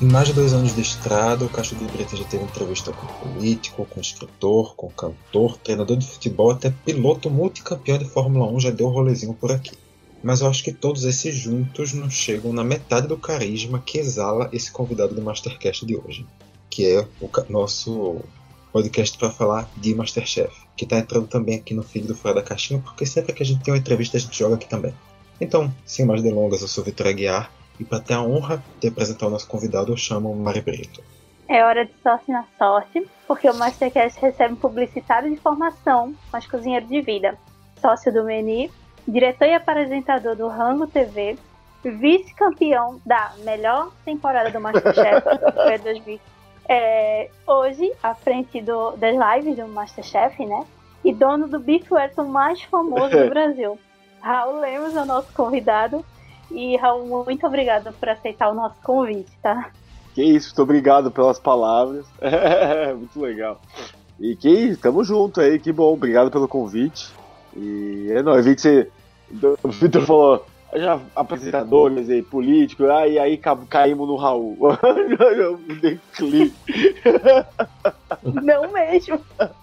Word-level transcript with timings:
Em 0.00 0.06
mais 0.06 0.28
de 0.28 0.32
dois 0.32 0.54
anos 0.54 0.74
de 0.74 0.80
estrada, 0.80 1.44
o 1.44 1.48
Castro 1.50 1.76
de 1.76 1.84
Brito 1.84 2.16
já 2.16 2.24
teve 2.24 2.42
entrevista 2.42 2.90
com 2.90 3.06
político, 3.06 3.84
com 3.84 4.00
escritor, 4.00 4.74
com 4.74 4.88
cantor, 4.88 5.58
treinador 5.58 5.98
de 5.98 6.06
futebol, 6.06 6.52
até 6.52 6.70
piloto 6.70 7.28
multicampeão 7.28 7.98
de 7.98 8.06
Fórmula 8.06 8.50
1 8.50 8.60
já 8.60 8.70
deu 8.70 8.86
um 8.86 8.90
rolezinho 8.90 9.34
por 9.34 9.52
aqui. 9.52 9.72
Mas 10.22 10.40
eu 10.40 10.48
acho 10.48 10.64
que 10.64 10.72
todos 10.72 11.04
esses 11.04 11.34
juntos 11.34 11.92
não 11.92 12.08
chegam 12.08 12.50
na 12.50 12.64
metade 12.64 13.08
do 13.08 13.18
carisma 13.18 13.78
que 13.78 13.98
exala 13.98 14.48
esse 14.54 14.72
convidado 14.72 15.14
do 15.14 15.20
Mastercast 15.20 15.84
de 15.84 15.94
hoje, 15.94 16.26
que 16.70 16.86
é 16.86 17.06
o 17.20 17.28
nosso 17.50 18.22
podcast 18.72 19.18
para 19.18 19.30
falar 19.30 19.70
de 19.76 19.94
Masterchef, 19.94 20.50
que 20.78 20.84
está 20.84 20.98
entrando 20.98 21.26
também 21.26 21.56
aqui 21.56 21.74
no 21.74 21.82
feed 21.82 22.06
do 22.06 22.14
Fora 22.14 22.36
da 22.36 22.42
Caixinha, 22.42 22.80
porque 22.80 23.04
sempre 23.04 23.34
que 23.34 23.42
a 23.42 23.46
gente 23.46 23.62
tem 23.62 23.74
uma 23.74 23.80
entrevista 23.80 24.16
a 24.16 24.20
gente 24.20 24.38
joga 24.38 24.54
aqui 24.54 24.66
também. 24.66 24.94
Então, 25.38 25.70
sem 25.84 26.06
mais 26.06 26.22
delongas, 26.22 26.62
eu 26.62 26.68
sou 26.68 26.82
Vitor 26.82 27.06
Aguiar 27.06 27.59
e 27.80 27.84
para 27.84 27.98
ter 27.98 28.12
a 28.12 28.22
honra 28.22 28.62
de 28.78 28.88
apresentar 28.88 29.26
o 29.26 29.30
nosso 29.30 29.48
convidado, 29.48 29.90
eu 29.90 29.96
chamo 29.96 30.34
Mari 30.36 30.60
Brito. 30.60 31.02
É 31.48 31.64
hora 31.64 31.86
de 31.86 31.92
sorte 32.02 32.30
na 32.30 32.44
sorte, 32.58 33.08
porque 33.26 33.48
o 33.48 33.54
Mastercast 33.54 34.20
recebe 34.20 34.52
um 34.52 34.56
publicitário 34.56 35.30
de 35.30 35.36
formação, 35.38 36.14
mas 36.30 36.46
cozinheiro 36.46 36.86
de 36.86 37.00
vida, 37.00 37.36
sócio 37.80 38.12
do 38.12 38.22
Meni, 38.22 38.70
diretor 39.08 39.46
e 39.46 39.54
apresentador 39.54 40.36
do 40.36 40.46
Rango 40.46 40.86
TV, 40.86 41.38
vice-campeão 41.82 43.00
da 43.04 43.32
melhor 43.38 43.90
temporada 44.04 44.50
do 44.50 44.60
Masterchef, 44.60 45.22
foi 45.54 45.78
2000. 45.78 46.20
É, 46.68 47.30
hoje, 47.46 47.90
à 48.00 48.14
frente 48.14 48.60
do, 48.60 48.92
das 48.92 49.16
lives 49.16 49.56
do 49.56 49.66
Masterchef, 49.66 50.44
né? 50.44 50.64
E 51.02 51.12
dono 51.12 51.48
do 51.48 51.58
Beef 51.58 51.90
Wellington 51.90 52.26
mais 52.26 52.62
famoso 52.62 53.08
do 53.08 53.26
Brasil. 53.30 53.76
Raul 54.20 54.60
Lemos 54.60 54.94
é 54.94 55.00
o 55.00 55.06
nosso 55.06 55.32
convidado 55.32 56.04
e 56.50 56.76
Raul, 56.76 57.24
muito 57.24 57.46
obrigada 57.46 57.92
por 57.92 58.08
aceitar 58.08 58.50
o 58.50 58.54
nosso 58.54 58.76
convite, 58.82 59.30
tá? 59.42 59.70
Que 60.14 60.22
isso, 60.22 60.48
muito 60.48 60.62
obrigado 60.62 61.10
pelas 61.10 61.38
palavras. 61.38 62.06
muito 62.96 63.20
legal. 63.20 63.60
E 64.18 64.36
que 64.36 64.48
isso, 64.48 64.80
tamo 64.80 65.02
junto 65.04 65.40
aí, 65.40 65.58
que 65.58 65.72
bom, 65.72 65.92
obrigado 65.92 66.30
pelo 66.30 66.48
convite. 66.48 67.10
E 67.56 68.08
é 68.10 68.22
nóis, 68.22 68.44
vi 68.44 68.54
que 68.54 68.60
você. 68.60 68.88
O 69.62 69.68
Vitor 69.68 70.02
falou, 70.02 70.44
já 70.74 71.00
apresentadores 71.14 72.08
e 72.08 72.22
políticos, 72.22 72.88
aí, 72.90 73.18
aí 73.18 73.40
caímos 73.68 74.08
no 74.08 74.16
Raul. 74.16 74.56
Eu 75.36 75.56
dei 75.80 75.98
clique. 76.12 76.54
Não 78.22 78.72
mesmo. 78.72 79.20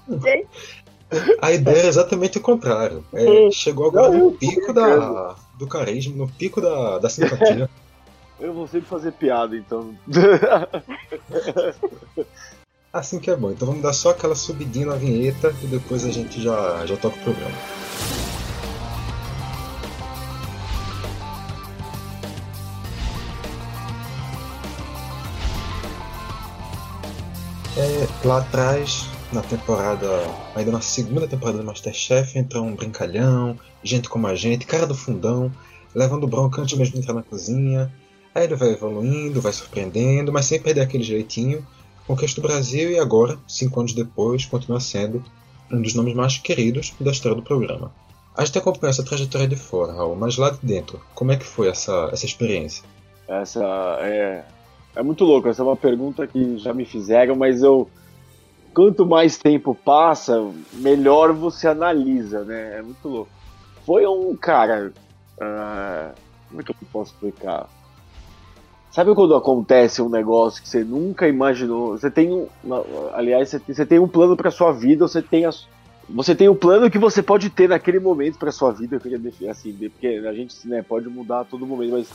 Gente. 0.09 0.47
A 1.41 1.51
ideia 1.51 1.83
é 1.83 1.87
exatamente 1.87 2.37
o 2.37 2.41
contrário. 2.41 3.03
É, 3.13 3.49
chegou 3.51 3.87
agora 3.87 4.11
no 4.11 4.31
pico 4.31 4.73
da, 4.73 5.35
do 5.57 5.67
carisma, 5.67 6.15
no 6.15 6.27
pico 6.27 6.61
da, 6.61 6.99
da 6.99 7.09
simpatia. 7.09 7.69
Eu 8.39 8.53
vou 8.53 8.67
sempre 8.67 8.87
fazer 8.87 9.13
piada, 9.13 9.55
então. 9.57 9.97
Assim 12.93 13.19
que 13.19 13.31
é 13.31 13.35
bom. 13.35 13.51
Então 13.51 13.67
vamos 13.67 13.81
dar 13.81 13.93
só 13.93 14.11
aquela 14.11 14.35
subidinha 14.35 14.85
na 14.85 14.95
vinheta 14.95 15.53
e 15.63 15.67
depois 15.67 16.05
a 16.05 16.11
gente 16.11 16.39
já, 16.41 16.85
já 16.85 16.95
toca 16.97 17.17
o 17.17 17.23
programa. 17.23 17.57
É, 27.75 28.27
lá 28.27 28.39
atrás, 28.39 29.07
na 29.31 29.41
temporada, 29.41 30.07
ainda 30.55 30.71
na 30.71 30.81
segunda 30.81 31.27
temporada 31.27 31.57
do 31.57 31.63
Masterchef, 31.63 32.37
entra 32.37 32.61
um 32.61 32.75
brincalhão, 32.75 33.57
gente 33.83 34.07
como 34.07 34.27
a 34.27 34.35
gente, 34.35 34.65
cara 34.65 34.87
do 34.87 34.95
fundão, 34.95 35.51
levando 35.93 36.27
bronca 36.27 36.61
antes 36.61 36.77
mesmo 36.77 36.93
de 36.93 36.99
entrar 36.99 37.13
na 37.13 37.23
cozinha. 37.23 37.91
Aí 38.33 38.45
ele 38.45 38.55
vai 38.55 38.69
evoluindo, 38.69 39.41
vai 39.41 39.51
surpreendendo, 39.51 40.31
mas 40.31 40.45
sem 40.45 40.61
perder 40.61 40.81
aquele 40.81 41.03
jeitinho. 41.03 41.65
Conquista 42.05 42.39
o 42.39 42.43
Brasil 42.43 42.91
e 42.91 42.99
agora, 42.99 43.37
cinco 43.47 43.79
anos 43.79 43.93
depois, 43.93 44.45
continua 44.45 44.79
sendo 44.79 45.23
um 45.71 45.81
dos 45.81 45.93
nomes 45.93 46.13
mais 46.13 46.37
queridos 46.37 46.93
da 46.99 47.11
história 47.11 47.35
do 47.35 47.43
programa. 47.43 47.91
A 48.35 48.45
gente 48.45 48.57
acompanha 48.59 48.91
essa 48.91 49.03
trajetória 49.03 49.47
de 49.47 49.55
fora, 49.55 49.93
Raul, 49.93 50.15
mas 50.15 50.37
lá 50.37 50.51
de 50.51 50.59
dentro, 50.61 51.01
como 51.15 51.31
é 51.31 51.35
que 51.35 51.43
foi 51.43 51.67
essa, 51.67 52.09
essa 52.13 52.25
experiência? 52.25 52.83
Essa 53.27 53.61
é, 54.01 54.45
é 54.95 55.03
muito 55.03 55.25
louco, 55.25 55.49
essa 55.49 55.63
é 55.63 55.65
uma 55.65 55.75
pergunta 55.75 56.25
que 56.27 56.57
já 56.59 56.73
me 56.73 56.85
fizeram, 56.85 57.35
mas 57.35 57.63
eu 57.63 57.89
quanto 58.73 59.05
mais 59.05 59.37
tempo 59.37 59.73
passa, 59.73 60.51
melhor 60.73 61.33
você 61.33 61.67
analisa, 61.67 62.43
né? 62.43 62.77
É 62.77 62.81
muito 62.81 63.07
louco. 63.07 63.31
Foi 63.85 64.05
um 64.05 64.35
cara. 64.35 64.93
Uh, 65.37 66.13
como 66.49 66.61
é 66.61 66.63
que 66.63 66.71
eu 66.71 66.75
posso 66.91 67.13
explicar? 67.13 67.69
Sabe 68.91 69.13
quando 69.13 69.35
acontece 69.35 70.01
um 70.01 70.09
negócio 70.09 70.61
que 70.61 70.67
você 70.67 70.83
nunca 70.83 71.27
imaginou? 71.27 71.97
Você 71.97 72.09
tem 72.09 72.31
um. 72.31 72.47
Aliás, 73.13 73.49
você 73.49 73.59
tem, 73.59 73.75
você 73.75 73.85
tem 73.85 73.99
um 73.99 74.07
plano 74.07 74.35
para 74.35 74.49
sua 74.49 74.71
vida, 74.71 75.07
você 75.07 75.21
tem 75.21 75.45
a, 75.45 75.51
você 76.09 76.33
tem 76.33 76.47
o 76.47 76.53
um 76.53 76.55
plano 76.55 76.89
que 76.89 76.97
você 76.97 77.21
pode 77.21 77.49
ter 77.49 77.69
naquele 77.69 77.99
momento 77.99 78.39
para 78.39 78.51
sua 78.51 78.71
vida. 78.71 78.95
Eu 78.95 78.99
queria 78.99 79.19
definir 79.19 79.49
assim, 79.49 79.73
porque 79.73 80.07
a 80.07 80.33
gente 80.33 80.67
né, 80.67 80.81
pode 80.81 81.07
mudar 81.09 81.41
a 81.41 81.45
todo 81.45 81.67
momento, 81.67 81.91
mas 81.91 82.09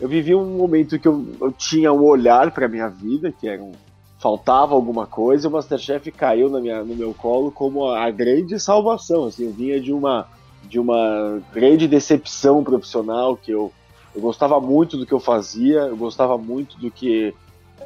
eu 0.00 0.08
vivi 0.08 0.34
um 0.34 0.56
momento 0.56 0.98
que 0.98 1.08
eu, 1.08 1.26
eu 1.40 1.50
tinha 1.50 1.92
um 1.92 2.04
olhar 2.04 2.50
para 2.52 2.68
minha 2.68 2.88
vida, 2.88 3.32
que 3.32 3.48
era 3.48 3.62
um, 3.62 3.72
faltava 4.18 4.74
alguma 4.74 5.06
coisa, 5.06 5.46
e 5.46 5.48
o 5.48 5.52
Masterchef 5.52 6.10
caiu 6.10 6.50
na 6.50 6.60
minha, 6.60 6.82
no 6.82 6.94
meu 6.94 7.14
colo 7.14 7.52
como 7.52 7.88
a 7.88 8.10
grande 8.10 8.58
salvação. 8.58 9.26
Assim, 9.26 9.44
eu 9.44 9.52
vinha 9.52 9.80
de 9.80 9.92
uma, 9.92 10.26
de 10.64 10.78
uma 10.78 11.40
grande 11.52 11.86
decepção 11.86 12.64
profissional, 12.64 13.36
que 13.36 13.52
eu, 13.52 13.72
eu 14.14 14.20
gostava 14.20 14.60
muito 14.60 14.96
do 14.96 15.06
que 15.06 15.12
eu 15.12 15.20
fazia, 15.20 15.80
eu 15.82 15.96
gostava 15.96 16.36
muito 16.36 16.76
do 16.78 16.90
que 16.90 17.32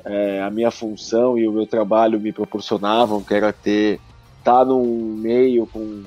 é, 0.04 0.42
a 0.42 0.50
minha 0.50 0.70
função 0.70 1.38
e 1.38 1.46
o 1.46 1.52
meu 1.52 1.66
trabalho 1.66 2.18
me 2.18 2.32
proporcionavam, 2.32 3.22
que 3.22 3.34
era 3.34 3.52
ter 3.52 4.00
estar 4.38 4.60
tá 4.60 4.64
num 4.64 5.14
meio 5.14 5.66
com 5.66 6.02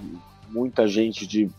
muita 0.49 0.87
gente 0.87 1.27
de 1.27 1.49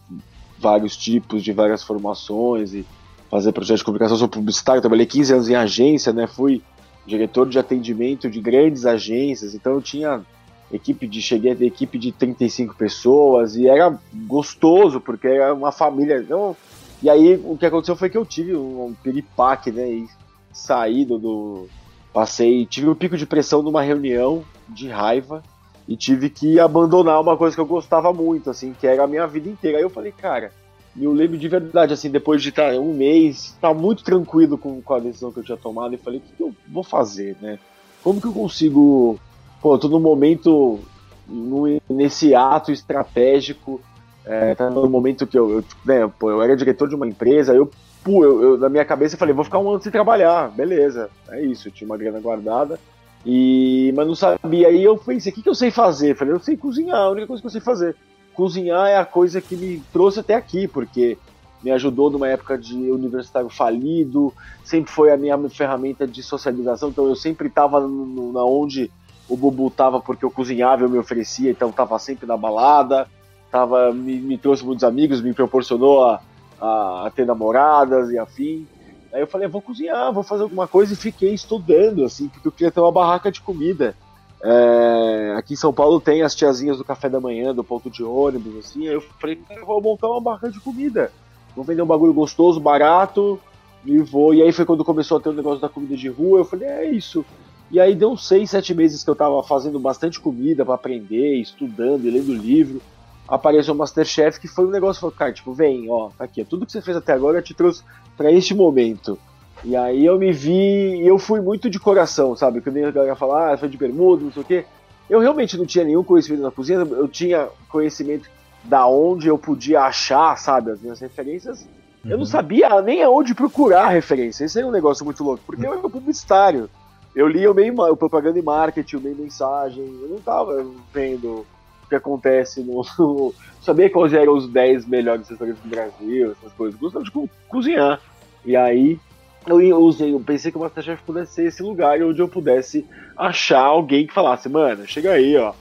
vários 0.59 0.97
tipos, 0.97 1.43
de 1.43 1.53
várias 1.53 1.83
formações 1.83 2.75
e 2.75 2.84
fazer 3.31 3.53
projetos 3.53 3.81
de 3.81 3.84
comunicação 3.84 4.16
sobre 4.16 4.38
publicitário. 4.38 4.81
trabalhei 4.81 5.06
15 5.06 5.33
anos 5.33 5.48
em 5.48 5.54
agência, 5.54 6.12
né? 6.12 6.27
Fui 6.27 6.62
diretor 7.06 7.49
de 7.49 7.59
atendimento 7.59 8.28
de 8.28 8.41
grandes 8.41 8.84
agências, 8.84 9.55
então 9.55 9.75
eu 9.75 9.83
tinha 9.83 10.25
equipe 10.72 11.06
de 11.06 11.22
cheguei 11.22 11.53
a 11.53 11.56
ter 11.56 11.67
equipe 11.67 11.99
de 11.99 12.11
35 12.11 12.75
pessoas 12.75 13.55
e 13.55 13.69
era 13.69 13.97
gostoso 14.27 15.00
porque 15.00 15.28
era 15.28 15.55
uma 15.55 15.71
família. 15.71 16.19
Então, 16.19 16.56
e 17.03 17.09
aí 17.09 17.41
o 17.45 17.56
que 17.56 17.66
aconteceu 17.66 17.95
foi 17.95 18.11
que 18.11 18.19
eu 18.19 18.27
tive 18.27 18.56
um, 18.56 18.87
um 18.87 18.95
piripaque, 18.95 19.71
né, 19.71 19.89
e 19.89 20.09
saí 20.53 21.05
do, 21.05 21.19
do 21.19 21.69
passei, 22.12 22.66
tive 22.66 22.89
um 22.89 22.95
pico 22.95 23.16
de 23.16 23.27
pressão 23.27 23.62
numa 23.62 23.83
reunião 23.83 24.45
de 24.69 24.89
raiva 24.89 25.43
e 25.87 25.97
tive 25.97 26.28
que 26.31 26.59
abandonar 26.59 27.21
uma 27.21 27.37
coisa 27.37 27.55
que 27.55 27.61
eu 27.61 27.66
gostava 27.66 28.12
muito, 28.12 28.50
assim, 28.50 28.75
que 28.78 28.87
era 28.87 29.05
a 29.05 29.06
minha 29.06 29.27
vida 29.27 29.49
inteira. 29.49 29.78
Aí 29.78 29.84
eu 29.84 29.91
falei, 29.91 30.11
cara, 30.11 30.50
e 30.99 31.05
eu 31.05 31.12
lembro 31.12 31.37
de 31.37 31.47
verdade, 31.47 31.93
assim, 31.93 32.11
depois 32.11 32.43
de 32.43 32.49
estar 32.49 32.73
um 32.75 32.95
mês, 32.95 33.55
tá 33.61 33.73
muito 33.75 34.03
tranquilo 34.03 34.57
com, 34.57 34.81
com 34.81 34.95
a 34.95 34.99
decisão 34.99 35.31
que 35.31 35.39
eu 35.39 35.45
tinha 35.45 35.57
tomado 35.57 35.95
e 35.95 35.99
falei, 35.99 36.21
o 36.21 36.23
que, 36.23 36.43
eu 36.43 36.55
vou 36.69 36.83
fazer, 36.83 37.37
né? 37.41 37.59
Como 38.03 38.21
que 38.21 38.27
eu 38.27 38.33
consigo. 38.33 39.19
Pô, 39.61 39.75
eu 39.75 39.79
tô 39.79 39.89
num 39.89 40.01
momento, 40.01 40.81
no, 41.29 41.65
nesse 41.89 42.34
ato 42.34 42.73
estratégico, 42.73 43.81
é, 44.25 44.55
tá 44.55 44.71
no 44.71 44.89
momento 44.89 45.27
que 45.27 45.39
eu, 45.39 45.51
eu, 45.51 45.65
né, 45.84 46.11
pô, 46.19 46.31
eu 46.31 46.41
era 46.41 46.57
diretor 46.57 46.89
de 46.89 46.95
uma 46.95 47.07
empresa, 47.07 47.55
eu, 47.55 47.71
pô, 48.03 48.25
eu, 48.25 48.43
eu, 48.43 48.59
na 48.59 48.69
minha 48.69 48.84
cabeça 48.84 49.17
falei, 49.17 49.34
vou 49.34 49.45
ficar 49.45 49.59
um 49.59 49.69
ano 49.71 49.83
sem 49.83 49.93
trabalhar, 49.93 50.51
beleza, 50.51 51.11
é 51.28 51.43
isso, 51.43 51.69
eu 51.69 51.73
tinha 51.73 51.87
uma 51.87 51.97
grana 51.97 52.21
guardada, 52.21 52.78
e, 53.25 53.93
mas 53.97 54.07
não 54.07 54.15
sabia, 54.15 54.69
aí 54.69 54.83
eu 54.83 54.97
pensei, 54.97 55.33
o 55.33 55.34
que, 55.34 55.43
que 55.43 55.49
eu 55.49 55.55
sei 55.55 55.71
fazer? 55.71 56.17
Falei, 56.17 56.33
eu 56.33 56.41
sei 56.41 56.57
cozinhar, 56.57 56.99
a 56.99 57.11
única 57.11 57.27
coisa 57.27 57.41
que 57.41 57.47
eu 57.47 57.53
sei 57.53 57.61
fazer 57.61 57.97
cozinhar 58.36 58.86
é 58.88 58.98
a 58.98 59.04
coisa 59.04 59.41
que 59.41 59.56
me 59.56 59.83
trouxe 59.92 60.21
até 60.21 60.34
aqui, 60.34 60.68
porque 60.68 61.16
me 61.62 61.71
ajudou 61.71 62.10
numa 62.10 62.28
época 62.28 62.56
de 62.59 62.74
universitário 62.91 63.48
falido, 63.48 64.33
sempre 64.62 64.92
foi 64.92 65.10
a 65.10 65.16
minha 65.16 65.36
ferramenta 65.48 66.06
de 66.06 66.22
socialização, 66.22 66.91
então 66.91 67.09
eu 67.09 67.16
sempre 67.16 67.48
estava 67.48 67.80
na 67.80 68.44
onde 68.44 68.91
o 69.28 69.36
Bubu 69.36 69.68
estava 69.68 70.00
porque 70.00 70.24
eu 70.24 70.30
cozinhava, 70.30 70.84
eu 70.84 70.88
me 70.88 70.98
oferecia, 70.98 71.50
então 71.50 71.71
estava 71.71 71.98
sempre 71.98 72.27
na 72.27 72.36
balada, 72.36 73.09
tava, 73.50 73.92
me, 73.92 74.18
me, 74.21 74.39
trouxe 74.39 74.65
muitos 74.65 74.84
amigos, 74.84 75.21
me 75.21 75.32
proporcionou 75.32 76.04
a, 76.04 76.21
a, 76.60 77.06
a, 77.06 77.10
ter 77.10 77.27
namoradas 77.27 78.10
e 78.10 78.18
afim. 78.18 78.66
Aí 79.12 79.21
eu 79.21 79.27
falei, 79.27 79.48
vou 79.48 79.62
cozinhar, 79.62 80.12
vou 80.12 80.22
fazer 80.22 80.42
alguma 80.42 80.68
coisa 80.68 80.92
e 80.92 80.97
fiquei 80.97 81.32
estudando, 81.32 82.04
assim, 82.04 82.28
porque 82.28 82.47
eu 82.47 82.53
queria 82.53 82.71
ter 82.71 82.80
uma 82.80 82.92
barraca 82.92 83.32
de 83.32 83.41
comida. 83.41 83.97
É, 84.42 85.34
aqui 85.36 85.54
em 85.54 85.56
São 85.56 85.72
Paulo 85.72 86.00
tem 86.00 86.22
as 86.22 86.34
tiazinhas 86.34 86.78
do 86.78 86.84
café 86.84 87.09
da 87.09 87.21
manhã, 87.21 87.54
do 87.54 87.65
ponto 87.65 87.91
de 87.91 88.03
ônibus, 88.03 88.56
assim. 88.59 88.86
Aí 88.86 88.94
eu 88.94 89.00
falei, 89.00 89.36
cara, 89.36 89.60
eu 89.60 89.66
vou 89.66 89.80
montar 89.80 90.09
uma 90.09 90.21
barra 90.21 90.48
de 90.48 90.60
comida. 90.60 91.10
Vou 91.54 91.65
vender 91.65 91.83
um 91.83 91.86
bagulho 91.86 92.12
gostoso, 92.12 92.60
barato, 92.60 93.41
e 93.84 93.98
vou. 93.98 94.34
E 94.34 94.42
aí 94.42 94.53
foi 94.53 94.65
quando 94.65 94.84
começou 94.84 95.16
a 95.16 95.21
ter 95.21 95.30
o 95.30 95.34
negócio 95.34 95.60
da 95.60 95.68
comida 95.68 95.97
de 95.97 96.09
rua. 96.09 96.41
Eu 96.41 96.44
falei, 96.44 96.68
é 96.68 96.91
isso. 96.91 97.24
E 97.71 97.80
aí 97.80 97.94
deu 97.94 98.10
uns 98.10 98.27
seis, 98.27 98.50
sete 98.50 98.74
meses 98.74 99.03
que 99.03 99.10
eu 99.10 99.16
tava 99.16 99.42
fazendo 99.42 99.78
bastante 99.78 100.21
comida 100.21 100.65
para 100.65 100.74
aprender, 100.74 101.36
estudando 101.36 102.04
e 102.04 102.10
lendo 102.10 102.32
livro. 102.32 102.80
Apareceu 103.27 103.74
o 103.74 103.77
Masterchef, 103.77 104.39
que 104.39 104.47
foi 104.47 104.66
um 104.66 104.71
negócio, 104.71 105.00
falou, 105.00 105.16
cara, 105.16 105.32
tipo, 105.32 105.53
vem, 105.53 105.91
ó, 105.91 106.10
tá 106.16 106.24
aqui, 106.24 106.44
tudo 106.44 106.65
que 106.65 106.71
você 106.71 106.80
fez 106.80 106.97
até 106.97 107.12
agora 107.12 107.42
te 107.42 107.54
trouxe 107.54 107.82
para 108.16 108.30
este 108.30 108.54
momento. 108.54 109.18
E 109.64 109.74
aí 109.74 110.04
eu 110.04 110.18
me 110.18 110.32
vi, 110.32 111.03
e 111.03 111.06
eu 111.06 111.18
fui 111.18 111.41
muito 111.41 111.68
de 111.70 111.78
coração, 111.78 112.36
sabe? 112.36 112.60
Quando 112.60 112.84
a 112.84 112.91
galera 112.91 113.16
fala, 113.16 113.53
ah, 113.53 113.58
foi 113.58 113.68
de 113.68 113.76
bermuda, 113.76 114.24
não 114.24 114.32
sei 114.32 114.42
o 114.42 114.44
quê. 114.44 114.64
Eu 115.08 115.20
realmente 115.20 115.56
não 115.56 115.64
tinha 115.64 115.84
nenhum 115.84 116.03
conhecimento 116.03 116.42
na 116.42 116.50
cozinha, 116.50 116.78
eu 116.78 117.08
tinha 117.08 117.48
conhecimento 117.68 118.28
da 118.64 118.86
onde 118.86 119.28
eu 119.28 119.38
podia 119.38 119.82
achar, 119.82 120.36
sabe, 120.36 120.70
as 120.72 120.80
minhas 120.80 121.00
referências. 121.00 121.62
Uhum. 122.04 122.10
Eu 122.10 122.10
não 122.10 122.18
uhum. 122.18 122.24
sabia 122.24 122.80
nem 122.82 123.03
aonde 123.03 123.34
procurar 123.34 123.88
referência. 123.88 124.44
Isso 124.44 124.58
é 124.58 124.64
um 124.64 124.70
negócio 124.70 125.04
muito 125.04 125.22
louco, 125.22 125.42
porque 125.47 125.64
eu 125.64 125.72
era 125.72 125.88
publicitário. 125.88 126.68
Eu 127.14 127.28
lia 127.28 127.50
o 127.50 127.54
meio 127.54 127.74
o 127.80 127.97
propaganda 127.97 128.38
e 128.38 128.42
marketing, 128.42 128.97
o 128.97 129.00
meio 129.00 129.16
mensagem. 129.16 129.82
Eu 130.03 130.08
não 130.08 130.18
tava 130.18 130.66
vendo 130.92 131.47
o 131.84 131.88
que 131.88 131.94
acontece 131.94 132.60
no. 132.62 132.84
no 132.98 133.34
sabia 133.62 133.88
quais 133.88 134.12
eram 134.12 134.34
os 134.34 134.48
10 134.48 134.86
melhores 134.86 135.28
restaurantes 135.28 135.62
do 135.62 135.68
Brasil, 135.68 136.32
essas 136.32 136.53
coisas. 136.53 136.78
Gostava 136.78 137.04
de 137.04 137.10
co 137.10 137.28
cozinhar. 137.48 138.00
E 138.44 138.54
aí 138.54 139.00
eu 139.47 139.78
usei, 139.78 140.13
eu 140.13 140.21
pensei 140.21 140.51
que 140.51 140.59
o 140.59 140.60
Masterchef 140.60 141.03
pudesse 141.03 141.34
ser 141.34 141.47
esse 141.47 141.63
lugar 141.63 142.03
onde 142.03 142.21
eu 142.21 142.28
pudesse 142.28 142.84
achar 143.16 143.60
alguém 143.60 144.07
que 144.07 144.13
falasse, 144.13 144.48
mano, 144.48 144.87
chega 144.87 145.13
aí, 145.13 145.37
ó. 145.37 145.53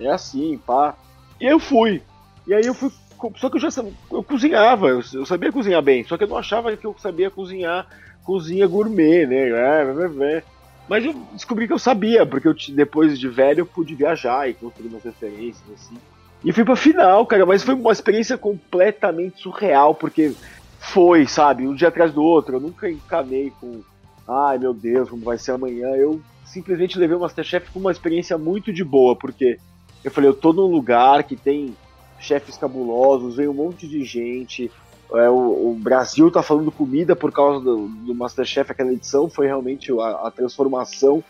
É 0.00 0.08
assim, 0.08 0.58
pá. 0.66 0.94
E 1.40 1.46
eu 1.46 1.58
fui. 1.58 2.02
E 2.46 2.54
aí 2.54 2.64
eu 2.64 2.74
fui. 2.74 2.90
Só 3.36 3.48
que 3.48 3.56
eu 3.56 3.60
já 3.60 3.68
eu 4.10 4.22
cozinhava, 4.22 4.88
eu, 4.88 5.24
sabia 5.24 5.52
cozinhar 5.52 5.80
bem, 5.80 6.04
só 6.04 6.16
que 6.16 6.24
eu 6.24 6.28
não 6.28 6.36
achava 6.36 6.76
que 6.76 6.86
eu 6.86 6.94
sabia 6.98 7.30
cozinhar 7.30 7.86
cozinha 8.24 8.66
gourmet, 8.66 9.26
né? 9.26 9.50
É, 9.50 9.82
é, 9.82 10.36
é. 10.36 10.42
Mas 10.88 11.04
eu 11.04 11.14
descobri 11.32 11.66
que 11.66 11.72
eu 11.72 11.78
sabia, 11.78 12.26
porque 12.26 12.48
eu, 12.48 12.54
depois 12.70 13.18
de 13.18 13.28
velho 13.28 13.60
eu 13.60 13.66
pude 13.66 13.94
viajar 13.94 14.48
e 14.48 14.54
construir 14.54 14.88
umas 14.88 15.04
referências, 15.04 15.62
assim. 15.74 15.96
E 16.44 16.52
fui 16.52 16.64
pra 16.64 16.76
final, 16.76 17.24
cara, 17.24 17.46
mas 17.46 17.62
foi 17.62 17.74
uma 17.74 17.92
experiência 17.92 18.36
completamente 18.36 19.40
surreal, 19.40 19.94
porque 19.94 20.34
foi, 20.84 21.26
sabe, 21.26 21.66
um 21.66 21.74
dia 21.74 21.88
atrás 21.88 22.12
do 22.12 22.22
outro. 22.22 22.56
Eu 22.56 22.60
nunca 22.60 22.90
encanei 22.90 23.52
com, 23.60 23.80
ai 24.26 24.58
meu 24.58 24.74
Deus, 24.74 25.08
como 25.08 25.24
vai 25.24 25.38
ser 25.38 25.52
amanhã. 25.52 25.88
Eu 25.96 26.20
simplesmente 26.44 26.98
levei 26.98 27.16
o 27.16 27.20
Masterchef 27.20 27.70
com 27.70 27.80
uma 27.80 27.92
experiência 27.92 28.36
muito 28.38 28.72
de 28.72 28.84
boa, 28.84 29.16
porque 29.16 29.58
eu 30.02 30.10
falei, 30.10 30.28
eu 30.28 30.34
tô 30.34 30.52
num 30.52 30.66
lugar 30.66 31.24
que 31.24 31.36
tem 31.36 31.74
chefes 32.20 32.56
cabulosos, 32.56 33.36
vem 33.36 33.48
um 33.48 33.54
monte 33.54 33.88
de 33.88 34.04
gente. 34.04 34.70
É, 35.12 35.28
o, 35.28 35.70
o, 35.70 35.78
Brasil 35.78 36.30
tá 36.30 36.42
falando 36.42 36.72
comida 36.72 37.14
por 37.14 37.32
causa 37.32 37.60
do, 37.60 37.88
do 37.88 38.14
Masterchef, 38.14 38.70
aquela 38.70 38.92
edição 38.92 39.28
foi 39.28 39.46
realmente 39.46 39.92
a, 39.92 40.26
a 40.26 40.30
transformação 40.30 41.22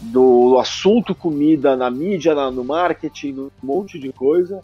do 0.00 0.58
assunto 0.58 1.14
comida 1.14 1.76
na 1.76 1.90
mídia, 1.90 2.34
na, 2.34 2.50
no 2.50 2.64
marketing, 2.64 3.38
um 3.38 3.50
monte 3.62 3.98
de 3.98 4.12
coisa. 4.12 4.60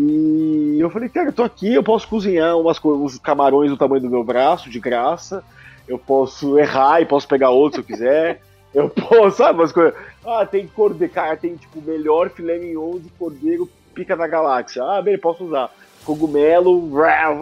E 0.00 0.76
eu 0.78 0.88
falei, 0.90 1.08
cara, 1.08 1.30
eu 1.30 1.32
tô 1.32 1.42
aqui, 1.42 1.74
eu 1.74 1.82
posso 1.82 2.06
cozinhar 2.06 2.56
umas 2.56 2.78
uns 2.84 3.18
camarões 3.18 3.68
do 3.68 3.76
tamanho 3.76 4.00
do 4.00 4.08
meu 4.08 4.22
braço, 4.22 4.70
de 4.70 4.78
graça. 4.78 5.42
Eu 5.88 5.98
posso 5.98 6.56
errar 6.56 7.00
e 7.00 7.06
posso 7.06 7.26
pegar 7.26 7.50
outro 7.50 7.82
se 7.82 7.92
eu 7.92 7.96
quiser. 7.96 8.40
Eu 8.74 8.90
posso, 8.90 9.38
sabe, 9.38 9.58
umas 9.58 9.72
coisas. 9.72 9.94
Ah, 10.24 10.44
tem 10.44 10.66
cordeiro, 10.66 11.12
cara, 11.12 11.34
tem 11.38 11.56
tipo 11.56 11.80
melhor 11.80 12.28
filé 12.28 12.58
mignon 12.58 12.98
de 12.98 13.08
cordeiro 13.18 13.66
pica 13.94 14.14
da 14.14 14.26
galáxia. 14.26 14.84
Ah, 14.84 15.00
bem, 15.00 15.16
posso 15.18 15.42
usar. 15.42 15.74
Cogumelo, 16.04 16.86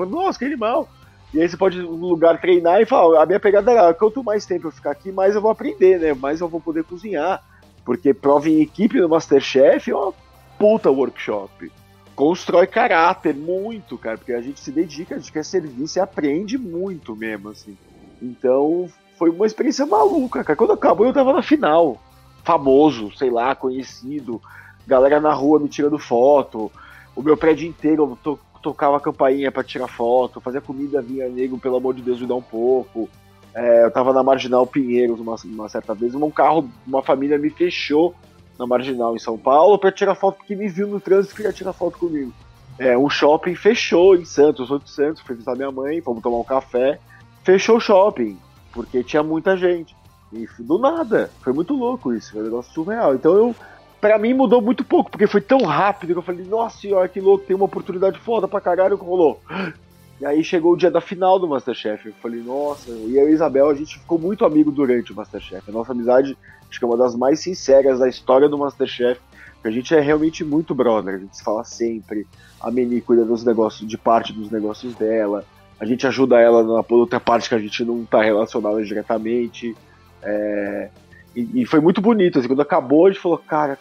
nossa, 0.09 0.39
que 0.39 0.45
animal. 0.45 0.89
E 1.35 1.43
aí 1.43 1.49
você 1.49 1.57
pode 1.57 1.83
no 1.83 2.09
lugar 2.09 2.41
treinar 2.41 2.81
e 2.81 2.87
falar, 2.87 3.25
a 3.25 3.27
minha 3.27 3.41
pegada 3.41 3.73
é, 3.73 3.93
quanto 3.93 4.23
mais 4.23 4.47
tempo 4.47 4.69
eu 4.69 4.71
ficar 4.71 4.93
aqui, 4.93 5.11
mais 5.11 5.35
eu 5.35 5.43
vou 5.43 5.51
aprender, 5.51 5.99
né? 5.99 6.15
Mais 6.15 6.41
eu 6.41 6.49
vou 6.49 6.61
poder 6.61 6.85
cozinhar. 6.85 7.43
Porque 7.85 8.15
prova 8.15 8.49
em 8.49 8.63
equipe 8.63 9.01
no 9.01 9.09
Masterchef 9.09 9.91
é 9.91 9.95
uma 9.97 10.15
puta 10.57 10.93
workshop 10.93 11.73
constrói 12.17 12.67
caráter 12.67 13.35
muito, 13.35 13.99
cara, 13.99 14.17
porque 14.17 14.33
a 14.33 14.41
gente 14.41 14.59
se 14.59 14.73
dedica, 14.73 15.15
a 15.15 15.19
gente 15.19 15.31
quer 15.31 15.45
servir, 15.45 15.87
você 15.87 16.01
aprende 16.01 16.57
muito 16.57 17.15
mesmo, 17.15 17.51
assim. 17.51 17.77
Então, 18.21 18.89
foi 19.19 19.29
uma 19.29 19.45
experiência 19.47 19.85
maluca, 19.85 20.43
cara. 20.43 20.57
Quando 20.57 20.73
acabou, 20.73 21.07
eu 21.07 21.13
tava 21.13 21.35
na 21.35 21.43
final. 21.43 22.01
Famoso, 22.43 23.15
sei 23.17 23.31
lá, 23.31 23.55
conhecido. 23.55 24.41
Galera 24.87 25.21
na 25.21 25.35
rua 25.35 25.61
me 25.61 25.69
tirando 25.69 25.99
foto. 25.99 26.73
O 27.15 27.23
meu 27.23 27.37
prédio 27.37 27.69
inteiro 27.69 28.19
to 28.23 28.39
tocava 28.63 28.97
a 28.97 29.01
campainha 29.01 29.53
para 29.53 29.63
tirar 29.63 29.87
foto. 29.87 30.41
Fazia 30.41 30.61
comida, 30.61 31.03
vinha 31.03 31.29
nego, 31.29 31.59
pelo 31.59 31.77
amor 31.77 31.95
de 31.95 32.03
Deus, 32.03 32.21
me 32.21 32.27
dá 32.27 32.35
um 32.35 32.43
pouco. 32.43 33.09
É, 33.55 33.85
eu 33.85 33.91
tava 33.91 34.13
na 34.13 34.23
Marginal 34.23 34.67
Pinheiros 34.67 35.21
uma, 35.21 35.37
uma 35.45 35.69
certa 35.69 35.95
vez. 35.95 36.15
Um 36.15 36.31
carro, 36.31 36.69
uma 36.87 37.03
família 37.03 37.39
me 37.39 37.51
fechou 37.51 38.15
na 38.59 38.67
Marginal 38.67 39.15
em 39.15 39.19
São 39.19 39.37
Paulo 39.37 39.79
para 39.79 39.93
tirar 39.93 40.15
foto 40.15 40.39
porque 40.39 40.57
me 40.57 40.69
viu 40.69 40.87
no 40.87 41.01
trânsito 41.01 41.35
e 41.35 41.37
queria 41.37 41.53
tirar 41.53 41.73
foto 41.73 41.99
comigo. 41.99 42.33
É, 42.79 42.97
um 42.97 43.09
shopping 43.09 43.55
fechou 43.55 44.15
em 44.15 44.25
Santos, 44.25 44.69
de 44.69 44.91
Santos, 44.91 45.23
fui 45.23 45.35
visitar 45.35 45.55
minha 45.55 45.71
mãe, 45.71 46.01
fomos 46.01 46.23
tomar 46.23 46.39
um 46.39 46.45
café, 46.45 46.99
fechou 47.43 47.77
o 47.77 47.81
shopping, 47.81 48.39
porque 48.73 49.03
tinha 49.03 49.23
muita 49.23 49.57
gente. 49.57 49.97
E 50.33 50.47
do 50.59 50.79
nada, 50.79 51.31
foi 51.41 51.53
muito 51.53 51.75
louco 51.75 52.13
isso, 52.13 52.33
foi 52.33 52.43
um 52.43 52.45
negócio 52.45 52.73
surreal. 52.73 53.15
Então 53.15 53.35
eu, 53.35 53.55
pra 54.01 54.19
mim 54.19 54.35
mudou 54.35 54.61
muito 54.61 54.85
pouco, 54.85 55.11
porque 55.11 55.27
foi 55.27 55.41
tão 55.41 55.61
rápido 55.61 56.13
que 56.13 56.19
eu 56.19 56.23
falei, 56.23 56.45
nossa 56.45 56.79
senhora, 56.79 57.09
que 57.09 57.21
louco, 57.21 57.47
tem 57.47 57.57
uma 57.57 57.65
oportunidade 57.65 58.19
foda 58.19 58.47
pra 58.47 58.61
caralho 58.61 58.99
que 58.99 59.05
rolou. 59.05 59.41
E 60.21 60.25
aí 60.25 60.43
chegou 60.43 60.73
o 60.73 60.77
dia 60.77 60.91
da 60.91 61.01
final 61.01 61.39
do 61.39 61.47
Masterchef. 61.47 62.07
Eu 62.07 62.15
falei, 62.23 62.43
nossa, 62.43 62.91
e 62.91 63.17
eu 63.17 63.29
e 63.29 63.29
a 63.29 63.31
Isabel, 63.31 63.69
a 63.69 63.75
gente 63.75 63.99
ficou 63.99 64.19
muito 64.19 64.45
amigo 64.45 64.71
durante 64.71 65.13
o 65.13 65.17
Masterchef. 65.17 65.69
A 65.69 65.73
nossa 65.73 65.93
amizade 65.93 66.37
acho 66.69 66.79
que 66.79 66.85
é 66.85 66.89
uma 66.89 66.97
das 66.97 67.15
mais 67.15 67.41
sinceras 67.41 67.99
da 67.99 68.09
história 68.09 68.49
do 68.49 68.57
Masterchef. 68.57 69.21
Porque 69.55 69.69
a 69.69 69.71
gente 69.71 69.95
é 69.95 70.01
realmente 70.01 70.43
muito 70.43 70.75
brother, 70.75 71.17
a 71.17 71.19
gente 71.19 71.37
se 71.37 71.45
fala 71.45 71.65
sempre. 71.65 72.27
A 72.61 72.71
Meni 72.71 73.01
cuida 73.01 73.25
dos 73.25 73.45
negócios, 73.45 73.89
de 73.89 73.99
parte 73.99 74.33
dos 74.33 74.51
negócios 74.51 74.95
dela. 74.95 75.45
A 75.79 75.85
gente 75.85 76.07
ajuda 76.07 76.41
ela 76.41 76.63
na 76.63 76.85
outra 76.89 77.21
parte 77.21 77.49
que 77.49 77.55
a 77.55 77.59
gente 77.59 77.85
não 77.85 78.03
está 78.03 78.23
relacionado 78.23 78.83
diretamente. 78.83 79.77
É, 80.23 80.89
e, 81.35 81.63
e, 81.63 81.67
foi 81.67 81.81
muito 81.81 82.01
bonito. 82.01 82.39
Assim, 82.39 82.49
quando 82.49 82.63
acabou, 82.63 83.07
a 83.07 83.11
gente 83.11 83.21
falou, 83.21 83.37
cara, 83.37 83.79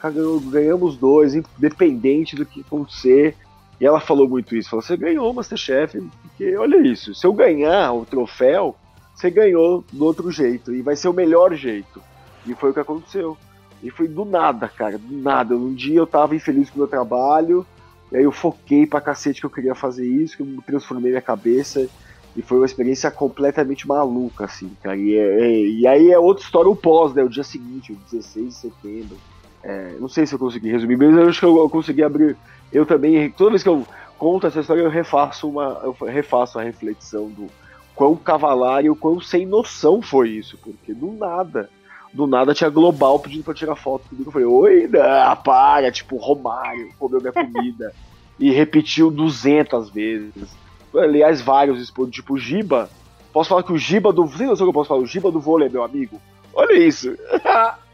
ganhamos 0.51 0.97
dois, 0.97 1.33
independente 1.33 2.35
do 2.35 2.45
que 2.45 2.59
acontecer 2.59 3.37
e 3.79 3.85
ela 3.85 3.99
falou 3.99 4.27
muito 4.27 4.55
isso, 4.55 4.69
falou, 4.69 4.83
você 4.83 4.95
ganhou 4.95 5.29
o 5.29 5.33
Masterchef, 5.33 6.01
porque 6.21 6.55
olha 6.55 6.77
isso, 6.77 7.13
se 7.13 7.25
eu 7.27 7.33
ganhar 7.33 7.93
o 7.93 8.05
troféu, 8.05 8.75
você 9.13 9.29
ganhou 9.29 9.83
do 9.91 10.05
outro 10.05 10.29
jeito, 10.31 10.73
e 10.73 10.81
vai 10.81 10.95
ser 10.95 11.07
o 11.07 11.13
melhor 11.13 11.53
jeito. 11.53 12.01
E 12.45 12.53
foi 12.53 12.71
o 12.71 12.73
que 12.73 12.79
aconteceu. 12.79 13.37
E 13.81 13.89
foi 13.89 14.07
do 14.07 14.25
nada, 14.25 14.67
cara, 14.67 14.97
do 14.97 15.17
nada. 15.17 15.55
Um 15.55 15.73
dia 15.73 15.97
eu 15.97 16.07
tava 16.07 16.35
infeliz 16.35 16.69
com 16.69 16.75
o 16.75 16.79
meu 16.79 16.87
trabalho, 16.87 17.65
e 18.11 18.17
aí 18.17 18.23
eu 18.23 18.31
foquei 18.31 18.85
pra 18.85 19.01
cacete 19.01 19.39
que 19.39 19.45
eu 19.45 19.51
queria 19.51 19.75
fazer 19.75 20.05
isso, 20.05 20.37
que 20.37 20.43
eu 20.43 20.61
transformei 20.65 21.11
minha 21.11 21.21
cabeça, 21.21 21.87
e 22.35 22.41
foi 22.41 22.57
uma 22.57 22.65
experiência 22.65 23.09
completamente 23.09 23.87
maluca, 23.87 24.45
assim, 24.45 24.71
cara. 24.83 24.97
E, 24.97 25.15
é, 25.15 25.61
e 25.61 25.87
aí 25.87 26.11
é 26.11 26.19
outra 26.19 26.43
história 26.43 26.69
o 26.69 26.75
pós, 26.75 27.13
né, 27.13 27.23
o 27.23 27.29
dia 27.29 27.43
seguinte, 27.43 27.93
o 27.93 27.95
16 28.11 28.47
de 28.47 28.53
setembro. 28.53 29.17
É, 29.63 29.95
não 29.99 30.09
sei 30.09 30.27
se 30.27 30.35
eu 30.35 30.39
consegui 30.39 30.69
resumir, 30.69 30.97
mas 30.97 31.15
eu 31.15 31.27
acho 31.27 31.39
que 31.39 31.45
eu 31.45 31.69
consegui 31.69 32.03
abrir 32.03 32.37
eu 32.75 32.85
também, 32.85 33.29
toda 33.31 33.51
vez 33.51 33.63
que 33.63 33.69
eu 33.69 33.85
conto 34.17 34.47
essa 34.47 34.59
história, 34.59 34.81
eu 34.81 34.89
refaço, 34.89 35.47
uma, 35.49 35.81
eu 35.83 35.95
refaço 36.05 36.59
a 36.59 36.63
reflexão 36.63 37.29
do 37.29 37.47
quão 37.95 38.15
cavalar 38.15 38.83
e 38.83 38.89
o 38.89 38.95
quão 38.95 39.19
sem 39.21 39.45
noção 39.45 40.01
foi 40.01 40.29
isso, 40.29 40.57
porque 40.57 40.93
do 40.93 41.11
nada, 41.13 41.69
do 42.13 42.27
nada 42.27 42.53
tinha 42.53 42.69
Global 42.69 43.19
pedindo 43.19 43.43
pra 43.43 43.53
tirar 43.53 43.75
foto 43.75 44.09
comigo. 44.09 44.29
Eu 44.29 44.31
falei, 44.31 44.47
oi, 44.47 44.87
não, 44.87 45.35
para, 45.37 45.91
tipo, 45.91 46.17
Romário 46.17 46.89
comeu 46.97 47.21
minha 47.21 47.33
comida. 47.33 47.93
e 48.39 48.51
repetiu 48.51 49.09
200 49.09 49.89
vezes. 49.89 50.55
Aliás, 50.93 51.41
vários, 51.41 51.91
tipo, 52.11 52.37
Giba. 52.37 52.89
Posso 53.33 53.49
falar 53.49 53.63
que 53.63 53.73
o 53.73 53.77
Giba 53.77 54.13
do. 54.13 54.27
Sem 54.29 54.47
noção 54.47 54.65
que 54.65 54.69
eu 54.69 54.73
posso 54.73 54.87
falar, 54.87 55.01
o 55.01 55.05
Giba 55.05 55.31
do 55.31 55.39
vôlei 55.39 55.67
é 55.67 55.71
meu 55.71 55.83
amigo? 55.83 56.21
Olha 56.53 56.73
isso. 56.73 57.15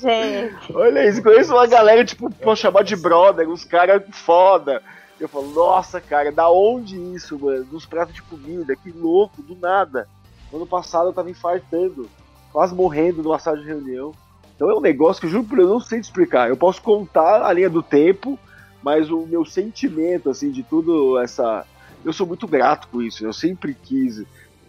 Gente. 0.00 0.72
Olha 0.74 1.08
isso, 1.08 1.22
conheço 1.22 1.52
uma 1.52 1.66
galera, 1.66 2.04
tipo, 2.04 2.30
pra 2.30 2.56
chamar 2.56 2.82
de 2.82 2.96
brother, 2.96 3.48
uns 3.48 3.64
caras 3.64 4.02
foda. 4.10 4.82
Eu 5.20 5.28
falo, 5.28 5.52
nossa, 5.52 6.00
cara, 6.00 6.32
da 6.32 6.50
onde 6.50 6.96
isso, 7.14 7.38
mano? 7.38 7.66
Nos 7.70 7.86
pratos 7.86 8.14
de 8.14 8.22
comida, 8.22 8.74
que 8.74 8.90
louco, 8.90 9.42
do 9.42 9.54
nada. 9.54 10.08
Ano 10.52 10.66
passado 10.66 11.08
eu 11.08 11.12
tava 11.12 11.30
infartando, 11.30 12.10
quase 12.52 12.74
morrendo 12.74 13.22
numa 13.22 13.38
sala 13.38 13.58
de 13.58 13.64
reunião. 13.64 14.12
Então 14.54 14.68
é 14.68 14.74
um 14.74 14.80
negócio 14.80 15.20
que 15.20 15.26
eu 15.26 15.30
juro 15.30 15.44
por 15.44 15.58
eu 15.58 15.68
não 15.68 15.80
sei 15.80 16.00
te 16.00 16.04
explicar. 16.04 16.48
Eu 16.48 16.56
posso 16.56 16.82
contar 16.82 17.44
a 17.44 17.52
linha 17.52 17.70
do 17.70 17.82
tempo, 17.82 18.38
mas 18.82 19.10
o 19.10 19.24
meu 19.26 19.44
sentimento, 19.44 20.28
assim, 20.28 20.50
de 20.50 20.62
tudo 20.62 21.18
essa. 21.18 21.64
Eu 22.04 22.12
sou 22.12 22.26
muito 22.26 22.48
grato 22.48 22.88
com 22.88 23.00
isso. 23.00 23.24
Eu 23.24 23.32
sempre 23.32 23.74
quis 23.74 24.24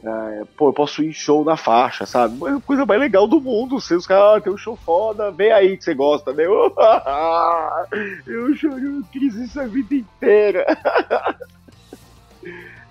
é, 0.06 0.44
pô, 0.58 0.68
eu 0.68 0.74
posso 0.74 1.02
ir 1.02 1.08
em 1.10 1.14
show 1.14 1.46
na 1.46 1.56
faixa, 1.56 2.06
sabe? 2.06 2.38
É 2.46 2.50
a 2.50 2.60
coisa 2.60 2.86
mais 2.86 3.00
legal 3.00 3.26
do 3.26 3.40
mundo. 3.40 3.80
Se 3.80 3.96
os 3.96 4.06
caras 4.06 4.38
ah, 4.38 4.42
tem 4.42 4.52
um 4.52 4.58
show 4.58 4.76
foda, 4.76 5.32
vem 5.32 5.52
aí 5.52 5.78
que 5.78 5.84
você 5.84 5.94
gosta, 5.94 6.34
né? 6.34 6.44
Eu 8.28 8.54
chorei 8.56 9.02
crise 9.14 9.46
isso 9.46 9.62
a 9.62 9.66
vida 9.66 9.96
inteira. 9.96 10.66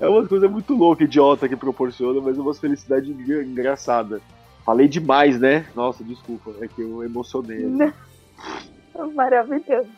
É 0.01 0.09
uma 0.09 0.27
coisa 0.27 0.49
muito 0.49 0.75
louca, 0.75 1.05
idiota 1.05 1.49
que 1.49 1.55
proporciona, 1.55 2.21
mas 2.21 2.37
é 2.37 2.41
uma 2.41 2.53
felicidade 2.55 3.13
engraçada. 3.13 4.21
Falei 4.65 4.89
demais, 4.89 5.39
né? 5.39 5.65
Nossa, 5.77 6.03
desculpa, 6.03 6.51
é 6.61 6.67
que 6.67 6.81
eu 6.81 7.05
emocionei. 7.05 7.65
Maravilhoso. 9.15 9.89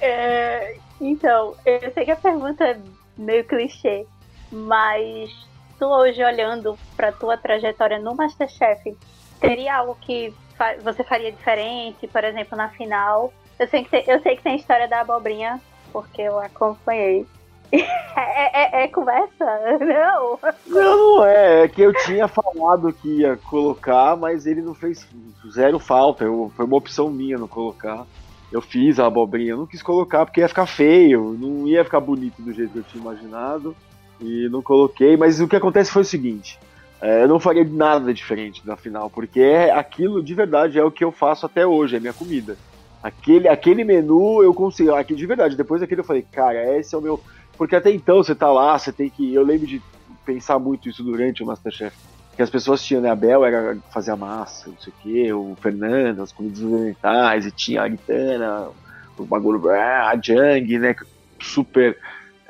é, 0.00 0.76
então, 1.00 1.56
eu 1.64 1.92
sei 1.92 2.04
que 2.04 2.12
a 2.12 2.16
pergunta 2.16 2.62
é 2.62 2.78
meio 3.18 3.44
clichê, 3.44 4.06
mas 4.52 5.34
tu 5.78 5.86
hoje 5.86 6.22
olhando 6.22 6.78
pra 6.96 7.12
tua 7.12 7.36
trajetória 7.36 7.98
no 7.98 8.14
Masterchef, 8.14 8.96
teria 9.40 9.76
algo 9.76 9.96
que 10.00 10.32
fa 10.56 10.76
você 10.82 11.04
faria 11.04 11.32
diferente, 11.32 12.06
por 12.06 12.24
exemplo, 12.24 12.56
na 12.56 12.68
final? 12.70 13.32
Eu 13.58 13.68
sei 13.68 13.84
que 13.84 13.90
tem, 13.90 14.04
eu 14.06 14.20
sei 14.20 14.36
que 14.36 14.42
tem 14.42 14.52
a 14.52 14.56
história 14.56 14.88
da 14.88 15.00
abobrinha, 15.00 15.60
porque 15.92 16.22
eu 16.22 16.38
acompanhei. 16.38 17.26
É, 18.18 18.80
é, 18.80 18.84
é, 18.84 18.88
conversa? 18.88 19.44
Não. 19.78 20.38
Não, 20.66 21.26
é, 21.26 21.64
é 21.64 21.68
que 21.68 21.82
eu 21.82 21.92
tinha 21.92 22.26
falado 22.26 22.90
que 22.90 23.20
ia 23.20 23.36
colocar, 23.36 24.16
mas 24.16 24.46
ele 24.46 24.62
não 24.62 24.74
fez 24.74 25.06
zero 25.50 25.78
falta. 25.78 26.24
Eu, 26.24 26.50
foi 26.56 26.64
uma 26.64 26.78
opção 26.78 27.10
minha 27.10 27.36
não 27.36 27.46
colocar. 27.46 28.06
Eu 28.50 28.62
fiz 28.62 28.98
a 28.98 29.06
abobrinha, 29.06 29.50
eu 29.50 29.58
não 29.58 29.66
quis 29.66 29.82
colocar 29.82 30.24
porque 30.24 30.40
ia 30.40 30.48
ficar 30.48 30.64
feio, 30.64 31.36
não 31.38 31.68
ia 31.68 31.84
ficar 31.84 32.00
bonito 32.00 32.40
do 32.40 32.54
jeito 32.54 32.72
que 32.72 32.78
eu 32.78 32.84
tinha 32.84 33.02
imaginado. 33.02 33.76
E 34.20 34.48
não 34.48 34.62
coloquei, 34.62 35.16
mas 35.16 35.40
o 35.40 35.48
que 35.48 35.56
acontece 35.56 35.90
foi 35.90 36.02
o 36.02 36.06
seguinte: 36.06 36.58
é, 37.00 37.22
eu 37.22 37.28
não 37.28 37.40
faria 37.40 37.64
nada 37.64 38.12
diferente 38.12 38.62
na 38.64 38.76
final, 38.76 39.10
porque 39.10 39.40
é, 39.40 39.70
aquilo 39.70 40.22
de 40.22 40.34
verdade 40.34 40.78
é 40.78 40.84
o 40.84 40.90
que 40.90 41.04
eu 41.04 41.12
faço 41.12 41.46
até 41.46 41.66
hoje, 41.66 41.96
é 41.96 42.00
minha 42.00 42.12
comida. 42.12 42.56
Aquele, 43.02 43.46
aquele 43.46 43.84
menu 43.84 44.42
eu 44.42 44.52
consigo, 44.54 44.94
aqui 44.94 45.14
de 45.14 45.26
verdade, 45.26 45.56
depois 45.56 45.80
daquele 45.80 46.00
eu 46.00 46.04
falei, 46.04 46.26
cara, 46.32 46.78
esse 46.78 46.94
é 46.94 46.98
o 46.98 47.02
meu 47.02 47.22
porque 47.56 47.74
até 47.74 47.90
então 47.90 48.16
você 48.16 48.34
tá 48.34 48.50
lá, 48.50 48.78
você 48.78 48.92
tem 48.92 49.08
que. 49.08 49.34
Eu 49.34 49.42
lembro 49.42 49.66
de 49.66 49.82
pensar 50.24 50.58
muito 50.58 50.88
isso 50.88 51.02
durante 51.02 51.42
o 51.42 51.46
Masterchef. 51.46 51.96
Que 52.34 52.42
as 52.42 52.50
pessoas 52.50 52.84
tinham, 52.84 53.00
né? 53.00 53.10
A 53.10 53.14
Bel 53.14 53.44
era 53.44 53.78
fazer 53.90 54.10
a 54.10 54.16
massa, 54.16 54.68
não 54.68 54.76
sei 54.78 54.92
o 54.92 55.02
quê, 55.02 55.32
o 55.32 55.56
Fernando, 55.60 56.22
as 56.22 56.32
comidas 56.32 56.62
orientais, 56.62 57.46
e 57.46 57.50
tinha 57.50 57.80
a 57.80 57.84
Aritana, 57.84 58.68
o 59.16 59.24
bagulho, 59.24 59.70
ah, 59.70 60.10
a 60.10 60.20
Jang, 60.20 60.78
né? 60.78 60.94
Super. 61.40 61.96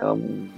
Um, 0.02 0.48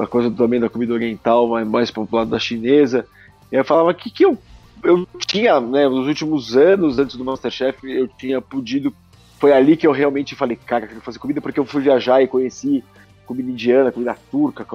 a 0.00 0.06
coisa 0.06 0.30
também 0.30 0.60
da 0.60 0.68
comida 0.68 0.94
oriental, 0.94 1.48
mas 1.48 1.66
mais 1.66 1.90
pro 1.90 2.08
lado 2.10 2.30
da 2.30 2.38
chinesa. 2.38 3.06
E 3.50 3.56
eu 3.56 3.64
falava 3.64 3.92
que, 3.94 4.10
que 4.10 4.24
eu, 4.24 4.38
eu 4.84 5.06
tinha, 5.26 5.60
né, 5.60 5.88
nos 5.88 6.06
últimos 6.06 6.56
anos, 6.56 6.98
antes 6.98 7.16
do 7.16 7.24
Masterchef, 7.24 7.78
eu 7.90 8.08
tinha 8.08 8.40
podido. 8.40 8.92
Foi 9.38 9.52
ali 9.52 9.76
que 9.76 9.86
eu 9.86 9.92
realmente 9.92 10.34
falei, 10.34 10.56
cara, 10.56 10.84
eu 10.84 10.88
quero 10.88 11.00
fazer 11.00 11.18
comida, 11.18 11.40
porque 11.40 11.60
eu 11.60 11.64
fui 11.64 11.82
viajar 11.82 12.22
e 12.22 12.26
conheci 12.26 12.82
comida 13.24 13.50
indiana, 13.50 13.92
comida 13.92 14.16
turca, 14.30 14.66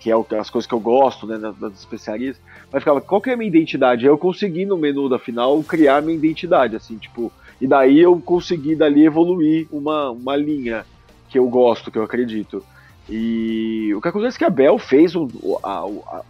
que 0.00 0.10
é 0.10 0.14
as 0.38 0.48
coisas 0.48 0.66
que 0.66 0.74
eu 0.74 0.80
gosto, 0.80 1.26
né, 1.26 1.38
das 1.38 1.74
especiarias. 1.74 2.36
Mas 2.72 2.80
ficava, 2.82 3.00
qual 3.00 3.20
que 3.20 3.30
é 3.30 3.34
a 3.34 3.36
minha 3.36 3.48
identidade? 3.48 4.06
Eu 4.06 4.16
consegui 4.16 4.64
no 4.64 4.78
menu 4.78 5.08
da 5.08 5.18
final 5.18 5.62
criar 5.62 6.00
minha 6.00 6.16
identidade, 6.16 6.74
assim, 6.74 6.96
tipo, 6.96 7.30
e 7.60 7.66
daí 7.66 8.00
eu 8.00 8.18
consegui 8.20 8.74
dali 8.74 9.04
evoluir 9.04 9.68
uma, 9.70 10.10
uma 10.10 10.36
linha 10.36 10.86
que 11.28 11.38
eu 11.38 11.46
gosto, 11.48 11.90
que 11.90 11.98
eu 11.98 12.02
acredito. 12.02 12.64
E 13.08 13.92
o 13.94 14.00
que 14.00 14.08
acontece 14.08 14.36
é 14.36 14.38
que 14.38 14.44
a 14.44 14.50
Bel 14.50 14.78
fez 14.78 15.14
a, 15.16 15.68
a, 15.68 16.22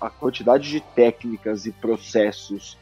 a 0.00 0.10
quantidade 0.10 0.68
de 0.68 0.80
técnicas 0.80 1.66
e 1.66 1.72
processos 1.72 2.78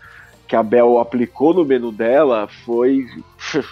que 0.46 0.56
a 0.56 0.62
Bel 0.62 0.98
aplicou 0.98 1.52
no 1.52 1.64
menu 1.64 1.92
dela 1.92 2.48
foi. 2.64 3.06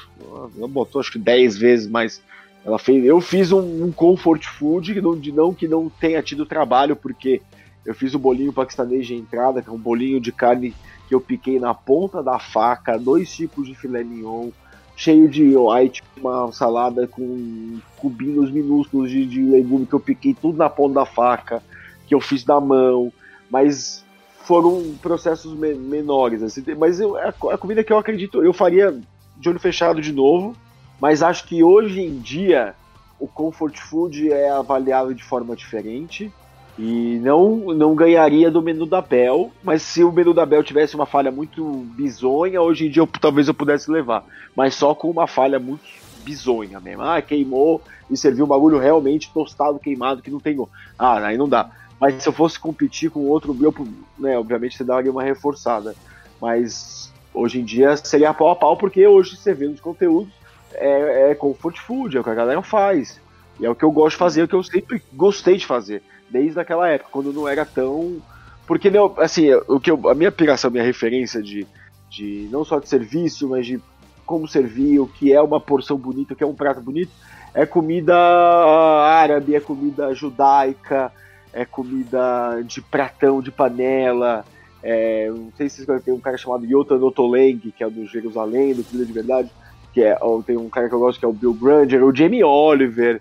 Ela 0.57 0.69
botou 0.69 1.01
acho 1.01 1.13
que 1.13 1.19
10 1.19 1.57
vezes 1.57 1.87
mais 1.89 2.23
ela 2.67 2.81
fez, 2.81 3.05
eu 3.05 3.21
fiz 3.21 3.53
um, 3.53 3.85
um 3.85 3.93
comfort 3.93 4.45
food 4.45 4.93
que 4.93 5.01
não, 5.01 5.17
de 5.17 5.31
não 5.31 5.55
que 5.55 5.69
não 5.69 5.89
tenha 5.89 6.21
tido 6.21 6.45
trabalho, 6.45 6.97
porque 6.97 7.41
eu 7.85 7.95
fiz 7.95 8.13
o 8.13 8.19
bolinho 8.19 8.53
paquistanês 8.53 9.07
de 9.07 9.15
entrada, 9.15 9.63
que 9.63 9.69
é 9.69 9.73
um 9.73 9.79
bolinho 9.79 10.21
de 10.21 10.33
carne 10.33 10.75
que 11.07 11.15
eu 11.15 11.21
piquei 11.21 11.61
na 11.61 11.73
ponta 11.73 12.25
da 12.25 12.41
faca, 12.41 12.99
dois 12.99 13.33
tipos 13.33 13.69
de 13.69 13.77
filé 13.77 14.03
mignon, 14.03 14.51
cheio 14.97 15.29
de 15.29 15.55
aí 15.73 15.91
tipo 15.91 16.09
uma 16.19 16.51
salada 16.51 17.07
com 17.07 17.79
cubinhos 17.99 18.51
minúsculos 18.51 19.11
de, 19.11 19.27
de 19.27 19.43
legume 19.43 19.85
que 19.87 19.93
eu 19.93 20.01
piquei 20.01 20.35
tudo 20.35 20.57
na 20.57 20.71
ponta 20.71 20.95
da 20.95 21.07
faca, 21.07 21.63
que 22.07 22.15
eu 22.15 22.21
fiz 22.21 22.43
da 22.43 22.59
mão, 22.59 23.13
mas 23.51 24.03
foram 24.45 24.95
processos 25.03 25.55
me 25.55 25.75
menores, 25.75 26.43
assim, 26.43 26.65
mas 26.79 26.99
eu, 26.99 27.17
a, 27.17 27.29
a 27.29 27.59
comida 27.59 27.85
que 27.85 27.93
eu 27.93 27.99
acredito, 27.99 28.43
eu 28.43 28.53
faria 28.53 28.99
de 29.37 29.49
olho 29.49 29.61
fechado 29.61 30.01
de 30.01 30.13
novo, 30.13 30.57
mas 30.99 31.23
acho 31.23 31.47
que 31.47 31.63
hoje 31.63 32.01
em 32.01 32.19
dia 32.19 32.75
o 33.21 33.27
comfort 33.27 33.77
food 33.77 34.33
é 34.33 34.51
avaliado 34.51 35.15
de 35.15 35.23
forma 35.23 35.55
diferente 35.55 36.33
e 36.79 37.19
não, 37.23 37.57
não 37.75 37.95
ganharia 37.95 38.51
do 38.51 38.61
menu 38.61 38.85
da 38.85 39.01
Bel, 39.01 39.51
mas 39.63 39.83
se 39.83 40.05
o 40.05 40.13
menu 40.13 40.35
da 40.35 40.45
Bel 40.45 40.63
tivesse 40.63 40.95
uma 40.95 41.07
falha 41.07 41.31
muito 41.31 41.65
bizonha, 41.97 42.61
hoje 42.61 42.87
em 42.87 42.91
dia 42.91 43.03
eu, 43.03 43.07
talvez 43.07 43.49
eu 43.49 43.55
pudesse 43.55 43.91
levar, 43.91 44.25
mas 44.55 44.75
só 44.75 44.95
com 44.95 45.11
uma 45.11 45.27
falha 45.27 45.59
muito 45.59 45.85
bizonha 46.23 46.79
mesmo. 46.81 47.03
Ah, 47.03 47.23
queimou 47.23 47.81
e 48.11 48.17
serviu 48.17 48.45
um 48.45 48.49
bagulho 48.49 48.79
realmente 48.79 49.31
tostado, 49.33 49.79
queimado, 49.79 50.21
que 50.21 50.31
não 50.31 50.41
tem. 50.41 50.59
Ah, 50.99 51.25
aí 51.25 51.39
não 51.39 51.49
dá. 51.49 51.71
Mas 51.99 52.23
se 52.23 52.29
eu 52.29 52.33
fosse 52.33 52.59
competir 52.59 53.11
com 53.11 53.21
outro, 53.21 53.57
eu, 53.61 53.75
né, 54.19 54.39
obviamente 54.39 54.77
você 54.77 54.85
daria 54.85 55.11
uma 55.11 55.23
reforçada. 55.23 55.95
Mas 56.41 57.13
hoje 57.33 57.61
em 57.61 57.65
dia 57.65 57.97
seria 57.97 58.35
pau 58.35 58.51
a 58.51 58.57
pau, 58.57 58.77
porque 58.77 59.07
hoje 59.07 59.37
servindo 59.37 59.73
os 59.73 59.81
conteúdos 59.81 60.33
é, 60.75 61.31
é 61.31 61.35
comfort 61.35 61.79
food, 61.79 62.17
é 62.17 62.21
o 62.21 62.25
que 62.25 62.31
a 62.31 62.35
galera 62.35 62.61
faz. 62.61 63.19
E 63.59 63.65
é 63.65 63.71
o 63.71 63.75
que 63.75 63.85
eu 63.85 63.91
gosto 63.91 64.17
de 64.17 64.19
fazer, 64.19 64.41
é 64.43 64.45
o 64.45 64.49
que 64.49 64.55
eu 64.55 64.63
sempre 64.63 65.03
gostei 65.15 65.57
de 65.57 65.65
fazer, 65.65 66.03
desde 66.31 66.59
aquela 66.59 66.89
época, 66.89 67.11
quando 67.13 67.33
não 67.33 67.49
era 67.49 67.65
tão. 67.65 68.19
Porque, 68.67 68.91
assim, 69.19 69.53
o 69.69 69.79
que 69.79 69.91
eu, 69.91 70.09
a 70.09 70.15
minha 70.15 70.33
piração, 70.33 70.69
a 70.69 70.73
minha 70.73 70.85
referência 70.85 71.43
de, 71.43 71.67
de 72.11 72.49
não 72.51 72.65
só 72.65 72.79
de 72.79 72.89
serviço, 72.89 73.49
mas 73.49 73.67
de 73.67 73.81
como 74.25 74.49
servir, 74.49 74.99
o 74.99 75.07
que 75.07 75.33
é 75.33 75.41
uma 75.41 75.61
porção 75.61 75.97
bonita, 75.97 76.35
o 76.35 76.37
que 76.37 76.43
é 76.43 76.47
um 76.47 76.55
prato 76.55 76.81
bonito, 76.81 77.13
é 77.55 77.65
comida 77.65 78.17
árabe, 78.17 79.55
é 79.55 79.61
comida 79.61 80.13
judaica, 80.13 81.13
é 81.53 81.65
comida 81.65 82.61
de 82.65 82.83
pratão, 82.83 83.41
de 83.41 83.53
panela. 83.53 84.45
É, 84.83 85.31
não 85.31 85.53
sei 85.57 85.69
se 85.69 85.85
vocês 85.85 86.03
tem 86.03 86.13
um 86.13 86.21
cara 86.21 86.37
chamado 86.37 86.67
Yotan 86.67 86.97
Otoleng, 86.97 87.59
que 87.59 87.85
é 87.85 87.89
do 87.89 88.05
Jerusalém, 88.07 88.75
do 88.75 88.85
Comida 88.85 89.07
de 89.07 89.13
Verdade 89.13 89.51
que 89.97 90.03
é, 90.03 90.15
tem 90.45 90.59
um 90.59 90.69
cara 90.69 90.91
que 90.91 90.95
eu 90.95 90.99
gosto 90.99 91.19
que 91.19 91.25
é 91.25 91.29
o 91.29 91.33
Bill 91.33 91.55
Granger, 91.55 92.05
o 92.05 92.15
Jamie 92.15 92.45
Oliver, 92.45 93.19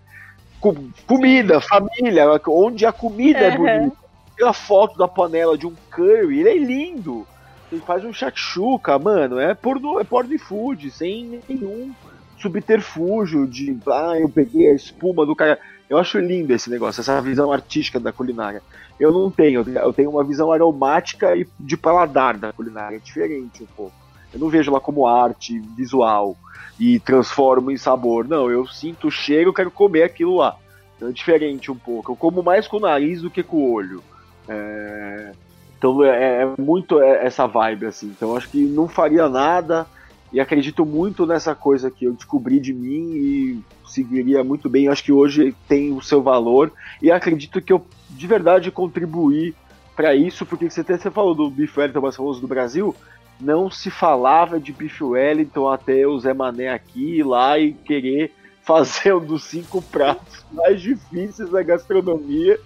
comida, 1.07 1.59
família, 1.61 2.25
onde 2.47 2.85
a 2.85 2.91
comida 2.91 3.39
é 3.39 3.57
bonita. 3.57 3.97
Pela 4.35 4.53
foto 4.53 4.97
da 4.97 5.07
panela 5.07 5.57
de 5.57 5.65
um 5.65 5.73
curry, 5.89 6.39
ele 6.39 6.49
é 6.49 6.57
lindo. 6.57 7.25
Ele 7.71 7.81
faz 7.81 8.03
um 8.03 8.13
shakshuka, 8.13 8.97
mano, 8.99 9.39
é 9.39 9.53
porno, 9.53 9.99
é 9.99 10.03
porno 10.03 10.37
food, 10.37 10.91
sem 10.91 11.41
nenhum 11.47 11.93
subterfúgio 12.37 13.47
de, 13.47 13.77
ah, 13.87 14.19
eu 14.19 14.29
peguei 14.29 14.69
a 14.69 14.73
espuma 14.73 15.25
do 15.25 15.35
cara. 15.35 15.57
Eu 15.89 15.97
acho 15.97 16.19
lindo 16.19 16.51
esse 16.53 16.69
negócio, 16.69 17.01
essa 17.01 17.21
visão 17.21 17.51
artística 17.51 17.99
da 17.99 18.11
culinária. 18.11 18.61
Eu 18.99 19.11
não 19.11 19.29
tenho, 19.29 19.63
eu 19.67 19.93
tenho 19.93 20.09
uma 20.09 20.23
visão 20.23 20.51
aromática 20.51 21.35
e 21.35 21.47
de 21.59 21.77
paladar 21.77 22.37
da 22.37 22.51
culinária, 22.51 22.97
é 22.97 22.99
diferente 22.99 23.63
um 23.63 23.67
pouco. 23.67 24.04
Eu 24.35 24.41
não 24.41 24.49
vejo 24.49 24.71
lá 24.71 24.81
como 24.81 25.07
arte 25.07 25.57
visual 25.77 26.35
e 26.77 26.99
transformo 26.99 27.71
em 27.71 27.77
sabor. 27.77 28.27
Não, 28.27 28.51
eu 28.51 28.67
sinto 28.67 29.07
o 29.07 29.11
cheiro, 29.11 29.53
quero 29.53 29.71
comer 29.71 30.03
aquilo 30.03 30.35
lá. 30.35 30.57
Então 30.97 31.07
é 31.07 31.11
diferente 31.13 31.71
um 31.71 31.75
pouco. 31.75 32.11
Eu 32.11 32.15
como 32.17 32.43
mais 32.43 32.67
com 32.67 32.75
o 32.77 32.81
nariz 32.81 33.21
do 33.21 33.31
que 33.31 33.41
com 33.41 33.57
o 33.57 33.71
olho. 33.71 34.03
É... 34.47 35.31
Então 35.77 36.03
é, 36.03 36.41
é 36.41 36.61
muito 36.61 37.01
é, 37.01 37.25
essa 37.25 37.47
vibe, 37.47 37.85
assim. 37.85 38.07
Então 38.07 38.35
acho 38.35 38.49
que 38.49 38.61
não 38.65 38.89
faria 38.89 39.29
nada 39.29 39.87
e 40.33 40.39
acredito 40.39 40.85
muito 40.85 41.25
nessa 41.25 41.55
coisa 41.55 41.89
que 41.89 42.03
eu 42.03 42.11
descobri 42.11 42.59
de 42.59 42.73
mim 42.73 43.13
e 43.13 43.63
seguiria 43.87 44.43
muito 44.43 44.67
bem. 44.67 44.89
Acho 44.89 45.03
que 45.05 45.13
hoje 45.13 45.55
tem 45.65 45.93
o 45.93 46.01
seu 46.01 46.21
valor 46.21 46.73
e 47.01 47.09
acredito 47.09 47.61
que 47.61 47.71
eu 47.71 47.85
de 48.09 48.27
verdade 48.27 48.69
contribuí 48.69 49.55
para 49.95 50.13
isso, 50.13 50.45
porque 50.45 50.69
você, 50.69 50.81
até, 50.81 50.97
você 50.97 51.09
falou 51.09 51.33
do 51.33 51.49
bife 51.49 51.79
Wellington 51.79 52.01
mais 52.01 52.15
famoso 52.17 52.41
do 52.41 52.47
Brasil, 52.47 52.93
não 53.39 53.69
se 53.69 53.89
falava 53.89 54.59
de 54.59 54.71
Biff 54.71 55.03
Wellington 55.03 55.69
até 55.69 56.05
o 56.07 56.17
Zé 56.19 56.33
Mané 56.33 56.69
aqui 56.69 57.19
ir 57.19 57.23
lá 57.23 57.59
e 57.59 57.73
querer 57.73 58.31
fazer 58.63 59.13
um 59.13 59.23
dos 59.23 59.43
cinco 59.43 59.81
pratos 59.81 60.43
mais 60.51 60.81
difíceis 60.81 61.49
da 61.49 61.61
gastronomia. 61.61 62.59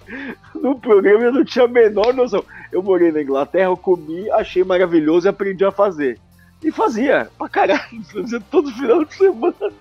No 0.56 0.80
programa 0.80 1.26
eu 1.26 1.34
não 1.34 1.44
tinha 1.44 1.66
a 1.66 1.68
menor 1.68 2.14
noção. 2.14 2.44
Eu 2.72 2.82
morei 2.82 3.12
na 3.12 3.22
Inglaterra, 3.22 3.70
eu 3.70 3.78
comi, 3.78 4.30
achei 4.32 4.64
maravilhoso 4.64 5.28
e 5.28 5.30
aprendi 5.30 5.66
a 5.66 5.72
fazer. 5.72 6.18
E 6.64 6.72
fazia, 6.72 7.30
pra 7.38 7.50
caralho, 7.50 8.04
fazia 8.12 8.40
todo 8.52 8.72
final 8.72 9.04
de 9.04 9.14
semana. 9.14 9.72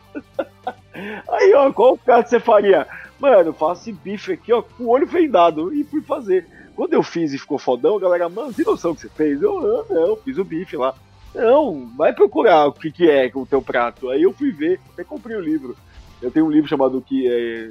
Aí, 1.31 1.55
ó, 1.55 1.73
qual 1.73 1.97
prato 1.97 2.29
você 2.29 2.41
faria? 2.41 2.87
Mano, 3.21 3.53
faço 3.53 3.83
esse 3.83 3.93
bife 3.93 4.33
aqui, 4.33 4.53
ó, 4.53 4.63
com 4.63 4.85
o 4.85 4.89
olho 4.89 5.07
vendado. 5.07 5.73
E 5.73 5.85
fui 5.85 6.01
fazer. 6.03 6.47
Quando 6.79 6.93
eu 6.93 7.03
fiz 7.03 7.33
e 7.33 7.39
ficou 7.39 7.59
fodão, 7.59 7.97
a 7.97 8.01
galera, 8.01 8.29
mano, 8.29 8.55
tem 8.55 8.65
noção 8.65 8.95
que 8.95 9.01
você 9.01 9.09
fez? 9.09 9.43
Eu, 9.43 9.61
não, 9.61 10.11
não, 10.11 10.17
fiz 10.19 10.39
o 10.39 10.45
bife 10.45 10.77
lá. 10.77 10.95
Não, 11.35 11.91
vai 11.97 12.13
procurar 12.13 12.67
o 12.67 12.73
que, 12.73 12.93
que 12.93 13.11
é 13.11 13.29
o 13.35 13.45
teu 13.45 13.61
prato. 13.61 14.09
Aí 14.11 14.23
eu 14.23 14.33
fui 14.33 14.53
ver, 14.53 14.79
até 14.93 15.03
comprei 15.03 15.37
o 15.37 15.41
livro. 15.41 15.77
Eu 16.23 16.31
tenho 16.31 16.47
um 16.47 16.51
livro 16.51 16.71
chamado 16.71 17.03
que 17.03 17.27
é, 17.27 17.71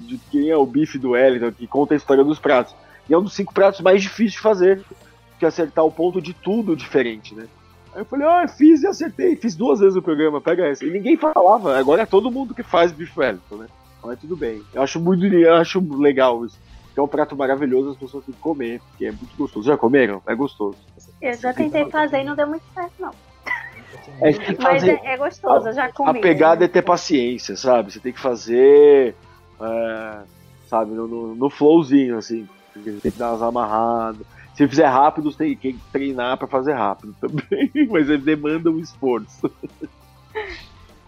de 0.00 0.18
quem 0.28 0.50
é 0.50 0.56
o 0.56 0.66
bife 0.66 0.98
do 0.98 1.10
Wellington, 1.10 1.52
que 1.52 1.68
conta 1.68 1.94
a 1.94 1.96
história 1.96 2.24
dos 2.24 2.40
pratos. 2.40 2.74
E 3.08 3.14
é 3.14 3.16
um 3.16 3.22
dos 3.22 3.32
cinco 3.32 3.54
pratos 3.54 3.80
mais 3.80 4.02
difíceis 4.02 4.32
de 4.32 4.40
fazer, 4.40 4.82
que 5.38 5.46
acertar 5.46 5.84
o 5.84 5.92
ponto 5.92 6.20
de 6.20 6.34
tudo 6.34 6.74
diferente, 6.74 7.36
né? 7.36 7.46
Aí 7.94 8.00
eu 8.00 8.06
falei, 8.06 8.26
ah, 8.26 8.48
fiz 8.48 8.82
e 8.82 8.88
acertei, 8.88 9.36
fiz 9.36 9.54
duas 9.54 9.78
vezes 9.78 9.94
o 9.94 10.02
programa, 10.02 10.40
pega 10.40 10.66
essa. 10.66 10.84
E 10.84 10.90
ninguém 10.90 11.16
falava, 11.16 11.78
agora 11.78 12.02
é 12.02 12.06
todo 12.06 12.28
mundo 12.28 12.56
que 12.56 12.64
faz 12.64 12.90
bife 12.90 13.20
Wellington, 13.20 13.54
né? 13.54 13.68
Mas 14.02 14.18
tudo 14.18 14.36
bem. 14.36 14.60
Eu 14.74 14.82
acho 14.82 14.98
muito, 14.98 15.24
eu 15.24 15.54
acho 15.54 15.78
legal 15.96 16.44
isso 16.44 16.58
é 17.00 17.02
um 17.02 17.08
prato 17.08 17.36
maravilhoso, 17.36 17.90
as 17.90 17.96
pessoas 17.96 18.24
têm 18.24 18.34
que 18.34 18.40
comer, 18.40 18.80
porque 18.80 19.06
é 19.06 19.12
muito 19.12 19.36
gostoso. 19.36 19.66
Já 19.66 19.76
comeram? 19.76 20.22
É 20.26 20.34
gostoso. 20.34 20.78
Eu 21.20 21.34
já 21.34 21.52
tentei 21.52 21.88
fazer 21.90 22.20
e 22.20 22.24
não 22.24 22.34
deu 22.34 22.46
muito 22.46 22.64
certo, 22.74 22.92
não. 22.98 23.12
É, 24.20 24.32
Mas 24.60 24.84
é, 24.84 25.00
é, 25.04 25.16
gostoso, 25.16 25.68
eu 25.68 25.72
já 25.72 25.92
comi. 25.92 26.18
A 26.18 26.20
pegada 26.22 26.64
é 26.64 26.68
ter 26.68 26.82
paciência, 26.82 27.56
sabe? 27.56 27.92
Você 27.92 28.00
tem 28.00 28.12
que 28.12 28.20
fazer, 28.20 29.14
é, 29.60 30.18
sabe, 30.68 30.92
no, 30.92 31.06
no, 31.06 31.34
no, 31.34 31.50
flowzinho, 31.50 32.18
assim. 32.18 32.48
Tem 32.74 33.12
que 33.12 33.18
dar 33.18 33.30
umas 33.30 33.42
amarradas. 33.42 34.26
Se 34.54 34.66
fizer 34.66 34.86
rápido, 34.86 35.30
você 35.30 35.38
tem 35.38 35.56
que 35.56 35.78
treinar 35.92 36.36
para 36.36 36.48
fazer 36.48 36.72
rápido 36.72 37.14
também. 37.20 37.70
Mas 37.88 38.08
ele 38.08 38.22
demanda 38.22 38.70
um 38.70 38.78
esforço. 38.78 39.50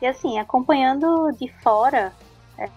E 0.00 0.06
assim, 0.06 0.38
acompanhando 0.38 1.32
de 1.32 1.52
fora, 1.62 2.12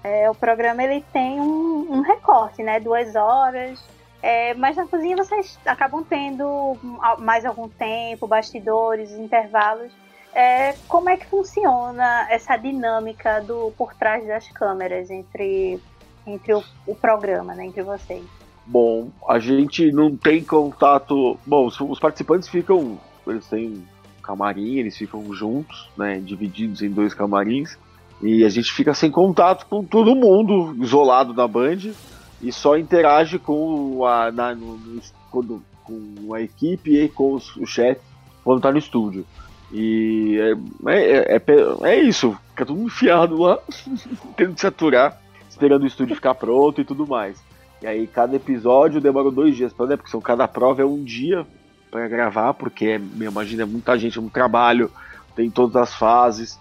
é, 0.03 0.29
o 0.29 0.35
programa 0.35 0.83
ele 0.83 1.03
tem 1.11 1.39
um, 1.39 1.87
um 1.91 2.01
recorte, 2.01 2.63
né? 2.63 2.79
Duas 2.79 3.15
horas. 3.15 3.83
É, 4.21 4.53
mas 4.53 4.77
na 4.77 4.87
cozinha 4.87 5.17
vocês 5.17 5.59
acabam 5.65 6.01
tendo 6.01 6.77
mais 7.19 7.45
algum 7.45 7.67
tempo, 7.67 8.25
bastidores, 8.25 9.11
intervalos. 9.11 9.91
É, 10.33 10.73
como 10.87 11.09
é 11.09 11.17
que 11.17 11.25
funciona 11.25 12.27
essa 12.29 12.55
dinâmica 12.55 13.41
do 13.41 13.71
por 13.77 13.93
trás 13.93 14.25
das 14.25 14.47
câmeras 14.47 15.11
entre, 15.11 15.79
entre 16.25 16.53
o, 16.53 16.63
o 16.87 16.95
programa, 16.95 17.53
né, 17.53 17.65
entre 17.65 17.83
vocês? 17.83 18.23
Bom, 18.65 19.09
a 19.27 19.39
gente 19.39 19.91
não 19.91 20.15
tem 20.15 20.43
contato. 20.43 21.37
Bom, 21.45 21.67
os, 21.67 21.99
participantes 21.99 22.47
ficam. 22.47 22.97
Eles 23.27 23.45
têm 23.47 23.85
camarim, 24.21 24.77
eles 24.77 24.97
ficam 24.97 25.33
juntos, 25.33 25.89
né, 25.97 26.19
divididos 26.19 26.81
em 26.81 26.89
dois 26.89 27.13
camarins. 27.13 27.77
E 28.23 28.45
a 28.45 28.49
gente 28.49 28.71
fica 28.71 28.93
sem 28.93 29.11
contato 29.11 29.65
com 29.65 29.83
todo 29.83 30.15
mundo, 30.15 30.75
isolado 30.81 31.33
da 31.33 31.45
Band, 31.45 31.91
e 32.41 32.51
só 32.51 32.77
interage 32.77 33.37
com 33.37 34.05
a, 34.05 34.31
na, 34.31 34.55
no, 34.55 34.77
no, 34.77 35.63
com 35.83 36.33
a 36.33 36.41
equipe 36.41 36.97
e 36.97 37.09
com 37.09 37.33
os, 37.33 37.55
o 37.57 37.65
chefe 37.65 38.01
quando 38.43 38.61
tá 38.61 38.71
no 38.71 38.77
estúdio. 38.77 39.25
E 39.71 40.39
é, 40.87 40.91
é, 40.91 41.35
é, 41.35 41.41
é 41.83 41.99
isso, 41.99 42.37
fica 42.51 42.65
tudo 42.65 42.81
enfiado 42.81 43.41
lá, 43.41 43.59
tendo 44.37 44.53
que 44.53 44.61
se 44.61 44.67
aturar, 44.67 45.19
esperando 45.49 45.83
o 45.83 45.87
estúdio 45.87 46.15
ficar 46.15 46.35
pronto 46.35 46.79
e 46.79 46.85
tudo 46.85 47.05
mais. 47.05 47.43
E 47.81 47.87
aí 47.87 48.07
cada 48.07 48.35
episódio 48.35 49.01
demora 49.01 49.29
dois 49.29 49.57
dias 49.57 49.73
para 49.73 49.87
né? 49.87 49.97
Porque 49.97 50.11
são, 50.11 50.21
cada 50.21 50.47
prova 50.47 50.81
é 50.81 50.85
um 50.85 51.03
dia 51.03 51.45
para 51.91 52.07
gravar, 52.07 52.53
porque 52.53 52.85
é, 52.85 53.01
imagina, 53.25 53.63
é 53.63 53.65
muita 53.65 53.97
gente, 53.97 54.17
é 54.17 54.21
um 54.21 54.29
trabalho, 54.29 54.89
tem 55.35 55.49
todas 55.49 55.75
as 55.75 55.93
fases. 55.93 56.57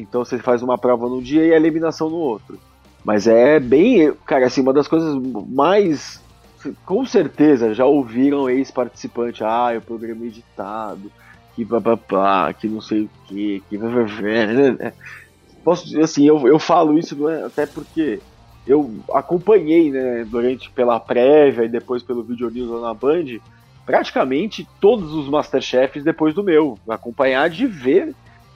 Então 0.00 0.24
você 0.24 0.38
faz 0.38 0.62
uma 0.62 0.78
prova 0.78 1.08
num 1.08 1.20
dia 1.20 1.44
e 1.44 1.52
a 1.52 1.56
eliminação 1.56 2.10
no 2.10 2.16
outro. 2.16 2.58
Mas 3.04 3.26
é 3.26 3.60
bem, 3.60 4.12
cara, 4.24 4.46
assim, 4.46 4.60
uma 4.62 4.72
das 4.72 4.88
coisas 4.88 5.14
mais 5.48 6.22
com 6.86 7.04
certeza 7.04 7.74
já 7.74 7.84
ouviram 7.84 8.48
ex-participante, 8.48 9.44
ah, 9.44 9.74
o 9.76 9.82
programa 9.82 10.24
editado, 10.24 11.12
que 11.54 11.64
papapá, 11.64 12.52
que 12.54 12.66
não 12.66 12.80
sei 12.80 13.02
o 13.02 13.10
que, 13.26 13.62
que 13.68 13.76
né? 13.76 14.92
Posso 15.62 16.00
assim, 16.00 16.26
eu, 16.26 16.46
eu 16.46 16.58
falo 16.58 16.98
isso 16.98 17.28
é, 17.28 17.44
até 17.44 17.66
porque 17.66 18.20
eu 18.66 18.90
acompanhei, 19.12 19.90
né, 19.90 20.24
durante 20.24 20.70
pela 20.70 20.98
prévia 20.98 21.64
e 21.64 21.68
depois 21.68 22.02
pelo 22.02 22.22
Video 22.22 22.50
News 22.50 22.70
lá 22.70 22.88
na 22.88 22.94
Band, 22.94 23.38
praticamente 23.84 24.66
todos 24.80 25.12
os 25.12 25.28
Masterchefs 25.28 26.02
depois 26.02 26.34
do 26.34 26.42
meu. 26.42 26.78
Acompanhar 26.88 27.48
de 27.50 27.66
ver. 27.66 28.14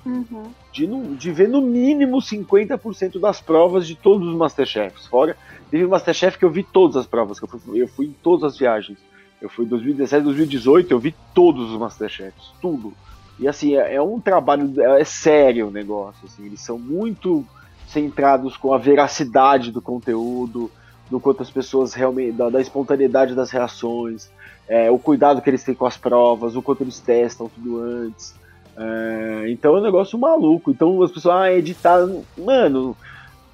Uhum. 0.09 0.50
De, 0.73 0.87
de 1.17 1.31
ver 1.31 1.49
no 1.49 1.61
mínimo 1.61 2.17
50% 2.17 3.21
das 3.21 3.41
provas 3.41 3.87
de 3.87 3.95
todos 3.95 4.27
os 4.27 4.35
Masterchefs. 4.35 5.07
Fora, 5.07 5.37
teve 5.71 5.87
Masterchef 5.87 6.38
que 6.38 6.45
eu 6.45 6.50
vi 6.50 6.62
todas 6.62 6.97
as 6.97 7.07
provas, 7.07 7.38
que 7.38 7.45
eu 7.45 7.49
fui, 7.49 7.83
eu 7.83 7.88
fui 7.88 8.06
em 8.06 8.15
todas 8.23 8.52
as 8.52 8.59
viagens. 8.59 8.99
Eu 9.41 9.50
fui 9.50 9.67
em 9.67 9.69
2017, 9.69 10.25
2018, 10.25 10.91
eu 10.91 10.99
vi 10.99 11.15
todos 11.35 11.71
os 11.71 11.78
Masterchefs, 11.78 12.52
tudo. 12.61 12.93
E 13.39 13.47
assim, 13.47 13.76
é, 13.76 13.95
é 13.97 14.02
um 14.02 14.19
trabalho, 14.19 14.73
é, 14.80 15.02
é 15.02 15.04
sério 15.04 15.69
o 15.69 15.71
negócio, 15.71 16.26
assim, 16.26 16.47
eles 16.47 16.61
são 16.61 16.78
muito 16.78 17.45
centrados 17.87 18.56
com 18.56 18.73
a 18.73 18.78
veracidade 18.78 19.71
do 19.71 19.80
conteúdo, 19.80 20.71
do 21.11 21.21
quanto 21.21 21.43
as 21.43 21.50
pessoas 21.50 21.95
realmente, 21.95 22.32
da, 22.32 22.50
da 22.50 22.61
espontaneidade 22.61 23.35
das 23.35 23.50
reações, 23.50 24.30
é, 24.67 24.91
o 24.91 24.99
cuidado 24.99 25.41
que 25.41 25.49
eles 25.49 25.63
têm 25.63 25.75
com 25.75 25.87
as 25.87 25.97
provas, 25.97 26.56
o 26.56 26.63
quanto 26.63 26.82
eles 26.82 26.99
testam 26.99 27.49
tudo 27.49 27.80
antes. 27.80 28.35
É, 28.78 29.50
então 29.50 29.76
é 29.76 29.80
um 29.80 29.82
negócio 29.82 30.19
maluco. 30.19 30.71
Então 30.71 31.02
as 31.02 31.10
pessoas, 31.10 31.34
ah, 31.34 31.52
editar. 31.52 32.06
Mano, 32.36 32.97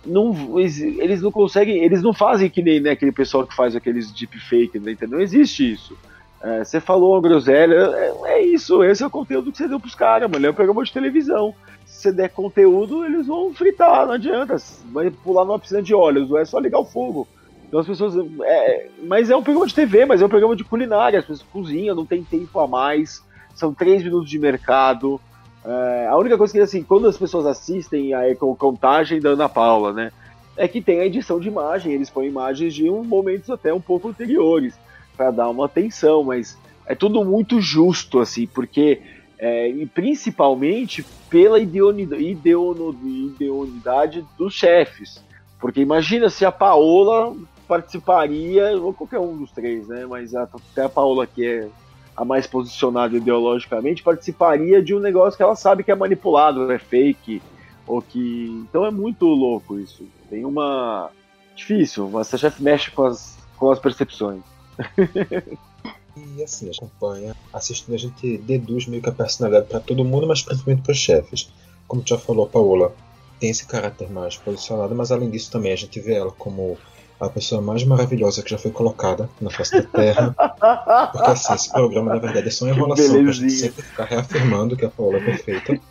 não, 0.07 0.59
eles 0.59 1.23
não 1.23 1.33
conseguem, 1.33 1.83
eles 1.83 2.03
não 2.03 2.13
fazem 2.13 2.51
que 2.51 2.63
nem 2.63 2.81
né, 2.81 2.91
aquele 2.91 3.13
pessoal 3.13 3.47
que 3.47 3.57
faz 3.57 3.75
aqueles 3.75 4.13
deepfake, 4.13 4.79
né, 4.79 4.97
não 5.09 5.21
existe 5.21 5.73
isso. 5.73 5.97
É, 6.43 6.63
você 6.63 6.79
falou 6.79 7.23
groselha, 7.23 7.75
é, 7.75 8.13
é, 8.25 8.45
isso, 8.45 8.85
esse 8.85 9.03
é 9.03 9.07
o 9.07 9.11
conteúdo 9.11 9.51
que 9.51 9.57
você 9.57 9.67
deu 9.67 9.81
pros 9.81 9.95
caras, 9.95 10.31
mano, 10.31 10.47
é 10.47 10.51
um 10.51 10.55
programa 10.55 10.85
de 10.85 10.93
televisão. 10.93 11.55
Se 11.87 12.03
você 12.03 12.13
der 12.13 12.29
conteúdo, 12.29 13.03
eles 13.03 13.27
vão 13.27 13.55
fritar, 13.55 14.05
não 14.07 14.13
adianta, 14.13 14.57
vai 14.93 15.11
pular 15.11 15.47
numa 15.47 15.59
piscina 15.59 15.81
de 15.81 15.95
óleo, 15.95 16.37
é 16.37 16.45
só 16.45 16.59
ligar 16.59 16.81
o 16.81 16.85
fogo. 16.85 17.27
Então 17.67 17.81
as 17.81 17.87
pessoas. 17.87 18.15
É, 18.43 18.89
mas 19.05 19.31
é 19.31 19.37
um 19.37 19.43
programa 19.43 19.67
de 19.67 19.75
TV, 19.75 20.05
mas 20.05 20.21
é 20.21 20.27
um 20.27 20.29
programa 20.29 20.55
de 20.55 20.65
culinária, 20.65 21.19
as 21.19 21.25
pessoas 21.25 21.49
cozinham, 21.51 21.97
não 21.97 22.05
tem 22.05 22.23
tempo 22.23 22.61
a 22.61 22.69
mais, 22.69 23.25
são 23.55 23.73
três 23.73 24.03
minutos 24.03 24.29
de 24.29 24.39
mercado. 24.39 25.21
É, 25.65 26.07
a 26.09 26.17
única 26.17 26.37
coisa 26.37 26.53
que, 26.53 26.61
assim, 26.61 26.83
quando 26.83 27.09
as 27.09 27.17
pessoas 27.17 27.47
assistem 27.47 28.13
a 28.13 28.23
contagem 28.37 29.21
da 29.21 29.31
Ana 29.31 29.49
Paula, 29.49 29.93
né? 29.93 30.13
É 30.57 30.69
que 30.69 30.81
tem 30.81 31.01
a 31.01 31.07
edição 31.07 31.41
de 31.41 31.49
imagem, 31.49 31.93
eles 31.93 32.11
põem 32.11 32.29
imagens 32.29 32.75
de 32.75 32.89
um, 32.89 33.03
momentos 33.03 33.51
até 33.51 33.75
um 33.75 33.81
pouco 33.81 34.09
anteriores, 34.09 34.75
para 35.17 35.31
dar 35.31 35.49
uma 35.49 35.67
atenção, 35.67 36.23
mas 36.23 36.57
é 36.87 36.95
tudo 36.95 37.25
muito 37.25 37.61
justo, 37.61 38.21
assim, 38.21 38.47
porque. 38.47 39.01
É, 39.37 39.69
e 39.69 39.85
principalmente 39.85 41.05
pela 41.29 41.59
ideonidade, 41.59 42.15
dos 44.39 44.55
chefes. 44.55 45.21
Porque 45.59 45.81
imagina 45.81 46.31
se 46.31 46.45
a 46.45 46.53
Paola 46.53 47.35
participaria, 47.67 48.77
ou 48.77 48.95
qualquer 48.95 49.19
um 49.19 49.37
dos 49.37 49.51
três, 49.51 49.89
né? 49.89 50.07
Mas 50.07 50.35
até 50.35 50.85
a 50.85 50.89
Paola, 50.89 51.27
que 51.27 51.45
é 51.45 51.69
a 52.17 52.25
mais 52.25 52.47
posicionada 52.47 53.17
ideologicamente, 53.17 54.03
participaria 54.03 54.83
de 54.83 54.95
um 54.95 55.01
negócio 55.01 55.37
que 55.37 55.43
ela 55.43 55.57
sabe 55.57 55.83
que 55.83 55.91
é 55.91 55.95
manipulado, 55.95 56.71
é 56.71 56.79
fake, 56.79 57.43
ou 57.87 58.01
que. 58.01 58.65
Então 58.69 58.85
é 58.85 58.91
muito 58.91 59.27
louco 59.27 59.79
isso. 59.79 60.07
Tem 60.31 60.45
uma. 60.45 61.11
Difícil, 61.55 62.07
o 62.07 62.11
Masterchef 62.11 62.61
mexe 62.61 62.91
com 62.91 63.05
as, 63.05 63.39
com 63.57 63.71
as 63.71 63.79
percepções. 63.79 64.43
e 66.17 66.43
assim, 66.43 66.69
acompanha, 66.69 67.37
assistindo 67.53 67.95
a 67.95 67.99
gente 67.99 68.39
deduz 68.39 68.87
meio 68.87 69.01
que 69.01 69.09
a 69.09 69.13
personalidade 69.13 69.69
para 69.69 69.79
todo 69.79 70.05
mundo, 70.05 70.27
mas 70.27 70.43
principalmente 70.43 70.83
para 70.83 70.93
os 70.93 70.99
chefes. 70.99 71.53
Como 71.87 72.03
já 72.05 72.19
falou, 72.19 72.49
Paola 72.49 72.93
tem 73.39 73.51
esse 73.51 73.67
caráter 73.67 74.11
mais 74.11 74.37
posicionado, 74.37 74.95
mas 74.95 75.13
além 75.13 75.31
disso 75.31 75.53
também 75.53 75.73
a 75.73 75.77
gente 75.77 76.01
vê 76.01 76.15
ela 76.15 76.33
como 76.33 76.77
a 77.27 77.31
pessoa 77.31 77.61
mais 77.61 77.85
maravilhosa 77.85 78.43
que 78.43 78.51
já 78.51 78.59
foi 78.59 78.71
colocada 78.71 79.29
na 79.41 79.51
face 79.51 79.73
da 79.73 79.83
Terra. 79.83 80.35
Porque 81.13 81.31
assim, 81.31 81.55
esse 81.55 81.73
programa 81.73 82.15
na 82.15 82.21
verdade 82.21 82.49
é 82.49 82.51
só 82.51 82.65
uma 82.65 82.75
enrolação 82.75 83.23
pra 83.23 83.33
gente 83.33 83.53
sempre 83.53 83.83
ficar 83.83 84.05
reafirmando 84.05 84.77
que 84.77 84.85
a 84.85 84.91
Paola 84.91 85.19
é 85.19 85.21
perfeita. 85.21 85.81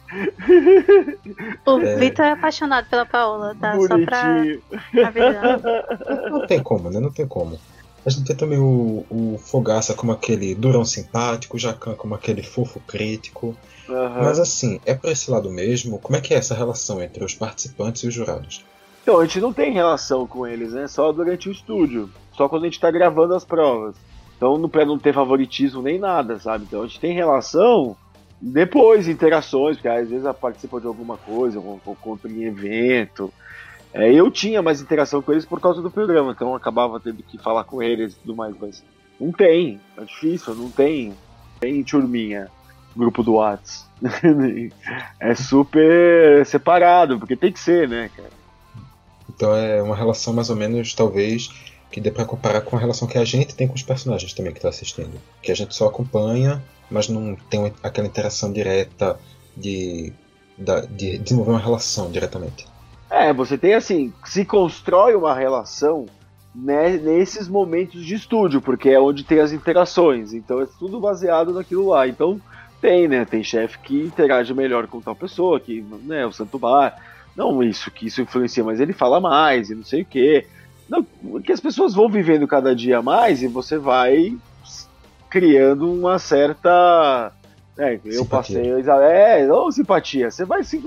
O 1.66 1.80
é... 1.80 1.96
Vitor 1.96 2.26
é 2.26 2.32
apaixonado 2.32 2.88
pela 2.88 3.06
Paola, 3.06 3.56
tá? 3.60 3.76
Bonitinho. 3.76 4.00
Só 4.00 4.06
pra 4.06 5.08
avisar. 5.08 5.60
Não 6.30 6.46
tem 6.46 6.62
como, 6.62 6.90
né? 6.90 7.00
Não 7.00 7.12
tem 7.12 7.26
como. 7.26 7.58
A 8.06 8.10
gente 8.10 8.26
tem 8.26 8.36
também 8.36 8.60
o, 8.60 9.06
o 9.10 9.40
Fogaça 9.40 9.94
como 9.94 10.12
aquele 10.12 10.54
durão 10.54 10.84
simpático, 10.84 11.56
o 11.56 11.60
Jacan 11.60 11.96
como 11.96 12.14
aquele 12.14 12.44
fofo 12.44 12.80
crítico. 12.82 13.56
Uhum. 13.88 14.24
Mas 14.24 14.40
assim, 14.40 14.80
é 14.86 14.94
por 14.94 15.10
esse 15.10 15.32
lado 15.32 15.50
mesmo? 15.50 16.00
Como 16.00 16.18
é 16.18 16.22
que 16.22 16.34
é 16.34 16.38
essa 16.38 16.54
relação 16.54 17.02
entre 17.02 17.24
os 17.24 17.34
participantes 17.34 18.04
e 18.04 18.08
os 18.08 18.14
jurados? 18.14 18.64
Então, 19.04 19.20
a 19.20 19.26
gente 19.26 19.42
não 19.42 19.52
tem 19.52 19.74
relação 19.74 20.26
com 20.26 20.48
eles, 20.48 20.72
né? 20.72 20.88
Só 20.88 21.12
durante 21.12 21.50
o 21.50 21.52
estúdio. 21.52 22.10
Só 22.32 22.48
quando 22.48 22.64
a 22.64 22.68
gente 22.68 22.80
tá 22.80 22.90
gravando 22.90 23.36
as 23.36 23.44
provas. 23.44 23.96
Então, 24.38 24.58
não, 24.58 24.70
pra 24.70 24.86
não 24.86 24.98
ter 24.98 25.14
favoritismo 25.14 25.82
nem 25.82 26.00
nada, 26.00 26.40
sabe? 26.40 26.64
Então, 26.64 26.82
a 26.82 26.88
gente 26.88 27.02
tem 27.02 27.14
relação 27.14 27.98
depois, 28.42 29.10
interações, 29.10 29.76
porque 29.76 29.90
às 29.90 30.10
vezes 30.10 30.26
participa 30.36 30.80
de 30.80 30.88
alguma 30.88 31.18
coisa, 31.18 31.60
ou, 31.60 31.82
ou 31.86 31.96
contra 31.98 32.32
em 32.32 32.44
evento. 32.44 33.32
É, 33.94 34.12
eu 34.12 34.32
tinha 34.32 34.62
mais 34.62 34.82
interação 34.82 35.22
com 35.22 35.34
eles 35.34 35.46
por 35.46 35.60
causa 35.60 35.82
do 35.82 35.92
programa, 35.92 36.32
então 36.32 36.50
eu 36.50 36.56
acabava 36.56 37.00
tendo 37.00 37.22
que 37.22 37.38
falar 37.38 37.64
com 37.66 37.84
eles 37.84 38.14
e 38.14 38.16
tudo 38.18 38.36
mais, 38.36 38.56
mas 38.60 38.84
não 39.20 39.32
tem, 39.32 39.80
é 39.98 40.04
difícil, 40.04 40.56
não 40.56 40.70
tem, 40.70 41.14
tem 41.60 41.84
turminha, 41.84 42.50
grupo 42.96 43.22
do 43.22 43.36
Whats. 43.36 43.88
é 45.20 45.36
super 45.36 46.46
separado, 46.46 47.20
porque 47.20 47.36
tem 47.36 47.52
que 47.52 47.60
ser, 47.60 47.88
né, 47.88 48.10
cara? 48.16 48.43
Então 49.36 49.56
é 49.56 49.82
uma 49.82 49.96
relação 49.96 50.34
mais 50.34 50.50
ou 50.50 50.56
menos, 50.56 50.94
talvez, 50.94 51.50
que 51.92 52.02
dê 52.02 52.12
para 52.12 52.26
comparar 52.26 52.62
com 52.62 52.76
a 52.76 52.80
relação 52.80 53.08
que 53.08 53.18
a 53.18 53.26
gente 53.26 53.56
tem 53.56 53.68
com 53.68 53.76
os 53.76 53.84
personagens 53.84 54.34
também 54.34 54.52
que 54.52 54.60
está 54.60 54.70
assistindo. 54.70 55.20
Que 55.42 55.52
a 55.52 55.56
gente 55.56 55.76
só 55.76 55.88
acompanha, 55.88 56.64
mas 56.90 57.08
não 57.08 57.36
tem 57.50 57.72
aquela 57.82 58.08
interação 58.08 58.52
direta 58.52 59.20
de, 59.56 60.14
de 60.90 61.18
desenvolver 61.18 61.52
uma 61.52 61.60
relação 61.60 62.12
diretamente. 62.12 62.66
É, 63.10 63.32
você 63.32 63.58
tem 63.58 63.76
assim, 63.76 64.12
se 64.26 64.44
constrói 64.44 65.16
uma 65.16 65.36
relação 65.36 66.08
né, 66.56 66.98
nesses 66.98 67.48
momentos 67.48 68.06
de 68.06 68.16
estúdio, 68.16 68.62
porque 68.62 68.90
é 68.90 69.00
onde 69.00 69.24
tem 69.24 69.40
as 69.40 69.52
interações. 69.52 70.34
Então 70.34 70.62
é 70.62 70.68
tudo 70.80 71.00
baseado 71.00 71.54
naquilo 71.54 71.90
lá. 71.90 72.08
Então 72.08 72.40
tem, 72.82 73.08
né? 73.08 73.24
Tem 73.24 73.44
chefe 73.44 73.80
que 73.80 74.02
interage 74.02 74.54
melhor 74.54 74.88
com 74.88 75.00
tal 75.00 75.16
pessoa, 75.16 75.60
que, 75.60 75.82
né, 76.04 76.26
o 76.26 76.34
Santo 76.34 76.60
Bar. 76.60 76.96
Não 77.36 77.64
isso, 77.64 77.90
que 77.90 78.08
isso 78.08 78.22
influencia, 78.22 78.64
mas 78.64 78.80
ele 78.80 78.94
fala 78.94 79.20
mais 79.20 79.70
e 79.70 79.76
não 79.76 79.84
sei 79.84 80.02
o 80.02 80.06
quê. 80.06 80.46
Não, 80.88 81.04
que 81.42 81.52
as 81.52 81.60
pessoas 81.60 81.94
vão 81.94 82.10
vivendo 82.10 82.48
cada 82.48 82.76
dia 82.76 83.02
mais 83.02 83.42
e 83.42 83.48
você 83.48 83.78
vai 83.78 84.38
criando 85.30 85.92
uma 85.92 86.20
certa. 86.20 87.32
É, 87.76 88.00
eu 88.06 88.26
passei. 88.26 88.72
É, 88.72 89.52
ou 89.52 89.72
simpatia. 89.72 90.30
Você 90.30 90.46
vai 90.46 90.64
sim, 90.64 90.84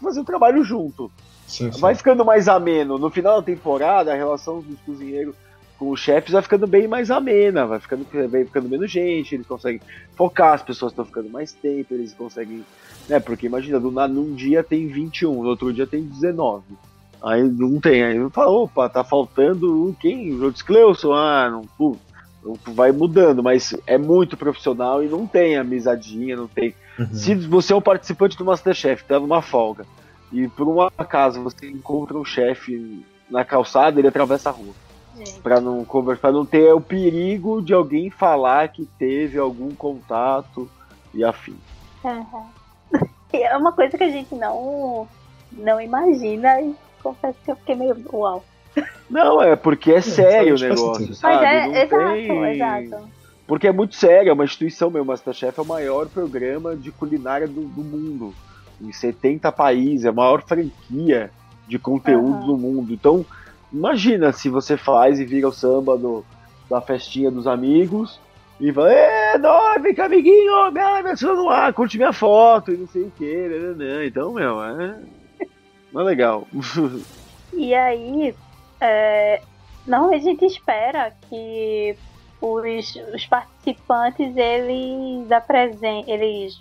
fazer 0.00 0.20
o 0.20 0.24
trabalho 0.24 0.62
junto. 0.62 1.10
Sim, 1.46 1.72
sim. 1.72 1.80
Vai 1.80 1.94
ficando 1.96 2.24
mais 2.24 2.46
ameno. 2.46 2.96
No 2.98 3.10
final 3.10 3.40
da 3.40 3.46
temporada, 3.46 4.12
a 4.12 4.16
relação 4.16 4.60
dos 4.60 4.78
cozinheiros 4.80 5.34
com 5.78 5.90
os 5.90 6.00
chefes 6.00 6.32
vai 6.32 6.42
ficando 6.42 6.66
bem 6.66 6.88
mais 6.88 7.10
amena, 7.10 7.66
vai 7.66 7.78
ficando, 7.78 8.06
vai 8.28 8.44
ficando 8.44 8.68
menos 8.68 8.90
gente, 8.90 9.34
eles 9.34 9.46
conseguem 9.46 9.80
focar, 10.14 10.54
as 10.54 10.62
pessoas 10.62 10.92
estão 10.92 11.04
ficando 11.04 11.28
mais 11.28 11.52
tempo, 11.52 11.94
eles 11.94 12.14
conseguem. 12.14 12.64
Né, 13.08 13.20
porque 13.20 13.46
imagina, 13.46 13.78
num 13.78 14.34
dia 14.34 14.64
tem 14.64 14.88
21, 14.88 15.42
no 15.42 15.48
outro 15.48 15.72
dia 15.72 15.86
tem 15.86 16.02
19. 16.02 16.64
Aí 17.22 17.42
não 17.42 17.80
tem, 17.80 18.04
aí 18.04 18.30
fala, 18.30 18.50
opa, 18.50 18.88
tá 18.88 19.02
faltando 19.02 19.96
quem? 20.00 20.34
O 20.34 20.38
Jodes 20.38 20.62
Cleuson, 20.62 21.12
ah, 21.12 21.50
não, 21.50 21.62
pô, 21.78 21.96
vai 22.66 22.92
mudando, 22.92 23.42
mas 23.42 23.74
é 23.86 23.98
muito 23.98 24.36
profissional 24.36 25.02
e 25.02 25.08
não 25.08 25.26
tem 25.26 25.56
amizadinha, 25.56 26.36
não 26.36 26.46
tem. 26.46 26.74
Uhum. 26.98 27.14
Se 27.14 27.34
você 27.34 27.72
é 27.72 27.76
um 27.76 27.80
participante 27.80 28.36
do 28.36 28.44
Masterchef, 28.44 29.04
tá 29.04 29.18
numa 29.18 29.42
folga, 29.42 29.84
e 30.32 30.46
por 30.48 30.68
um 30.68 30.80
acaso 30.80 31.42
você 31.42 31.68
encontra 31.68 32.16
um 32.16 32.24
chefe 32.24 33.04
na 33.30 33.44
calçada, 33.44 33.98
ele 33.98 34.08
atravessa 34.08 34.50
a 34.50 34.52
rua. 34.52 34.74
Para 35.42 35.60
não 35.60 35.84
conversar, 35.84 36.32
não 36.32 36.44
ter 36.44 36.72
o 36.72 36.80
perigo 36.80 37.62
de 37.62 37.72
alguém 37.72 38.10
falar 38.10 38.68
que 38.68 38.84
teve 38.98 39.38
algum 39.38 39.74
contato 39.74 40.68
e 41.14 41.24
afim. 41.24 41.56
Uhum. 42.04 42.46
É 43.32 43.56
uma 43.56 43.72
coisa 43.72 43.98
que 43.98 44.04
a 44.04 44.10
gente 44.10 44.34
não 44.34 45.06
não 45.52 45.80
imagina 45.80 46.60
e 46.60 46.74
confesso 47.02 47.38
que 47.44 47.50
eu 47.50 47.56
fiquei 47.56 47.74
meio 47.74 47.96
uau. 48.12 48.44
Não, 49.08 49.40
é 49.40 49.56
porque 49.56 49.92
é, 49.92 49.96
é 49.96 50.00
sério 50.00 50.56
o 50.56 50.58
negócio, 50.58 51.14
sabe? 51.14 51.34
Mas 51.36 51.44
é, 51.44 51.82
exato, 51.84 52.12
tem... 52.12 52.44
exato. 52.54 53.08
Porque 53.46 53.68
é 53.68 53.72
muito 53.72 53.94
sério, 53.94 54.30
é 54.30 54.32
uma 54.32 54.44
instituição 54.44 54.90
mesmo. 54.90 55.06
Masterchef 55.06 55.58
é 55.58 55.62
o 55.62 55.66
maior 55.66 56.08
programa 56.08 56.74
de 56.76 56.90
culinária 56.90 57.46
do, 57.46 57.62
do 57.62 57.82
mundo 57.82 58.34
em 58.80 58.92
70 58.92 59.50
países, 59.52 60.04
é 60.04 60.08
a 60.08 60.12
maior 60.12 60.42
franquia 60.42 61.30
de 61.66 61.78
conteúdo 61.78 62.40
uhum. 62.40 62.46
do 62.46 62.58
mundo. 62.58 62.92
Então, 62.92 63.24
imagina 63.72 64.32
se 64.32 64.48
você 64.48 64.76
faz 64.76 65.18
e 65.20 65.24
vira 65.24 65.48
o 65.48 65.52
samba 65.52 65.96
do, 65.96 66.24
da 66.68 66.80
festinha 66.80 67.30
dos 67.30 67.46
amigos 67.46 68.20
e 68.60 68.72
fala, 68.72 68.92
é, 68.92 69.38
nóis, 69.38 69.82
vem 69.82 69.94
cá, 69.94 70.06
amiguinho, 70.06 70.70
me 70.72 71.02
meu 71.02 71.36
no 71.36 71.50
ar, 71.50 71.72
curte 71.72 71.98
minha 71.98 72.12
foto 72.12 72.72
e 72.72 72.76
não 72.76 72.86
sei 72.86 73.02
o 73.02 73.10
que, 73.10 73.24
né, 73.24 73.58
né, 73.58 73.74
né. 73.74 74.06
Então, 74.06 74.32
meu, 74.32 74.62
é, 74.62 74.98
é 75.94 75.98
legal. 75.98 76.46
E 77.52 77.72
aí, 77.74 78.34
é, 78.80 79.40
não, 79.86 80.12
a 80.12 80.18
gente 80.18 80.44
espera 80.44 81.12
que 81.30 81.96
os, 82.38 82.96
os 83.14 83.24
participantes, 83.24 84.36
eles 84.36 85.30
apresentem, 85.30 86.12
eles 86.12 86.60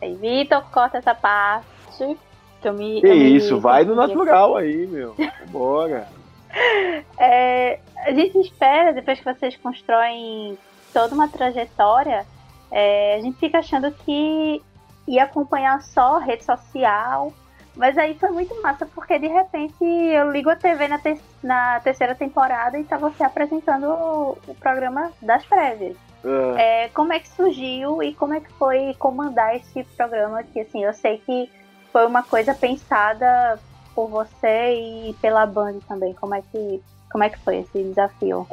Aí, 0.00 0.14
Vitor, 0.14 0.62
corta 0.70 0.98
essa 0.98 1.14
parte. 1.14 1.66
Que 2.60 2.68
eu 2.68 2.72
me, 2.72 3.00
que 3.00 3.06
eu 3.06 3.14
isso, 3.14 3.54
me... 3.54 3.60
vai 3.60 3.84
no 3.84 3.94
natural 3.94 4.56
aí, 4.56 4.86
meu. 4.86 5.14
Bora. 5.50 6.08
É, 7.18 7.78
a 7.98 8.12
gente 8.12 8.38
espera, 8.38 8.92
depois 8.92 9.18
que 9.18 9.24
vocês 9.24 9.56
constroem 9.56 10.58
toda 10.92 11.14
uma 11.14 11.28
trajetória, 11.28 12.26
é, 12.70 13.16
a 13.16 13.20
gente 13.20 13.38
fica 13.38 13.58
achando 13.58 13.90
que 13.92 14.62
ia 15.06 15.24
acompanhar 15.24 15.82
só 15.82 16.18
rede 16.18 16.44
social. 16.44 17.32
Mas 17.76 17.98
aí 17.98 18.14
foi 18.18 18.30
muito 18.30 18.60
massa, 18.62 18.86
porque 18.86 19.18
de 19.18 19.26
repente 19.26 19.84
eu 19.84 20.30
ligo 20.32 20.48
a 20.48 20.56
TV 20.56 20.88
na, 20.88 20.98
te 20.98 21.20
na 21.42 21.78
terceira 21.80 22.14
temporada 22.14 22.78
e 22.78 22.84
tá 22.84 22.96
você 22.96 23.22
apresentando 23.22 23.84
o, 23.88 24.38
o 24.46 24.54
programa 24.54 25.12
das 25.20 25.44
prévias. 25.44 25.94
Uh. 26.24 26.56
É, 26.56 26.88
como 26.88 27.12
é 27.12 27.20
que 27.20 27.28
surgiu 27.28 28.02
e 28.02 28.14
como 28.14 28.32
é 28.32 28.40
que 28.40 28.50
foi 28.54 28.94
comandar 28.98 29.54
esse 29.54 29.84
programa? 29.94 30.42
Que 30.42 30.60
assim, 30.60 30.82
eu 30.82 30.94
sei 30.94 31.18
que 31.18 31.50
foi 31.92 32.06
uma 32.06 32.22
coisa 32.22 32.54
pensada 32.54 33.60
por 33.96 34.08
você 34.10 34.74
e 35.08 35.14
pela 35.22 35.46
Band 35.46 35.78
também. 35.88 36.12
Como 36.12 36.34
é 36.34 36.42
que, 36.42 36.82
como 37.10 37.24
é 37.24 37.30
que 37.30 37.38
foi 37.38 37.60
esse 37.60 37.82
desafio? 37.82 38.46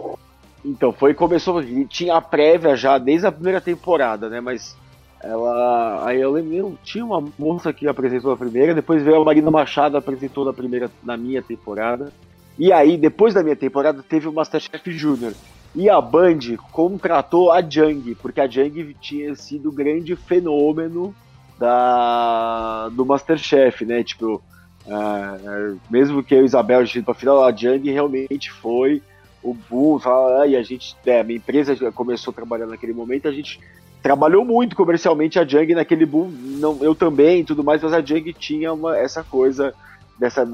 Então, 0.63 0.93
foi 0.93 1.13
começou, 1.13 1.61
tinha 1.89 2.15
a 2.15 2.21
prévia 2.21 2.77
já 2.77 2.97
desde 2.97 3.27
a 3.27 3.31
primeira 3.31 3.59
temporada, 3.59 4.29
né? 4.29 4.39
Mas 4.39 4.77
ela. 5.21 6.07
Aí 6.07 6.21
eu 6.21 6.31
lembro, 6.31 6.79
tinha 6.81 7.03
uma 7.03 7.21
moça 7.37 7.73
que 7.73 7.85
apresentou 7.85 8.31
a 8.31 8.37
primeira, 8.37 8.73
depois 8.73 9.03
veio 9.03 9.21
a 9.21 9.25
Marina 9.25 9.51
Machado 9.51 9.97
apresentou 9.97 10.45
na 10.45 10.53
primeira, 10.53 10.89
na 11.03 11.17
minha 11.17 11.41
temporada. 11.41 12.13
E 12.57 12.71
aí, 12.71 12.97
depois 12.97 13.33
da 13.33 13.43
minha 13.43 13.55
temporada, 13.55 14.01
teve 14.01 14.27
o 14.27 14.33
Masterchef 14.33 14.89
Júnior. 14.91 15.33
E 15.75 15.89
a 15.89 15.99
Band 15.99 16.55
contratou 16.71 17.51
a 17.51 17.61
Jung, 17.61 18.15
porque 18.21 18.39
a 18.39 18.47
Jung 18.47 18.95
tinha 19.01 19.35
sido 19.35 19.69
o 19.69 19.71
grande 19.71 20.15
fenômeno 20.15 21.15
da, 21.57 22.89
do 22.89 23.03
Masterchef, 23.03 23.83
né? 23.83 24.03
Tipo, 24.03 24.41
uh, 24.87 25.79
mesmo 25.89 26.23
que 26.23 26.33
eu 26.33 26.41
e 26.41 26.45
Isabel 26.45 26.79
a 26.79 26.85
gente 26.85 27.03
pra 27.03 27.13
final, 27.13 27.43
a 27.43 27.51
Jung 27.55 27.89
realmente 27.91 28.51
foi 28.51 29.01
o 29.41 29.53
boom. 29.53 29.99
Fala, 29.99 30.47
e 30.47 30.55
a 30.55 30.63
gente, 30.63 30.95
a 31.07 31.23
minha 31.23 31.37
empresa 31.37 31.75
começou 31.91 32.31
a 32.31 32.35
trabalhar 32.35 32.67
naquele 32.67 32.93
momento, 32.93 33.27
a 33.27 33.31
gente 33.31 33.59
trabalhou 34.01 34.43
muito 34.43 34.75
comercialmente 34.75 35.39
a 35.39 35.45
Jung 35.45 35.73
naquele 35.73 36.05
boom, 36.05 36.29
não, 36.29 36.77
eu 36.81 36.93
também 36.93 37.41
e 37.41 37.43
tudo 37.43 37.63
mais, 37.63 37.81
mas 37.81 37.93
a 37.93 38.01
Jung 38.01 38.33
tinha 38.33 38.73
uma, 38.73 38.97
essa 38.97 39.23
coisa 39.23 39.73
dessa, 40.19 40.45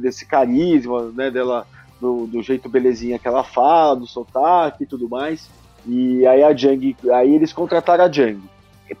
desse 0.00 0.26
carisma, 0.26 1.10
né, 1.14 1.30
dela 1.30 1.66
do, 2.00 2.26
do, 2.26 2.42
jeito 2.42 2.68
belezinha 2.68 3.18
que 3.18 3.26
ela 3.26 3.42
fala, 3.42 3.96
do 3.96 4.06
sotaque 4.06 4.84
e 4.84 4.86
tudo 4.86 5.08
mais. 5.08 5.48
E 5.86 6.26
aí 6.26 6.42
a 6.42 6.52
Jang, 6.52 6.96
aí 7.12 7.34
eles 7.34 7.52
contrataram 7.52 8.04
a 8.04 8.10
Jang 8.10 8.40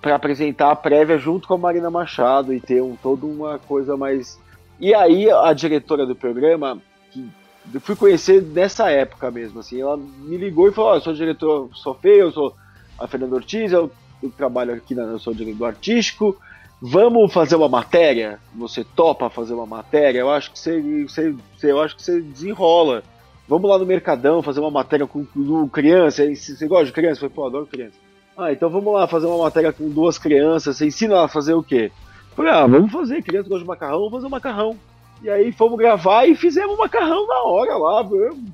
para 0.00 0.14
apresentar 0.14 0.70
a 0.70 0.76
prévia 0.76 1.18
junto 1.18 1.46
com 1.46 1.54
a 1.54 1.58
Marina 1.58 1.90
Machado 1.90 2.52
e 2.52 2.60
ter 2.60 2.82
um, 2.82 2.96
toda 2.96 3.26
uma 3.26 3.58
coisa 3.58 3.96
mais. 3.96 4.38
E 4.78 4.94
aí 4.94 5.30
a 5.30 5.52
diretora 5.52 6.04
do 6.04 6.14
programa, 6.14 6.78
que 7.10 7.26
eu 7.72 7.80
fui 7.80 7.96
conhecer 7.96 8.42
nessa 8.42 8.90
época 8.90 9.30
mesmo, 9.30 9.60
assim, 9.60 9.80
ela 9.80 9.96
me 9.96 10.36
ligou 10.36 10.68
e 10.68 10.72
falou: 10.72 10.92
oh, 10.92 10.94
eu 10.96 11.00
sou 11.00 11.14
diretor, 11.14 11.70
sou 11.74 11.94
feio, 11.94 12.22
eu 12.22 12.32
sou 12.32 12.54
a 12.98 13.06
Fernanda 13.06 13.36
Ortiz, 13.36 13.72
eu, 13.72 13.90
eu 14.22 14.30
trabalho 14.30 14.74
aqui, 14.74 14.94
na, 14.94 15.02
eu 15.02 15.18
sou 15.18 15.34
diretor 15.34 15.66
artístico, 15.66 16.36
Vamos 16.80 17.32
fazer 17.32 17.56
uma 17.56 17.68
matéria? 17.68 18.38
Você 18.54 18.84
topa 18.84 19.30
fazer 19.30 19.54
uma 19.54 19.66
matéria? 19.66 20.20
Eu 20.20 20.30
acho 20.30 20.52
que 20.52 20.58
você, 20.58 21.04
você, 21.08 21.34
eu 21.62 21.80
acho 21.80 21.96
que 21.96 22.02
você 22.02 22.20
desenrola. 22.20 23.02
Vamos 23.48 23.70
lá 23.70 23.78
no 23.78 23.86
Mercadão 23.86 24.42
fazer 24.42 24.60
uma 24.60 24.70
matéria 24.70 25.06
com, 25.06 25.24
com 25.24 25.68
criança. 25.68 26.22
Você 26.34 26.66
gosta 26.66 26.86
de 26.86 26.92
criança? 26.92 27.24
Eu 27.24 27.30
falei, 27.30 27.34
pô, 27.34 27.46
adoro 27.46 27.66
criança. 27.66 27.94
Ah, 28.36 28.52
então 28.52 28.68
vamos 28.68 28.92
lá 28.92 29.06
fazer 29.06 29.26
uma 29.26 29.44
matéria 29.44 29.72
com 29.72 29.88
duas 29.88 30.18
crianças. 30.18 30.76
Você 30.76 30.86
ensina 30.86 31.14
ela 31.14 31.24
a 31.24 31.28
fazer 31.28 31.54
o 31.54 31.62
quê? 31.62 31.90
Falei, 32.36 32.52
ah, 32.52 32.66
vamos 32.66 32.92
fazer. 32.92 33.22
Criança 33.22 33.48
gosta 33.48 33.64
de 33.64 33.68
macarrão, 33.68 33.98
vamos 33.98 34.12
fazer 34.12 34.26
um 34.26 34.30
macarrão. 34.30 34.76
E 35.22 35.30
aí 35.30 35.50
fomos 35.50 35.78
gravar 35.78 36.26
e 36.26 36.36
fizemos 36.36 36.76
macarrão 36.76 37.26
na 37.26 37.42
hora 37.44 37.76
lá. 37.78 38.06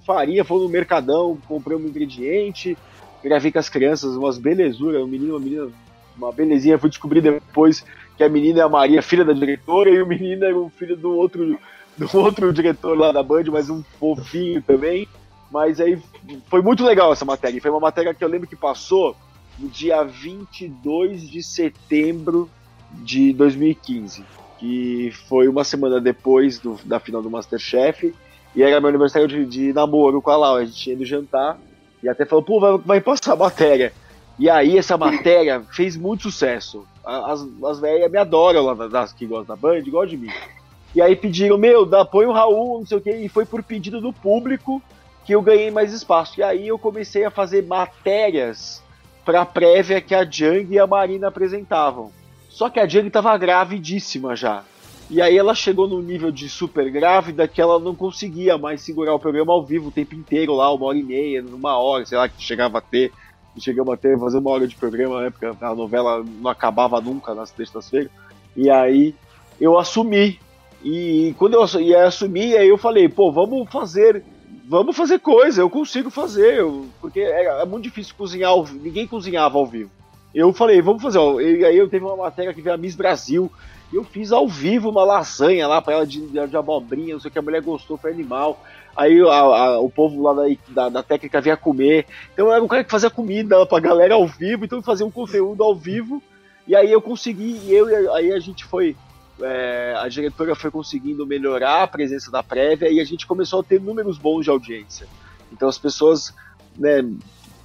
Farinha, 0.06 0.44
fomos 0.44 0.62
no 0.62 0.68
Mercadão, 0.68 1.36
comprei 1.48 1.76
um 1.76 1.80
ingrediente. 1.80 2.78
Gravei 3.22 3.50
com 3.50 3.58
as 3.58 3.68
crianças, 3.68 4.16
umas 4.16 4.38
belezuras, 4.38 5.02
um 5.02 5.06
menino, 5.08 5.34
uma 5.34 5.40
menina, 5.40 5.68
uma 6.16 6.32
belezinha. 6.32 6.78
Fui 6.78 6.88
descobrir 6.88 7.20
depois 7.20 7.84
que 8.16 8.22
a 8.22 8.28
menina 8.28 8.60
é 8.60 8.62
a 8.62 8.68
Maria, 8.68 9.02
filha 9.02 9.24
da 9.24 9.32
diretora, 9.32 9.90
e 9.90 10.00
o 10.00 10.06
menino 10.06 10.44
é 10.44 10.54
o 10.54 10.68
filho 10.68 10.96
do 10.96 11.16
outro, 11.16 11.58
do 11.98 12.18
outro 12.18 12.52
diretor 12.52 12.96
lá 12.96 13.10
da 13.10 13.22
Band, 13.22 13.44
mas 13.50 13.68
um 13.68 13.82
fofinho 13.98 14.62
também. 14.62 15.08
Mas 15.50 15.80
aí 15.80 16.00
foi 16.46 16.62
muito 16.62 16.84
legal 16.84 17.12
essa 17.12 17.24
matéria. 17.24 17.60
Foi 17.60 17.70
uma 17.70 17.80
matéria 17.80 18.14
que 18.14 18.22
eu 18.22 18.28
lembro 18.28 18.46
que 18.46 18.56
passou 18.56 19.16
no 19.58 19.68
dia 19.68 20.04
22 20.04 21.28
de 21.28 21.42
setembro 21.42 22.48
de 22.92 23.32
2015, 23.32 24.24
que 24.58 25.10
foi 25.28 25.48
uma 25.48 25.64
semana 25.64 26.00
depois 26.00 26.58
do, 26.58 26.78
da 26.84 27.00
final 27.00 27.22
do 27.22 27.30
Masterchef. 27.30 28.14
E 28.54 28.62
era 28.62 28.80
meu 28.80 28.90
aniversário 28.90 29.26
de, 29.26 29.46
de 29.46 29.72
namoro 29.72 30.20
com 30.20 30.30
a 30.30 30.36
Laura. 30.36 30.62
A 30.62 30.66
gente 30.66 30.76
tinha 30.76 30.94
ido 30.94 31.04
jantar 31.04 31.58
e 32.02 32.08
até 32.08 32.24
falou: 32.24 32.44
pô, 32.44 32.60
vai, 32.60 32.78
vai 32.78 33.00
passar 33.00 33.32
a 33.32 33.36
matéria. 33.36 33.92
E 34.38 34.48
aí 34.48 34.78
essa 34.78 34.96
matéria 34.96 35.62
fez 35.72 35.96
muito 35.96 36.24
sucesso. 36.24 36.86
As, 37.04 37.44
as 37.64 37.80
velhas 37.80 38.10
me 38.10 38.18
adoram 38.18 38.64
lá 38.64 38.74
das 38.88 39.12
que 39.12 39.26
gostam 39.26 39.56
da 39.56 39.60
Band, 39.60 39.78
igual 39.78 40.06
de 40.06 40.16
mim. 40.16 40.30
E 40.94 41.00
aí 41.00 41.16
pediram, 41.16 41.56
meu, 41.56 41.86
dá, 41.86 42.04
põe 42.04 42.26
o 42.26 42.32
Raul, 42.32 42.80
não 42.80 42.86
sei 42.86 42.98
o 42.98 43.00
quê, 43.00 43.16
e 43.16 43.28
foi 43.28 43.46
por 43.46 43.62
pedido 43.62 44.00
do 44.00 44.12
público 44.12 44.82
que 45.24 45.34
eu 45.34 45.40
ganhei 45.40 45.70
mais 45.70 45.92
espaço. 45.92 46.38
E 46.38 46.42
aí 46.42 46.68
eu 46.68 46.78
comecei 46.78 47.24
a 47.24 47.30
fazer 47.30 47.66
matérias 47.66 48.82
pra 49.24 49.46
prévia 49.46 50.00
que 50.00 50.14
a 50.14 50.24
Jang 50.24 50.66
e 50.70 50.78
a 50.78 50.86
Marina 50.86 51.28
apresentavam. 51.28 52.12
Só 52.52 52.68
que 52.68 52.78
a 52.78 52.86
Jang 52.86 53.08
tava 53.08 53.36
gravidíssima 53.38 54.36
já. 54.36 54.62
E 55.10 55.20
aí 55.20 55.36
ela 55.36 55.54
chegou 55.54 55.88
num 55.88 56.02
nível 56.02 56.30
de 56.30 56.48
super 56.48 56.90
grávida 56.90 57.48
que 57.48 57.60
ela 57.60 57.78
não 57.78 57.94
conseguia 57.94 58.58
mais 58.58 58.82
segurar 58.82 59.14
o 59.14 59.18
programa 59.18 59.52
ao 59.52 59.64
vivo 59.64 59.88
o 59.88 59.90
tempo 59.90 60.14
inteiro 60.14 60.54
lá, 60.54 60.72
uma 60.72 60.86
hora 60.86 60.98
e 60.98 61.02
meia, 61.02 61.42
uma 61.42 61.78
hora, 61.78 62.04
sei 62.04 62.16
lá, 62.18 62.28
que 62.28 62.42
chegava 62.42 62.78
a 62.78 62.80
ter. 62.80 63.10
Chegamos 63.58 63.92
a 63.92 63.96
ter, 63.96 64.18
fazer 64.18 64.38
uma 64.38 64.50
hora 64.50 64.66
de 64.66 64.74
programa, 64.74 65.22
né? 65.22 65.30
Porque 65.30 65.44
a 65.44 65.74
novela 65.74 66.24
não 66.24 66.50
acabava 66.50 67.00
nunca 67.00 67.34
nas 67.34 67.50
sextas-feiras. 67.50 68.10
E 68.54 68.70
aí 68.70 69.14
eu 69.60 69.78
assumi. 69.78 70.38
E 70.84 71.34
quando 71.38 71.54
eu 71.54 71.62
assumi, 71.62 71.94
assumi, 71.94 72.56
aí 72.56 72.68
eu 72.68 72.78
falei, 72.78 73.08
pô, 73.08 73.32
vamos 73.32 73.70
fazer 73.70 74.22
vamos 74.64 74.96
fazer 74.96 75.18
coisa, 75.18 75.60
eu 75.60 75.68
consigo 75.68 76.08
fazer, 76.08 76.60
eu, 76.60 76.86
porque 77.00 77.20
é, 77.20 77.44
é, 77.44 77.64
muito 77.66 77.84
difícil 77.84 78.14
cozinhar 78.16 78.50
ao 78.50 78.64
ninguém 78.64 79.06
cozinhava 79.06 79.58
ao 79.58 79.66
vivo. 79.66 79.90
Eu 80.34 80.52
falei, 80.52 80.80
vamos 80.80 81.02
fazer, 81.02 81.18
ó, 81.18 81.40
e 81.40 81.64
aí 81.64 81.76
eu 81.76 81.88
teve 81.88 82.04
uma 82.04 82.16
matéria 82.16 82.54
que 82.54 82.62
veio 82.62 82.74
a 82.74 82.78
Miss 82.78 82.94
Brasil, 82.94 83.50
eu 83.92 84.02
fiz 84.02 84.32
ao 84.32 84.48
vivo 84.48 84.88
uma 84.88 85.04
lasanha 85.04 85.68
lá 85.68 85.82
para 85.82 85.94
ela 85.94 86.06
de, 86.06 86.26
de, 86.26 86.56
abobrinha, 86.56 87.12
não 87.12 87.20
sei 87.20 87.28
o 87.28 87.32
que, 87.32 87.38
a 87.38 87.42
mulher 87.42 87.60
gostou, 87.60 87.98
foi 87.98 88.10
animal. 88.10 88.64
Aí 88.96 89.20
a, 89.20 89.34
a, 89.34 89.80
o 89.80 89.90
povo 89.90 90.22
lá 90.22 90.32
da, 90.32 90.56
da, 90.68 90.88
da, 90.88 91.02
técnica 91.02 91.42
vinha 91.42 91.56
comer. 91.56 92.06
Então 92.32 92.46
eu 92.46 92.52
era 92.52 92.64
um 92.64 92.68
cara 92.68 92.82
que 92.82 92.90
fazia 92.90 93.10
comida 93.10 93.66
pra 93.66 93.80
galera 93.80 94.14
ao 94.14 94.26
vivo, 94.26 94.64
então 94.64 94.80
fazia 94.80 95.04
um 95.04 95.10
conteúdo 95.10 95.62
ao 95.62 95.74
vivo. 95.74 96.22
E 96.66 96.74
aí 96.74 96.90
eu 96.90 97.02
consegui, 97.02 97.60
e 97.64 97.74
eu, 97.74 98.14
aí 98.14 98.32
a 98.32 98.38
gente 98.38 98.64
foi 98.64 98.96
é, 99.42 99.94
a 99.98 100.08
diretora 100.08 100.54
foi 100.54 100.70
conseguindo 100.70 101.26
melhorar 101.26 101.82
a 101.82 101.86
presença 101.86 102.30
da 102.30 102.42
prévia 102.42 102.90
e 102.90 103.00
a 103.00 103.04
gente 103.04 103.26
começou 103.26 103.60
a 103.60 103.64
ter 103.64 103.80
números 103.80 104.16
bons 104.16 104.44
de 104.44 104.50
audiência. 104.50 105.06
Então 105.52 105.68
as 105.68 105.78
pessoas 105.78 106.34
né, 106.76 107.04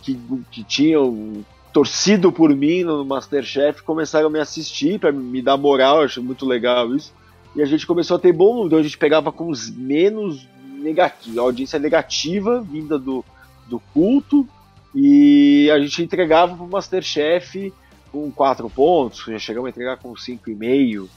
que, 0.01 0.19
que 0.51 0.63
tinham 0.63 1.45
torcido 1.73 2.31
por 2.31 2.55
mim 2.55 2.83
no 2.83 3.05
Masterchef 3.05 3.83
começaram 3.83 4.27
a 4.27 4.29
me 4.29 4.39
assistir 4.39 4.99
para 4.99 5.11
me 5.11 5.41
dar 5.41 5.57
moral, 5.57 5.97
eu 5.97 6.05
acho 6.05 6.23
muito 6.23 6.45
legal 6.45 6.95
isso. 6.95 7.13
E 7.55 7.61
a 7.61 7.65
gente 7.65 7.87
começou 7.87 8.17
a 8.17 8.19
ter 8.19 8.31
bom 8.31 8.49
número, 8.49 8.67
então 8.67 8.79
a 8.79 8.83
gente 8.83 8.97
pegava 8.97 9.31
com 9.31 9.49
os 9.49 9.69
menos 9.69 10.47
negativos, 10.79 11.37
audiência 11.37 11.79
negativa 11.79 12.61
vinda 12.61 12.99
do, 12.99 13.25
do 13.67 13.79
culto, 13.93 14.47
e 14.93 15.69
a 15.71 15.79
gente 15.79 16.03
entregava 16.03 16.55
para 16.55 16.65
o 16.65 16.69
Masterchef 16.69 17.73
com 18.11 18.31
4 18.31 18.69
pontos, 18.69 19.25
já 19.27 19.39
chegamos 19.39 19.67
a 19.67 19.69
entregar 19.69 19.97
com 19.97 20.13
5,5. 20.13 21.07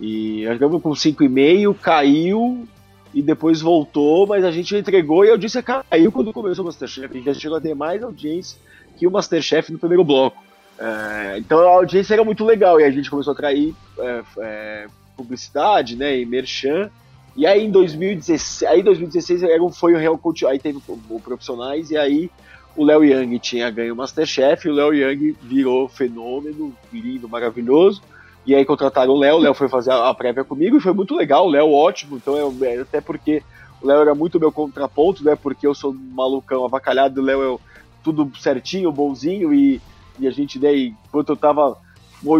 E 0.00 0.44
jogamos 0.44 0.80
com 0.80 0.90
5,5, 0.90 1.74
caiu 1.80 2.68
e 3.12 3.20
depois 3.20 3.60
voltou, 3.60 4.26
mas 4.26 4.44
a 4.44 4.50
gente 4.50 4.76
entregou 4.76 5.24
e 5.24 5.28
a 5.28 5.32
audiência 5.32 5.62
caiu 5.62 6.12
quando 6.12 6.32
começou 6.32 6.64
o 6.64 6.66
Masterchef. 6.66 7.06
A 7.06 7.16
gente 7.16 7.24
já 7.24 7.34
chegou 7.34 7.58
a 7.58 7.60
ter 7.60 7.74
mais 7.74 8.02
audiência 8.02 8.58
que 8.98 9.06
o 9.06 9.10
Masterchef 9.10 9.72
no 9.72 9.78
primeiro 9.78 10.04
bloco. 10.04 10.42
É, 10.78 11.38
então 11.38 11.58
a 11.58 11.76
audiência 11.76 12.14
era 12.14 12.24
muito 12.24 12.44
legal 12.44 12.80
e 12.80 12.84
a 12.84 12.90
gente 12.90 13.10
começou 13.10 13.32
a 13.32 13.34
atrair 13.34 13.74
é, 13.98 14.22
é, 14.38 14.86
publicidade, 15.16 15.96
né, 15.96 16.18
e 16.18 16.26
merchan. 16.26 16.90
E 17.36 17.46
aí 17.46 17.64
em 17.64 17.70
2016, 17.70 18.70
aí 18.70 18.82
2016 18.82 19.42
foi 19.76 19.94
o 19.94 19.98
Real 19.98 20.18
Coach, 20.18 20.46
aí 20.46 20.58
teve 20.58 20.78
o, 20.86 20.98
o 21.10 21.20
Profissionais 21.20 21.90
e 21.90 21.96
aí 21.96 22.30
o 22.76 22.84
Léo 22.84 23.04
Young 23.04 23.38
tinha 23.38 23.70
ganho 23.70 23.94
o 23.94 23.96
Masterchef 23.96 24.68
o 24.68 24.72
Léo 24.72 24.94
Young 24.94 25.36
virou 25.42 25.88
fenômeno, 25.88 26.74
lindo, 26.92 27.28
maravilhoso. 27.28 28.02
E 28.46 28.54
aí 28.54 28.64
contrataram 28.64 29.12
o 29.12 29.18
Léo, 29.18 29.36
o 29.36 29.40
Léo 29.40 29.54
foi 29.54 29.68
fazer 29.68 29.92
a 29.92 30.14
prévia 30.14 30.42
comigo 30.42 30.76
e 30.76 30.80
foi 30.80 30.94
muito 30.94 31.14
legal, 31.14 31.46
o 31.46 31.50
Léo 31.50 31.70
ótimo, 31.70 32.16
então 32.16 32.34
é, 32.36 32.74
é, 32.74 32.80
até 32.80 33.00
porque 33.00 33.42
o 33.82 33.86
Léo 33.86 34.00
era 34.00 34.14
muito 34.14 34.40
meu 34.40 34.50
contraponto, 34.50 35.22
né? 35.22 35.36
Porque 35.36 35.66
eu 35.66 35.74
sou 35.74 35.92
um 35.92 36.10
malucão 36.12 36.64
avacalhado, 36.64 37.20
o 37.20 37.24
Léo 37.24 37.42
é 37.42 37.67
tudo 38.12 38.36
certinho, 38.38 38.92
bonzinho, 38.92 39.52
e, 39.52 39.80
e 40.18 40.26
a 40.26 40.30
gente, 40.30 40.58
né, 40.58 40.76
enquanto 40.76 41.30
eu 41.30 41.36
tava 41.36 41.76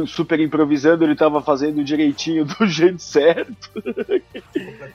super 0.07 0.41
improvisando, 0.41 1.05
ele 1.05 1.15
tava 1.15 1.41
fazendo 1.41 1.85
direitinho 1.85 2.45
do 2.59 2.67
jeito 2.67 3.01
certo. 3.01 3.71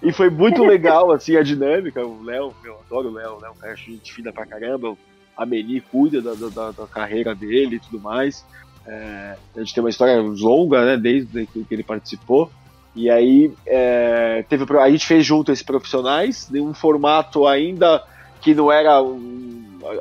e 0.01 0.12
foi 0.12 0.29
muito 0.29 0.63
legal, 0.63 1.12
assim, 1.12 1.36
a 1.38 1.43
dinâmica. 1.43 2.05
O 2.05 2.23
Léo, 2.23 2.53
eu 2.63 2.79
adoro 2.86 3.09
o 3.09 3.13
Léo, 3.13 3.39
né? 3.41 3.49
Um 3.49 3.55
cara 3.55 3.75
gente 3.75 4.13
fina 4.13 4.31
pra 4.31 4.45
caramba. 4.45 4.97
A 5.36 5.45
Meni 5.45 5.81
cuida 5.81 6.21
da, 6.21 6.33
da, 6.33 6.71
da 6.71 6.88
carreira 6.88 7.33
dele 7.33 7.77
e 7.77 7.79
tudo 7.79 7.99
mais. 7.99 8.45
É, 8.86 9.38
a 9.55 9.59
gente 9.59 9.73
tem 9.73 9.83
uma 9.83 9.89
história 9.89 10.21
longa, 10.21 10.86
né, 10.86 10.97
desde 10.97 11.45
que 11.47 11.65
ele 11.71 11.83
participou. 11.83 12.51
E 12.95 13.09
aí 13.09 13.51
é, 13.65 14.45
teve, 14.47 14.65
a 14.77 14.89
gente 14.89 15.05
fez 15.05 15.25
junto 15.25 15.51
esses 15.51 15.63
profissionais, 15.63 16.49
em 16.53 16.62
um 16.62 16.73
formato 16.73 17.47
ainda 17.47 18.03
que 18.39 18.53
não 18.53 18.71
era 18.71 19.01
um, 19.01 19.52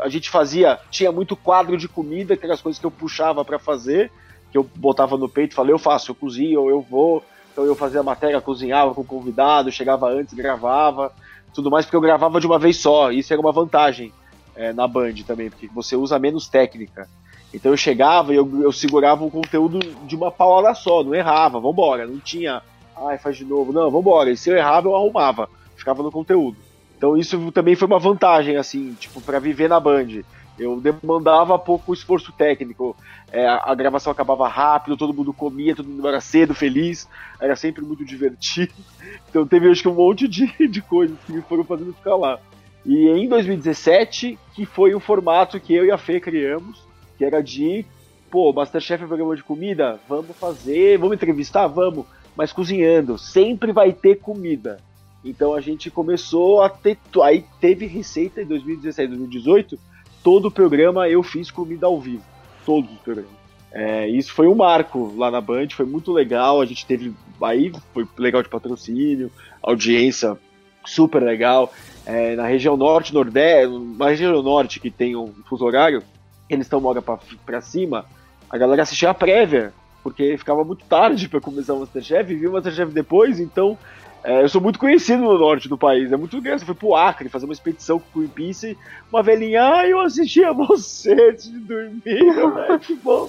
a 0.02 0.08
gente 0.08 0.30
fazia, 0.30 0.78
tinha 0.90 1.10
muito 1.10 1.36
quadro 1.36 1.76
de 1.76 1.88
comida, 1.88 2.36
que 2.36 2.44
eram 2.44 2.54
as 2.54 2.60
coisas 2.60 2.78
que 2.78 2.86
eu 2.86 2.90
puxava 2.90 3.44
para 3.44 3.58
fazer, 3.58 4.10
que 4.50 4.58
eu 4.58 4.62
botava 4.76 5.16
no 5.16 5.28
peito, 5.28 5.54
falei, 5.54 5.72
eu 5.72 5.78
faço, 5.78 6.10
eu 6.10 6.14
cozinho, 6.14 6.68
eu 6.68 6.80
vou. 6.80 7.22
Então 7.52 7.64
eu 7.64 7.74
fazia 7.74 8.00
a 8.00 8.02
matéria, 8.02 8.40
cozinhava 8.40 8.94
com 8.94 9.02
o 9.02 9.04
convidado, 9.04 9.70
chegava 9.70 10.08
antes, 10.08 10.32
gravava, 10.34 11.12
tudo 11.54 11.70
mais, 11.70 11.84
porque 11.84 11.96
eu 11.96 12.00
gravava 12.00 12.40
de 12.40 12.46
uma 12.46 12.58
vez 12.58 12.76
só. 12.78 13.10
Isso 13.10 13.32
era 13.32 13.40
uma 13.40 13.52
vantagem 13.52 14.12
é, 14.56 14.72
na 14.72 14.86
Band 14.86 15.14
também, 15.26 15.50
porque 15.50 15.68
você 15.68 15.96
usa 15.96 16.18
menos 16.18 16.48
técnica. 16.48 17.08
Então 17.52 17.72
eu 17.72 17.76
chegava 17.76 18.32
e 18.32 18.36
eu, 18.36 18.62
eu 18.62 18.72
segurava 18.72 19.24
o 19.24 19.30
conteúdo 19.30 19.78
de 20.06 20.16
uma 20.16 20.30
paulada 20.30 20.74
só, 20.74 21.04
não 21.04 21.14
errava, 21.14 21.60
vambora, 21.60 22.06
não 22.06 22.18
tinha, 22.18 22.62
ai, 22.96 23.18
faz 23.18 23.36
de 23.36 23.44
novo, 23.44 23.72
não, 23.72 23.90
vambora. 23.90 24.30
E 24.30 24.36
se 24.36 24.48
eu 24.48 24.56
errava, 24.56 24.88
eu 24.88 24.96
arrumava, 24.96 25.48
ficava 25.76 26.02
no 26.02 26.10
conteúdo. 26.10 26.56
Então 27.02 27.16
isso 27.16 27.50
também 27.50 27.74
foi 27.74 27.88
uma 27.88 27.98
vantagem, 27.98 28.56
assim, 28.56 28.92
tipo, 28.92 29.20
para 29.20 29.40
viver 29.40 29.68
na 29.68 29.80
Band. 29.80 30.22
Eu 30.56 30.80
demandava 30.80 31.58
pouco 31.58 31.92
esforço 31.92 32.30
técnico. 32.30 32.96
É, 33.32 33.44
a 33.44 33.74
gravação 33.74 34.12
acabava 34.12 34.46
rápido, 34.46 34.96
todo 34.96 35.12
mundo 35.12 35.32
comia, 35.32 35.74
todo 35.74 35.88
mundo 35.88 36.06
era 36.06 36.20
cedo, 36.20 36.54
feliz, 36.54 37.08
era 37.40 37.56
sempre 37.56 37.82
muito 37.82 38.04
divertido. 38.04 38.72
Então 39.28 39.44
teve 39.48 39.68
acho 39.68 39.82
que 39.82 39.88
um 39.88 39.94
monte 39.94 40.28
de, 40.28 40.46
de 40.68 40.80
coisas 40.80 41.18
que 41.26 41.32
me 41.32 41.42
foram 41.42 41.64
fazendo 41.64 41.92
ficar 41.92 42.14
lá. 42.14 42.38
E 42.86 43.08
em 43.08 43.28
2017, 43.28 44.38
que 44.54 44.64
foi 44.64 44.94
o 44.94 45.00
formato 45.00 45.58
que 45.58 45.74
eu 45.74 45.84
e 45.84 45.90
a 45.90 45.98
Fê 45.98 46.20
criamos, 46.20 46.86
que 47.18 47.24
era 47.24 47.42
de, 47.42 47.84
pô, 48.30 48.52
Masterchef 48.52 49.02
é 49.02 49.06
programa 49.08 49.34
de 49.34 49.42
comida? 49.42 49.98
Vamos 50.08 50.36
fazer, 50.36 50.98
vamos 50.98 51.16
entrevistar? 51.16 51.66
Vamos, 51.66 52.06
mas 52.36 52.52
cozinhando, 52.52 53.18
sempre 53.18 53.72
vai 53.72 53.92
ter 53.92 54.20
comida. 54.20 54.78
Então 55.24 55.54
a 55.54 55.60
gente 55.60 55.90
começou 55.90 56.62
a 56.62 56.68
ter, 56.68 56.98
aí 57.22 57.44
teve 57.60 57.86
receita 57.86 58.42
em 58.42 58.46
2017, 58.46 59.08
2018, 59.08 59.78
todo 60.22 60.46
o 60.46 60.50
programa 60.50 61.08
eu 61.08 61.22
fiz 61.22 61.50
comida 61.50 61.86
ao 61.86 62.00
vivo, 62.00 62.24
todos 62.66 62.90
os 62.90 62.98
programas. 62.98 63.42
É, 63.70 64.06
isso 64.08 64.32
foi 64.32 64.46
um 64.46 64.54
marco 64.54 65.14
lá 65.16 65.30
na 65.30 65.40
Band, 65.40 65.68
foi 65.70 65.86
muito 65.86 66.12
legal, 66.12 66.60
a 66.60 66.66
gente 66.66 66.84
teve, 66.84 67.14
aí 67.40 67.72
foi 67.94 68.06
legal 68.18 68.42
de 68.42 68.48
patrocínio, 68.48 69.30
audiência 69.62 70.36
super 70.84 71.22
legal. 71.22 71.72
É, 72.04 72.34
na 72.34 72.46
região 72.46 72.76
norte, 72.76 73.14
nordeste, 73.14 73.72
na 73.96 74.08
região 74.08 74.42
norte 74.42 74.80
que 74.80 74.90
tem 74.90 75.16
um 75.16 75.32
fuso 75.48 75.64
horário, 75.64 76.02
eles 76.50 76.66
estão 76.66 76.80
uma 76.80 76.90
hora 76.90 77.02
pra 77.02 77.60
cima, 77.60 78.04
a 78.50 78.58
galera 78.58 78.82
assistia 78.82 79.10
a 79.10 79.14
prévia, 79.14 79.72
porque 80.02 80.36
ficava 80.36 80.64
muito 80.64 80.84
tarde 80.84 81.28
para 81.28 81.40
começar 81.40 81.72
o 81.74 81.80
Masterchef, 81.80 82.30
e 82.30 82.36
viu 82.36 82.50
o 82.50 82.52
Masterchef 82.52 82.92
depois, 82.92 83.40
então 83.40 83.78
é, 84.24 84.42
eu 84.42 84.48
sou 84.48 84.60
muito 84.60 84.78
conhecido 84.78 85.22
no 85.22 85.36
norte 85.36 85.68
do 85.68 85.76
país, 85.76 86.12
é 86.12 86.16
muito 86.16 86.40
grande. 86.40 86.62
Eu 86.62 86.66
fui 86.66 86.74
pro 86.74 86.94
Acre 86.94 87.28
fazer 87.28 87.44
uma 87.44 87.52
expedição 87.52 87.98
com 87.98 88.20
o 88.20 88.22
Greenpeace, 88.22 88.78
uma 89.10 89.22
velhinha, 89.22 89.62
ah, 89.62 89.88
eu 89.88 90.00
assistia 90.00 90.52
você 90.52 91.12
antes 91.12 91.50
de 91.50 91.58
dormir, 91.58 92.02
né? 92.06 92.78
que 92.80 92.94
bom. 92.94 93.28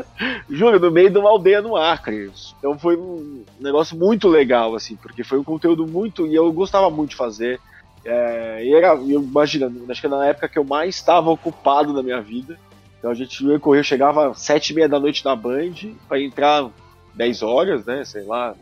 Juro, 0.48 0.80
no 0.80 0.90
meio 0.90 1.10
de 1.10 1.18
uma 1.18 1.28
aldeia 1.28 1.60
no 1.60 1.76
Acre. 1.76 2.30
Então 2.58 2.78
foi 2.78 2.96
um 2.96 3.44
negócio 3.60 3.96
muito 3.96 4.26
legal, 4.26 4.74
assim, 4.74 4.96
porque 4.96 5.22
foi 5.22 5.38
um 5.38 5.44
conteúdo 5.44 5.86
muito. 5.86 6.26
E 6.26 6.34
eu 6.34 6.50
gostava 6.50 6.88
muito 6.88 7.10
de 7.10 7.16
fazer. 7.16 7.60
É, 8.04 8.64
e 8.64 8.74
era, 8.74 8.94
eu 8.94 9.22
imagina, 9.22 9.70
acho 9.88 10.00
que 10.00 10.08
na 10.08 10.26
época 10.26 10.48
que 10.48 10.58
eu 10.58 10.64
mais 10.64 10.94
estava 10.94 11.30
ocupado 11.30 11.92
na 11.92 12.02
minha 12.02 12.22
vida. 12.22 12.58
Então 12.98 13.10
a 13.10 13.14
gente 13.14 13.44
ia 13.44 13.58
correr, 13.58 13.82
chegava 13.82 14.30
às 14.30 14.40
sete 14.40 14.70
e 14.70 14.74
meia 14.74 14.88
da 14.88 14.98
noite 14.98 15.24
na 15.24 15.36
Band 15.36 15.74
para 16.08 16.20
entrar 16.20 16.70
10 17.14 17.42
horas, 17.42 17.84
né? 17.84 18.04
Sei 18.04 18.22
lá, 18.22 18.54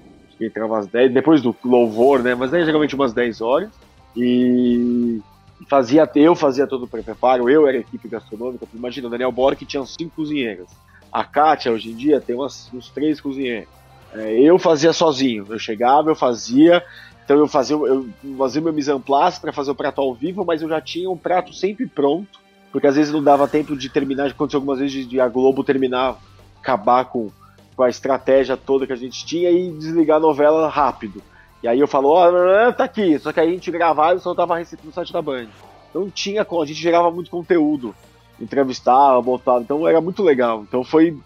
entrava 0.47 0.79
às 0.79 0.87
10, 0.87 1.13
depois 1.13 1.41
do 1.41 1.55
louvor, 1.65 2.23
né? 2.23 2.35
Mas 2.35 2.53
aí 2.53 2.65
geralmente 2.65 2.95
umas 2.95 3.13
10 3.13 3.41
horas. 3.41 3.71
E 4.17 5.21
fazia, 5.69 6.09
eu 6.15 6.35
fazia 6.35 6.67
todo 6.67 6.85
o 6.85 6.89
preparo, 6.89 7.49
eu 7.49 7.67
era 7.67 7.79
a 7.79 7.81
equipe 7.81 8.09
gastronômica. 8.09 8.67
Imagina, 8.75 9.09
o 9.09 9.11
Daniel 9.11 9.33
Borg 9.33 9.65
tinha 9.65 9.85
cinco 9.85 10.17
cozinheiras. 10.17 10.69
A 11.13 11.25
Kátia, 11.25 11.73
hoje 11.73 11.91
em 11.91 11.95
dia, 11.95 12.21
tem 12.21 12.35
umas, 12.35 12.71
uns 12.73 12.89
três 12.89 13.21
cozinheiros. 13.21 13.69
É, 14.13 14.41
eu 14.41 14.59
fazia 14.59 14.93
sozinho. 14.93 15.47
Eu 15.49 15.59
chegava, 15.59 16.11
eu 16.11 16.17
fazia, 16.17 16.83
então 17.25 17.39
eu 17.39 17.47
fazia, 17.47 17.77
eu 17.77 18.09
fazia 18.37 18.61
meu 18.61 18.73
mise 18.73 18.91
en 18.91 19.01
place 19.01 19.41
para 19.41 19.53
fazer 19.53 19.71
o 19.71 19.75
prato 19.75 20.01
ao 20.01 20.13
vivo, 20.13 20.45
mas 20.45 20.63
eu 20.63 20.69
já 20.69 20.81
tinha 20.81 21.09
um 21.09 21.17
prato 21.17 21.55
sempre 21.55 21.87
pronto, 21.87 22.41
porque 22.73 22.87
às 22.87 22.97
vezes 22.97 23.13
não 23.13 23.23
dava 23.23 23.47
tempo 23.47 23.77
de 23.77 23.89
terminar, 23.89 24.29
aconteceu 24.29 24.59
algumas 24.59 24.81
vezes 24.81 25.09
de 25.09 25.21
a 25.21 25.29
Globo 25.29 25.63
terminar, 25.63 26.17
acabar 26.61 27.05
com, 27.05 27.31
com 27.81 27.85
a 27.85 27.89
estratégia 27.89 28.59
toda 28.59 28.87
que 28.87 28.93
a 28.93 28.97
gente 28.97 29.25
tinha 29.25 29.51
e 29.51 29.71
desligar 29.71 30.19
a 30.19 30.21
novela 30.21 30.69
rápido. 30.69 31.23
E 31.63 31.69
aí 31.69 31.81
eu 31.81 31.89
falo, 31.89 32.11
ó, 32.11 32.29
oh, 32.29 32.73
tá 32.75 32.85
aqui, 32.85 33.19
só 33.19 33.33
que 33.33 33.41
aí 33.41 33.49
a 33.49 33.53
gente 33.53 33.71
gravava 33.71 34.17
e 34.17 34.21
soltava 34.21 34.55
a 34.55 34.59
receita 34.59 34.85
no 34.85 34.93
site 34.93 35.11
da 35.11 35.23
Band. 35.23 35.47
Não 35.95 36.11
tinha 36.11 36.43
a 36.43 36.65
gente 36.67 36.79
gerava 36.79 37.11
muito 37.11 37.31
conteúdo, 37.31 37.95
entrevistava, 38.39 39.23
botava, 39.23 39.63
então 39.63 39.89
era 39.89 39.99
muito 39.99 40.23
legal. 40.23 40.63
Então 40.63 40.85
foi 40.85 41.17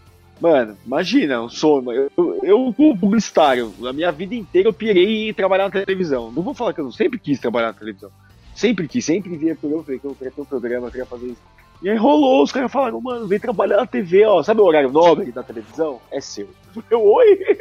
Mano, 0.41 0.77
imagina, 0.87 1.43
um 1.43 1.49
sonho. 1.49 1.91
Eu, 2.17 2.41
eu, 2.45 2.75
como 2.77 2.99
publicitário, 2.99 3.73
a 3.85 3.93
minha 3.93 4.13
vida 4.13 4.37
inteira 4.37 4.69
eu 4.69 4.73
pirei 4.73 5.31
em 5.31 5.35
trabalhar 5.35 5.65
na 5.65 5.85
televisão. 5.85 6.31
Não 6.31 6.43
vou 6.43 6.55
falar 6.55 6.73
que 6.73 6.81
eu 6.81 6.93
sempre 6.93 7.19
quis 7.19 7.41
trabalhar 7.41 7.69
na 7.69 7.73
televisão. 7.73 8.11
Sempre 8.55 8.87
quis, 8.87 9.05
sempre 9.05 9.37
via 9.37 9.57
programa, 9.57 9.83
falei 9.83 9.99
que 9.99 10.07
eu 10.07 10.15
queria 10.15 10.33
ter 10.33 10.41
um 10.41 10.45
programa, 10.45 10.87
eu 10.87 10.91
queria 10.91 11.07
fazer 11.07 11.27
isso. 11.27 11.43
E 11.85 11.91
aí 11.91 11.99
rolou, 11.99 12.43
os 12.43 12.51
caras 12.51 12.73
falaram, 12.73 12.99
mano, 12.99 13.27
vem 13.27 13.39
trabalhar 13.39 13.77
na 13.77 13.87
TV, 13.87 14.25
ó. 14.25 14.43
Sabe 14.43 14.63
o 14.63 14.65
horário 14.65 14.91
nobre 14.91 15.31
da 15.31 15.43
televisão? 15.43 16.01
É 16.11 16.19
seu. 16.19 16.49
Eu, 16.91 17.05
oi? 17.05 17.39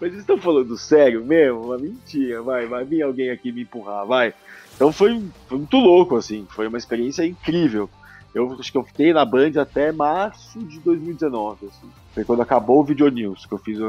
Mas 0.00 0.12
vocês 0.12 0.18
estão 0.18 0.38
falando 0.38 0.78
sério 0.78 1.24
mesmo? 1.24 1.64
Uma 1.64 1.76
mentira, 1.76 2.40
vai, 2.42 2.66
vai 2.66 2.84
vir 2.84 3.02
alguém 3.02 3.28
aqui 3.28 3.50
me 3.50 3.62
empurrar, 3.62 4.06
vai. 4.06 4.32
Então 4.76 4.92
foi, 4.92 5.20
foi 5.48 5.58
muito 5.58 5.76
louco, 5.76 6.14
assim, 6.14 6.46
foi 6.48 6.68
uma 6.68 6.78
experiência 6.78 7.26
incrível. 7.26 7.90
Eu 8.32 8.52
acho 8.52 8.70
que 8.70 8.78
eu 8.78 8.84
fiquei 8.84 9.12
na 9.12 9.24
Band 9.24 9.60
até 9.60 9.90
março 9.90 10.60
de 10.60 10.78
2019, 10.78 11.66
assim. 11.66 11.90
Foi 12.12 12.24
quando 12.24 12.42
acabou 12.42 12.82
o 12.82 12.84
Video 12.84 13.08
News, 13.08 13.46
que 13.46 13.52
eu 13.52 13.58
fiz, 13.58 13.80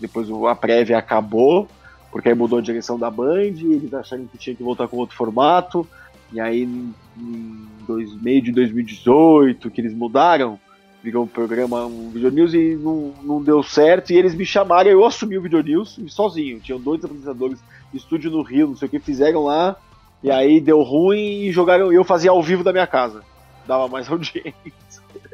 depois 0.00 0.30
a 0.30 0.54
prévia 0.54 0.96
acabou, 0.96 1.68
porque 2.10 2.30
aí 2.30 2.34
mudou 2.34 2.58
a 2.58 2.62
direção 2.62 2.98
da 2.98 3.10
Band, 3.10 3.52
eles 3.60 3.92
acharam 3.92 4.26
que 4.26 4.38
tinha 4.38 4.56
que 4.56 4.62
voltar 4.62 4.88
com 4.88 4.96
outro 4.96 5.14
formato, 5.14 5.86
e 6.32 6.40
aí 6.40 6.62
em, 6.62 6.94
dois, 7.86 8.14
meio 8.20 8.42
de 8.42 8.52
2018 8.52 9.70
que 9.70 9.80
eles 9.80 9.94
mudaram, 9.94 10.58
virou 11.02 11.24
um 11.24 11.28
programa, 11.28 11.86
um 11.86 12.10
Video 12.10 12.30
News 12.30 12.54
e 12.54 12.76
não, 12.76 13.14
não 13.22 13.42
deu 13.42 13.62
certo, 13.62 14.10
e 14.10 14.16
eles 14.16 14.34
me 14.34 14.44
chamaram, 14.44 14.90
eu 14.90 15.04
assumi 15.04 15.38
o 15.38 15.42
Video 15.42 15.62
News 15.62 15.98
sozinho, 16.08 16.60
tinham 16.60 16.80
dois 16.80 17.04
apresentadores, 17.04 17.58
estúdio 17.94 18.30
no 18.30 18.42
Rio, 18.42 18.68
não 18.68 18.76
sei 18.76 18.88
o 18.88 18.90
que, 18.90 18.98
fizeram 18.98 19.44
lá, 19.44 19.76
e 20.22 20.30
aí 20.30 20.60
deu 20.60 20.82
ruim 20.82 21.44
e 21.44 21.52
jogaram, 21.52 21.92
eu 21.92 22.04
fazia 22.04 22.30
ao 22.30 22.42
vivo 22.42 22.64
da 22.64 22.72
minha 22.72 22.86
casa, 22.86 23.22
dava 23.66 23.88
mais 23.88 24.08
audiência, 24.10 24.54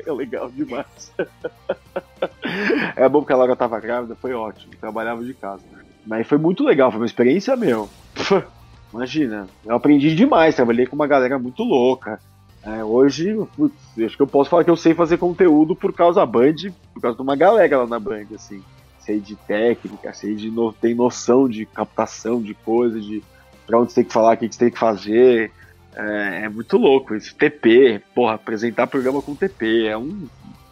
é 0.07 0.13
legal 0.13 0.51
demais. 0.51 1.13
é 2.95 3.09
bom 3.09 3.21
porque 3.21 3.33
a 3.33 3.37
Laura 3.37 3.57
tava 3.57 3.81
grávida, 3.81 4.15
foi 4.15 4.35
ótimo, 4.35 4.75
trabalhava 4.81 5.25
de 5.25 5.35
casa. 5.35 5.63
Mas 6.07 6.27
foi 6.27 6.37
muito 6.37 6.63
legal, 6.63 6.91
foi 6.91 7.01
uma 7.01 7.07
experiência 7.07 7.57
meu. 7.57 7.89
Imagina, 8.95 9.49
eu 9.67 9.75
aprendi 9.75 10.15
demais, 10.15 10.55
trabalhei 10.55 10.87
com 10.87 10.95
uma 10.95 11.09
galera 11.09 11.37
muito 11.37 11.65
louca. 11.65 12.21
É, 12.63 12.85
hoje, 12.85 13.37
putz, 13.57 13.75
acho 13.99 14.17
que 14.17 14.23
eu 14.23 14.27
posso 14.27 14.49
falar 14.49 14.63
que 14.63 14.71
eu 14.71 14.77
sei 14.77 14.95
fazer 14.95 15.19
conteúdo 15.19 15.75
por 15.75 15.93
causa 15.93 16.21
da 16.21 16.27
Band, 16.27 16.55
por 16.95 17.03
causa 17.03 17.17
de 17.17 17.23
uma 17.23 17.35
galera 17.35 17.79
lá 17.79 17.87
na 17.89 17.99
Band, 17.99 18.27
assim. 18.33 18.63
Sei 19.01 19.19
de 19.19 19.35
técnica, 19.35 20.15
sei 20.15 20.37
de 20.37 20.49
no, 20.49 20.73
tem 20.73 20.95
noção 20.95 21.49
de 21.49 21.67
captação 21.67 22.41
de 22.41 22.55
coisa, 22.55 23.01
de 23.01 23.21
pra 23.67 23.81
onde 23.81 23.91
você 23.91 23.97
tem 23.97 24.05
que 24.05 24.13
falar, 24.13 24.35
o 24.35 24.37
que 24.37 24.47
você 24.47 24.59
tem 24.61 24.71
que 24.71 24.79
fazer. 24.79 25.51
É, 25.97 26.43
é, 26.45 26.49
muito 26.49 26.77
louco 26.77 27.17
isso. 27.17 27.35
TP, 27.35 28.01
porra, 28.15 28.35
apresentar 28.35 28.87
programa 28.87 29.21
com 29.21 29.35
TP 29.35 29.87
é 29.87 29.99
um. 29.99 30.29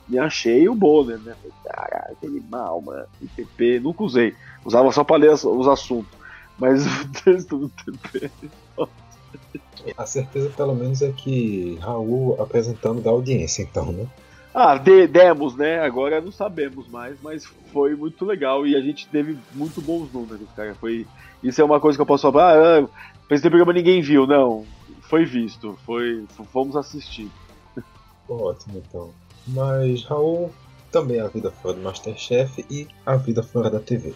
Me 0.09 0.19
achei 0.19 0.69
o 0.69 0.77
Bonner, 0.77 1.19
né? 1.19 1.35
Caralho, 1.65 2.17
que 2.21 2.27
animal, 2.27 2.81
mano. 2.83 3.05
TP, 3.35 3.81
nunca 3.81 4.05
usei. 4.05 4.33
Usava 4.65 4.93
só 4.93 5.03
pra 5.03 5.17
ler 5.17 5.33
os 5.33 5.69
assuntos. 5.69 6.22
Mas 6.59 6.87
o 6.87 7.09
texto 7.25 7.59
do 7.59 7.69
TP. 7.69 8.31
A 9.97 10.07
certeza, 10.07 10.51
pelo 10.51 10.75
menos, 10.75 11.03
é 11.03 11.11
que 11.11 11.79
Raul 11.81 12.41
apresentando 12.41 13.01
da 13.01 13.11
audiência, 13.11 13.63
então, 13.63 13.91
né? 13.91 14.07
Ah, 14.55 14.77
de, 14.77 15.07
demos, 15.07 15.57
né? 15.57 15.81
Agora 15.81 16.21
não 16.21 16.31
sabemos 16.31 16.87
mais, 16.89 17.17
mas 17.23 17.45
foi 17.73 17.97
muito 17.97 18.25
legal 18.25 18.67
e 18.67 18.77
a 18.77 18.81
gente 18.81 19.09
teve 19.09 19.39
muito 19.55 19.81
bons 19.81 20.13
números, 20.13 20.47
cara. 20.55 20.75
Foi, 20.75 21.07
isso 21.43 21.61
é 21.61 21.65
uma 21.65 21.81
coisa 21.81 21.97
que 21.97 22.03
eu 22.03 22.07
posso 22.07 22.31
falar. 22.31 22.57
Ah, 22.57 22.89
esse 23.31 23.49
programa 23.49 23.73
ninguém 23.73 24.03
viu, 24.03 24.27
não. 24.27 24.65
Foi 25.01 25.25
visto, 25.25 25.77
foi, 25.87 26.27
fomos 26.53 26.77
assistir. 26.77 27.31
Ótimo, 28.29 28.83
então. 28.87 29.11
Mas 29.49 30.05
Raul 30.05 30.53
também 30.91 31.19
a 31.19 31.27
vida 31.27 31.51
fora 31.51 31.75
do 31.75 31.83
Masterchef 31.83 32.65
e 32.71 32.87
a 33.07 33.17
vida 33.17 33.43
fora 33.43 33.71
da 33.71 33.81
TV. 33.81 34.15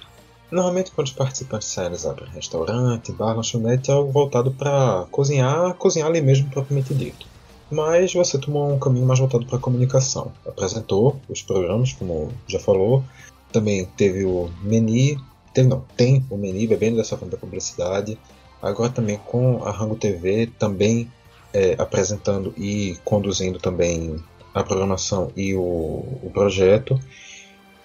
Normalmente, 0.51 0.93
quando 0.93 1.09
os 1.09 1.13
participantes 1.13 1.69
saem, 1.69 1.89
eles 1.89 2.07
abrem 2.07 2.29
restaurante, 2.31 3.13
bar, 3.13 3.35
lanchonete, 3.35 3.91
é 3.91 3.95
algo 3.95 4.13
voltado 4.13 4.53
para 4.53 5.07
cozinhar, 5.11 5.75
cozinhar 5.75 6.09
ali 6.09 6.21
mesmo 6.21 6.49
propriamente 6.51 6.95
dito. 6.95 7.27
Mas 7.71 8.13
você 8.15 8.39
tomou 8.39 8.73
um 8.73 8.79
caminho 8.79 9.07
mais 9.07 9.19
voltado 9.19 9.45
para 9.45 9.59
comunicação. 9.59 10.33
Apresentou 10.47 11.21
os 11.29 11.43
programas, 11.43 11.93
como 11.93 12.33
já 12.47 12.61
falou. 12.61 13.03
Também 13.51 13.85
teve 13.97 14.25
o 14.25 14.49
Meni, 14.63 15.19
teve, 15.53 15.69
não, 15.69 15.85
tem 15.97 16.25
o 16.31 16.37
Meni 16.37 16.67
bebendo 16.67 16.97
dessa 16.97 17.17
fonte 17.17 17.33
da 17.33 17.37
publicidade. 17.37 18.17
Agora 18.63 18.91
também 18.91 19.19
com 19.19 19.65
a 19.65 19.73
Rango 19.73 19.97
TV, 19.97 20.49
também 20.59 21.11
é, 21.53 21.75
apresentando 21.77 22.55
e 22.57 22.97
conduzindo 23.05 23.59
também 23.59 24.17
a 24.55 24.63
programação 24.63 25.33
e 25.37 25.55
o, 25.55 25.61
o 25.61 26.31
projeto. 26.33 26.99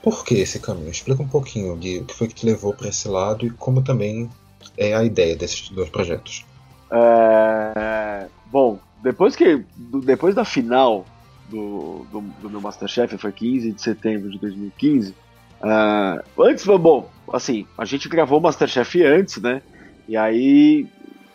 Por 0.01 0.25
que 0.25 0.35
esse 0.35 0.59
caminho? 0.59 0.89
Explica 0.89 1.21
um 1.21 1.27
pouquinho 1.27 1.77
de 1.77 1.99
o 1.99 2.05
que 2.05 2.13
foi 2.13 2.27
que 2.27 2.33
te 2.33 2.45
levou 2.45 2.73
para 2.73 2.89
esse 2.89 3.07
lado 3.07 3.45
e 3.45 3.51
como 3.51 3.83
também 3.83 4.29
é 4.77 4.95
a 4.95 5.03
ideia 5.03 5.35
desses 5.35 5.69
dois 5.69 5.89
projetos. 5.89 6.45
É... 6.91 8.27
Bom, 8.47 8.79
depois 9.03 9.35
que 9.35 9.63
depois 10.03 10.35
da 10.35 10.43
final 10.43 11.05
do, 11.49 12.05
do, 12.11 12.21
do, 12.41 12.49
meu 12.49 12.61
Masterchef, 12.61 13.17
foi 13.17 13.31
15 13.31 13.71
de 13.73 13.81
setembro 13.81 14.29
de 14.29 14.39
2015. 14.39 15.11
Uh, 15.11 15.15
é, 15.65 16.23
antes, 16.49 16.65
bom, 16.65 17.09
assim, 17.31 17.67
a 17.77 17.85
gente 17.85 18.09
gravou 18.09 18.39
o 18.39 18.41
Masterchef 18.41 19.03
antes, 19.03 19.37
né? 19.37 19.61
E 20.07 20.17
aí, 20.17 20.87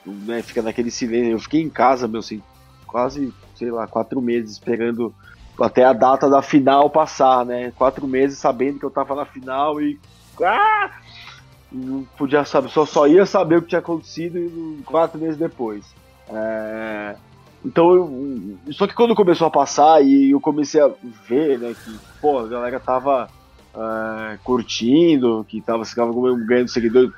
né, 0.05 0.43
fica 0.43 0.63
naquele 0.63 0.91
silêncio. 0.91 1.33
Eu 1.33 1.39
fiquei 1.39 1.61
em 1.61 1.69
casa, 1.69 2.09
meu, 2.09 2.21
assim, 2.21 2.43
quase, 2.87 3.33
sei 3.55 3.71
lá, 3.71 3.87
quatro 3.87 4.21
meses 4.21 4.53
esperando 4.53 5.15
até 5.61 5.85
a 5.85 5.93
data 5.93 6.29
da 6.29 6.43
final 6.43 6.91
passar, 6.91 7.45
né? 7.45 7.73
Quatro 7.77 8.07
meses 8.07 8.39
sabendo 8.39 8.79
que 8.79 8.85
eu 8.85 8.91
tava 8.91 9.15
na 9.15 9.25
final 9.25 9.81
e. 9.81 9.99
Ah! 10.43 10.91
Não 11.73 12.05
podia 12.17 12.45
saber, 12.45 12.69
só, 12.71 12.87
só 12.87 13.07
ia 13.07 13.27
saber 13.27 13.59
o 13.59 13.63
que 13.63 13.69
tinha 13.69 13.81
acontecido 13.81 14.83
quatro 14.85 15.19
meses 15.19 15.37
depois. 15.37 15.85
É... 16.29 17.17
Então, 17.65 17.93
eu... 17.93 18.73
só 18.73 18.87
que 18.87 18.95
quando 18.95 19.15
começou 19.15 19.47
a 19.47 19.51
passar 19.51 20.01
e 20.03 20.31
eu 20.31 20.41
comecei 20.41 20.81
a 20.81 20.91
ver, 21.29 21.59
né, 21.59 21.75
que 21.75 21.99
pô, 22.21 22.39
a 22.39 22.47
galera 22.47 22.79
tava 22.79 23.29
uh, 23.75 24.39
curtindo, 24.45 25.45
que 25.49 25.61
tava, 25.61 25.83
tava 25.85 26.13
ganhando 26.47 26.69
seguidores, 26.69 27.11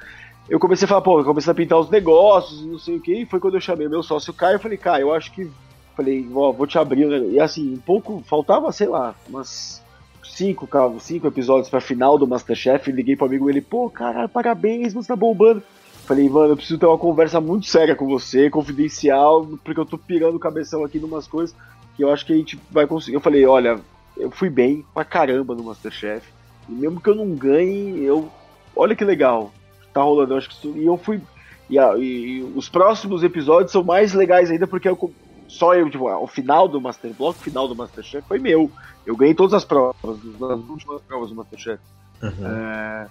eu 0.49 0.59
comecei 0.59 0.87
a 0.87 0.89
falar, 0.89 1.03
pô, 1.03 1.21
eu 1.21 1.25
comecei 1.25 1.53
a 1.53 1.55
pintar 1.55 1.79
os 1.79 1.91
negócios, 1.91 2.65
não 2.65 2.79
sei 2.79 2.97
o 2.97 3.01
que, 3.01 3.15
e 3.15 3.27
foi 3.27 3.39
quando 3.39 3.55
eu 3.55 3.61
chamei 3.61 3.87
meu 3.87 4.03
sócio 4.03 4.33
Caio, 4.33 4.55
eu 4.55 4.61
falei, 4.61 4.79
Caio, 4.79 5.03
eu 5.03 5.13
acho 5.13 5.31
que 5.33 5.51
Falei, 5.99 6.31
ó, 6.33 6.53
vou 6.53 6.65
te 6.65 6.79
abrir. 6.79 7.07
Né? 7.07 7.19
E 7.33 7.41
assim, 7.41 7.75
um 7.75 7.79
pouco, 7.79 8.23
faltava, 8.25 8.71
sei 8.71 8.87
lá, 8.87 9.17
umas 9.29 9.83
cinco, 10.23 10.69
cinco 11.01 11.27
episódios 11.27 11.69
pra 11.69 11.81
final 11.81 12.17
do 12.17 12.25
Masterchef. 12.25 12.93
Liguei 12.93 13.17
pro 13.17 13.27
amigo 13.27 13.51
ele, 13.51 13.61
pô, 13.61 13.91
caralho, 13.91 14.29
parabéns, 14.29 14.93
você 14.93 15.09
tá 15.09 15.17
bombando. 15.17 15.61
Falei, 16.07 16.29
mano, 16.29 16.53
eu 16.53 16.57
preciso 16.57 16.79
ter 16.79 16.87
uma 16.87 16.97
conversa 16.97 17.41
muito 17.41 17.67
séria 17.67 17.97
com 17.97 18.07
você, 18.07 18.49
confidencial, 18.49 19.45
porque 19.65 19.81
eu 19.81 19.85
tô 19.85 19.99
pirando 19.99 20.37
o 20.37 20.39
cabeção 20.39 20.85
aqui 20.85 21.01
numas 21.01 21.27
coisas 21.27 21.55
que 21.97 22.05
eu 22.05 22.13
acho 22.13 22.25
que 22.25 22.33
a 22.33 22.37
gente 22.37 22.57
vai 22.71 22.87
conseguir. 22.87 23.17
Eu 23.17 23.21
falei, 23.21 23.45
olha, 23.45 23.81
eu 24.17 24.31
fui 24.31 24.49
bem 24.49 24.85
pra 24.95 25.05
caramba 25.05 25.53
no 25.53 25.65
Masterchef. 25.65 26.25
E 26.69 26.73
mesmo 26.73 27.01
que 27.01 27.11
eu 27.11 27.17
não 27.17 27.35
ganhe, 27.35 28.05
eu. 28.05 28.31
Olha 28.77 28.95
que 28.95 29.05
legal. 29.05 29.53
Tá 29.93 30.01
rolando, 30.01 30.35
eu 30.35 30.39
acho 30.39 30.49
que 30.49 30.55
isso... 30.55 30.79
E 30.79 30.87
eu 30.87 30.97
fui. 30.97 31.21
E, 31.69 31.77
a, 31.77 31.99
e, 31.99 32.41
os 32.55 32.69
próximos 32.69 33.25
episódios 33.25 33.73
são 33.73 33.83
mais 33.83 34.15
legais 34.15 34.49
ainda 34.49 34.65
porque 34.65 34.89
eu 34.89 35.13
só 35.49 35.75
eu, 35.75 35.89
tipo, 35.89 36.09
o 36.09 36.27
final 36.27 36.69
do 36.69 36.81
Master 36.81 37.13
Block, 37.13 37.39
o 37.39 37.43
final 37.43 37.67
do 37.67 37.75
Masterchef 37.75 38.27
foi 38.29 38.39
meu. 38.39 38.71
Eu 39.07 39.17
ganhei 39.17 39.35
todas 39.35 39.55
as 39.55 39.65
provas, 39.65 39.97
as 40.05 40.69
últimas 40.69 41.01
provas 41.03 41.31
do 41.31 41.35
Masterchef. 41.35 41.81
Uhum. 42.23 42.47
É, 42.47 43.07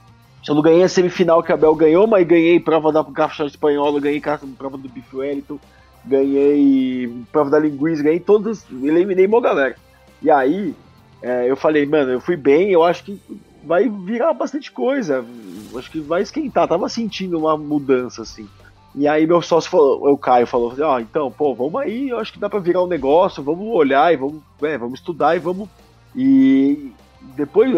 eu 0.48 0.56
não 0.56 0.62
ganhei 0.62 0.84
a 0.84 0.90
semifinal 0.90 1.42
que 1.42 1.52
a 1.52 1.58
Bel 1.58 1.76
ganhou, 1.76 2.06
mas 2.08 2.26
ganhei 2.26 2.60
prova 2.60 2.92
da 2.92 3.04
caixa 3.04 3.46
espanhola, 3.46 4.00
ganhei 4.00 4.22
prova 4.58 4.78
do 4.78 4.88
Biff 4.88 5.16
Wellington, 5.16 5.60
ganhei 6.06 7.12
prova 7.32 7.50
da 7.50 7.60
linguiça, 7.60 8.04
ganhei 8.04 8.20
todas, 8.20 8.66
eliminei 8.72 9.26
uma 9.26 9.42
galera. 9.42 9.76
E 10.22 10.30
aí, 10.30 10.76
é, 11.22 11.50
eu 11.50 11.58
falei, 11.58 11.86
mano, 11.86 12.12
eu 12.12 12.22
fui 12.22 12.38
bem, 12.38 12.72
eu 12.72 12.84
acho 12.84 13.04
que 13.04 13.20
vai 13.64 13.90
virar 13.90 14.34
bastante 14.34 14.72
coisa, 14.72 15.26
acho 15.76 15.92
que 15.92 16.00
vai 16.00 16.22
esquentar, 16.22 16.68
tava 16.68 16.88
sentindo 16.88 17.38
uma 17.38 17.58
mudança, 17.58 18.22
assim. 18.22 18.48
E 18.98 19.08
aí 19.08 19.28
meu 19.28 19.44
sócio 19.44 19.70
falou, 19.70 20.12
o 20.12 20.18
Caio 20.18 20.48
falou, 20.48 20.74
ó, 20.82 20.96
oh, 20.96 21.00
então, 21.00 21.32
pô, 21.32 21.54
vamos 21.54 21.80
aí, 21.80 22.10
eu 22.10 22.18
acho 22.18 22.34
que 22.34 22.40
dá 22.40 22.50
para 22.50 22.58
virar 22.58 22.82
um 22.82 22.88
negócio, 22.88 23.44
vamos 23.44 23.68
olhar 23.68 24.12
e 24.12 24.18
vamos, 24.18 24.42
é, 24.64 24.76
vamos 24.76 25.00
estudar 25.00 25.36
e 25.36 25.40
vamos. 25.40 25.70
E 26.16 26.92
depois, 27.36 27.72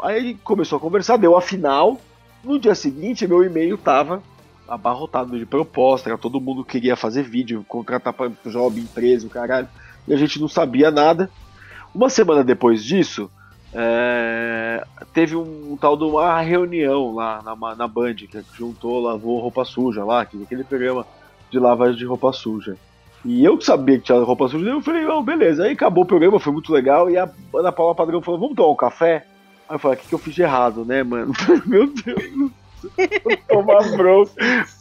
aí 0.00 0.16
ele 0.16 0.38
começou 0.42 0.78
a 0.78 0.80
conversar, 0.80 1.18
deu 1.18 1.36
a 1.36 1.42
final. 1.42 2.00
No 2.42 2.58
dia 2.58 2.74
seguinte, 2.74 3.28
meu 3.28 3.44
e-mail 3.44 3.76
tava 3.76 4.22
abarrotado 4.66 5.38
de 5.38 5.44
proposta, 5.44 6.16
todo 6.16 6.40
mundo 6.40 6.64
queria 6.64 6.96
fazer 6.96 7.22
vídeo, 7.22 7.62
contratar 7.68 8.14
para 8.14 8.30
job, 8.46 8.80
empresa, 8.80 9.26
o 9.26 9.30
caralho, 9.30 9.68
e 10.08 10.14
a 10.14 10.16
gente 10.16 10.40
não 10.40 10.48
sabia 10.48 10.90
nada. 10.90 11.30
Uma 11.94 12.08
semana 12.08 12.42
depois 12.42 12.82
disso, 12.82 13.30
é, 13.74 14.84
teve 15.12 15.36
um, 15.36 15.76
tal 15.80 15.96
de 15.96 16.04
uma 16.04 16.40
reunião 16.40 17.14
lá 17.14 17.42
na, 17.42 17.74
na 17.74 17.88
Band, 17.88 18.14
que 18.14 18.42
juntou, 18.56 19.00
lavou 19.00 19.40
roupa 19.40 19.64
suja 19.64 20.04
lá, 20.04 20.22
aquele 20.22 20.64
programa 20.64 21.06
de 21.50 21.58
lavagem 21.58 21.96
de 21.96 22.04
roupa 22.04 22.32
suja. 22.32 22.76
E 23.24 23.44
eu 23.44 23.56
que 23.56 23.64
sabia 23.64 23.98
que 23.98 24.04
tinha 24.04 24.18
roupa 24.18 24.48
suja, 24.48 24.68
eu 24.68 24.80
falei, 24.80 25.04
não, 25.04 25.22
beleza. 25.22 25.64
Aí 25.64 25.72
acabou 25.72 26.04
o 26.04 26.06
programa, 26.06 26.40
foi 26.40 26.52
muito 26.52 26.72
legal. 26.72 27.08
E 27.08 27.16
a 27.16 27.30
Ana 27.54 27.70
Paula 27.70 27.94
Padrão 27.94 28.20
falou, 28.20 28.40
vamos 28.40 28.56
tomar 28.56 28.70
um 28.70 28.76
café? 28.76 29.26
Aí 29.68 29.76
eu 29.76 29.78
falei, 29.78 29.96
o 29.96 30.00
que, 30.00 30.08
que 30.08 30.14
eu 30.14 30.18
fiz 30.18 30.34
de 30.34 30.42
errado, 30.42 30.84
né, 30.84 31.02
mano? 31.02 31.32
Meu 31.64 31.86
Deus 31.86 32.52
tomar 33.48 33.96
bronca. 33.96 34.32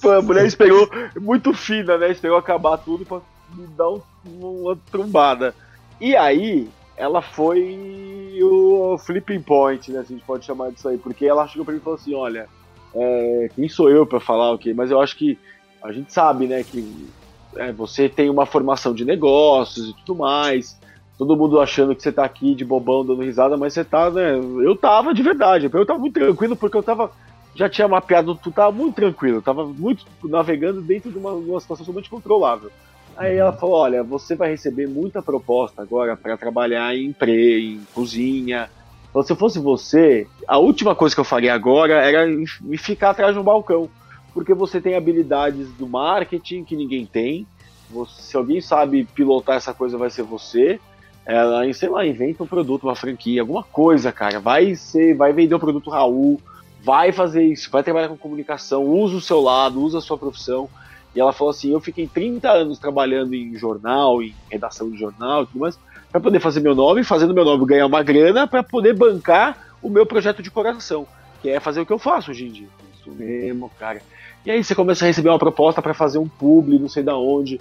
A 0.04 0.22
mulher 0.22 0.46
esperou, 0.46 0.89
muito 1.20 1.54
fina, 1.54 1.98
né? 1.98 2.12
Esperou 2.12 2.38
acabar 2.38 2.78
tudo 2.78 3.06
pra 3.06 3.20
me 3.56 3.68
dar 3.68 3.89
um, 3.89 4.02
uma 4.26 4.78
trombada. 4.92 5.56
E 6.00 6.16
aí, 6.16 6.70
ela 6.98 7.22
foi 7.22 8.20
o 8.43 8.97
flipping 8.97 9.41
point, 9.41 9.91
né? 9.91 10.03
Se 10.03 10.13
a 10.13 10.15
gente 10.15 10.25
pode 10.25 10.45
chamar 10.45 10.71
disso 10.71 10.88
aí. 10.88 10.97
Porque 10.97 11.25
ela 11.25 11.47
chegou 11.47 11.65
pra 11.65 11.73
mim 11.73 11.79
e 11.79 11.84
falou 11.84 11.97
assim: 11.97 12.13
olha, 12.13 12.47
é, 12.93 13.49
quem 13.55 13.67
sou 13.67 13.89
eu 13.89 14.05
para 14.05 14.19
falar 14.19 14.51
o 14.51 14.57
quê? 14.57 14.73
Mas 14.73 14.91
eu 14.91 15.01
acho 15.01 15.17
que 15.17 15.38
a 15.84 15.91
gente 15.91 16.13
sabe, 16.13 16.45
né, 16.47 16.63
que 16.63 17.07
é, 17.55 17.71
você 17.71 18.07
tem 18.07 18.29
uma 18.29 18.45
formação 18.45 18.93
de 18.93 19.03
negócios 19.03 19.89
e 19.89 19.93
tudo 20.05 20.19
mais. 20.19 20.79
Todo 21.17 21.36
mundo 21.36 21.59
achando 21.59 21.95
que 21.95 22.01
você 22.01 22.11
tá 22.11 22.23
aqui 22.23 22.55
de 22.55 22.65
bobão 22.65 23.05
dando 23.05 23.21
risada, 23.21 23.55
mas 23.57 23.73
você 23.73 23.84
tá, 23.84 24.09
né? 24.09 24.36
Eu 24.63 24.75
tava 24.75 25.13
de 25.13 25.21
verdade. 25.21 25.69
Eu 25.71 25.86
tava 25.86 25.99
muito 25.99 26.13
tranquilo 26.13 26.55
porque 26.55 26.77
eu 26.77 26.84
tava 26.84 27.11
já 27.53 27.69
tinha 27.69 27.88
mapeado, 27.88 28.36
tu 28.36 28.51
tava 28.51 28.71
muito 28.71 28.95
tranquilo, 28.95 29.41
tava 29.41 29.65
muito 29.65 30.05
navegando 30.23 30.82
dentro 30.82 31.11
de 31.11 31.17
uma, 31.17 31.32
uma 31.32 31.59
situação 31.59 31.86
totalmente 31.86 32.09
controlável. 32.09 32.71
Aí 33.18 33.38
ela 33.38 33.53
falou: 33.53 33.76
olha, 33.76 34.03
você 34.03 34.36
vai 34.36 34.49
receber 34.49 34.88
muita 34.88 35.22
proposta 35.22 35.82
agora 35.82 36.16
para 36.16 36.38
trabalhar 36.38 36.95
em 36.95 37.12
pre, 37.12 37.76
em 37.76 37.82
cozinha. 37.93 38.70
Então, 39.09 39.22
se 39.22 39.32
eu 39.32 39.36
fosse 39.36 39.59
você, 39.59 40.26
a 40.47 40.57
última 40.57 40.95
coisa 40.95 41.14
que 41.14 41.20
eu 41.20 41.26
faria 41.26 41.53
agora 41.53 41.95
era 41.95 42.26
me 42.26 42.78
ficar 42.78 43.09
atrás 43.09 43.34
de 43.34 43.39
um 43.39 43.43
balcão. 43.43 43.89
Porque 44.34 44.53
você 44.53 44.80
tem 44.80 44.95
habilidades 44.95 45.70
do 45.74 45.86
marketing 45.86 46.64
que 46.64 46.76
ninguém 46.76 47.05
tem. 47.05 47.45
Você, 47.89 48.22
se 48.22 48.38
alguém 48.38 48.62
sabe 48.62 49.03
pilotar 49.03 49.57
essa 49.57 49.74
coisa, 49.74 49.97
vai 49.97 50.09
ser 50.09 50.24
você. 50.24 50.80
Ela, 51.26 51.72
sei 51.74 51.89
lá, 51.89 52.05
inventa 52.05 52.43
um 52.43 52.47
produto, 52.47 52.84
uma 52.84 52.95
franquia, 52.95 53.41
alguma 53.41 53.64
coisa, 53.64 54.12
cara. 54.12 54.39
Vai 54.39 54.74
ser, 54.76 55.16
vai 55.16 55.34
vender 55.34 55.53
o 55.53 55.59
produto 55.59 55.89
Raul, 55.89 56.39
vai 56.82 57.12
fazer 57.12 57.43
isso, 57.43 57.70
vai 57.70 57.84
trabalhar 57.84 58.07
com 58.07 58.18
comunicação, 58.18 58.86
usa 58.86 59.18
o 59.18 59.22
seu 59.22 59.41
lado, 59.41 59.82
usa 59.82 59.97
a 59.97 60.01
sua 60.01 60.18
profissão. 60.18 60.70
E 61.16 61.20
ela 61.20 61.34
falou 61.34 61.51
assim: 61.51 61.72
eu 61.72 61.80
fiquei 61.80 62.07
30 62.07 62.49
anos 62.49 62.80
trabalhando 62.80 63.34
em 63.34 63.55
jornal, 63.55 64.22
em 64.22 64.34
redação 64.49 64.89
de 64.89 64.97
jornal 64.97 65.43
e 65.43 65.45
tudo 65.47 65.59
mais, 65.59 65.78
para 66.12 66.22
poder 66.22 66.39
fazer 66.39 66.59
meu 66.59 66.76
nome, 66.76 67.03
fazendo 67.03 67.34
meu 67.34 67.45
nome 67.45 67.66
ganhar 67.66 67.86
uma 67.86 68.03
grana 68.03 68.47
para 68.47 68.64
poder 68.64 68.93
bancar 68.93 69.76
o 69.82 69.89
meu 69.89 70.05
projeto 70.05 70.41
de 70.41 70.51
coração, 70.51 71.07
que 71.41 71.49
é 71.49 71.59
fazer 71.59 71.82
o 71.82 71.86
que 71.86 71.93
eu 71.93 71.99
faço 71.99 72.32
hoje 72.32 72.47
em 72.47 72.51
dia. 72.51 72.68
Isso 72.93 73.12
mesmo, 73.12 73.70
cara. 73.80 74.01
E 74.45 74.51
aí 74.51 74.64
você 74.64 74.74
começa 74.74 75.05
a 75.05 75.07
receber 75.07 75.30
uma 75.30 75.39
proposta 75.39 75.82
para 75.82 75.93
fazer 75.93 76.18
um 76.18 76.28
publi, 76.28 76.80
não 76.80 76.89
sei 76.89 77.03
da 77.03 77.18
onde. 77.18 77.59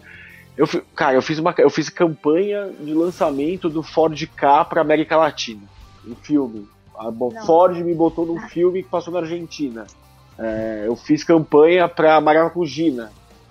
Eu, 0.57 0.67
cara, 0.95 1.15
eu 1.15 1.23
fiz 1.23 1.39
uma 1.39 1.55
eu 1.59 1.71
fiz 1.71 1.89
campanha 1.89 2.71
de 2.81 2.93
lançamento 2.93 3.69
do 3.69 3.83
Ford 3.83 4.21
K 4.37 4.65
para 4.65 4.81
América 4.81 5.17
Latina, 5.17 5.63
um 6.07 6.15
filme. 6.15 6.69
A 6.97 7.11
Ford 7.47 7.79
me 7.79 7.95
botou 7.95 8.27
num 8.27 8.41
filme 8.49 8.83
que 8.83 8.89
passou 8.91 9.13
na 9.13 9.21
Argentina. 9.21 9.87
É, 10.39 10.85
eu 10.87 10.95
fiz 10.97 11.25
campanha 11.25 11.89
para 11.89 12.21
Maracujina. 12.21 13.11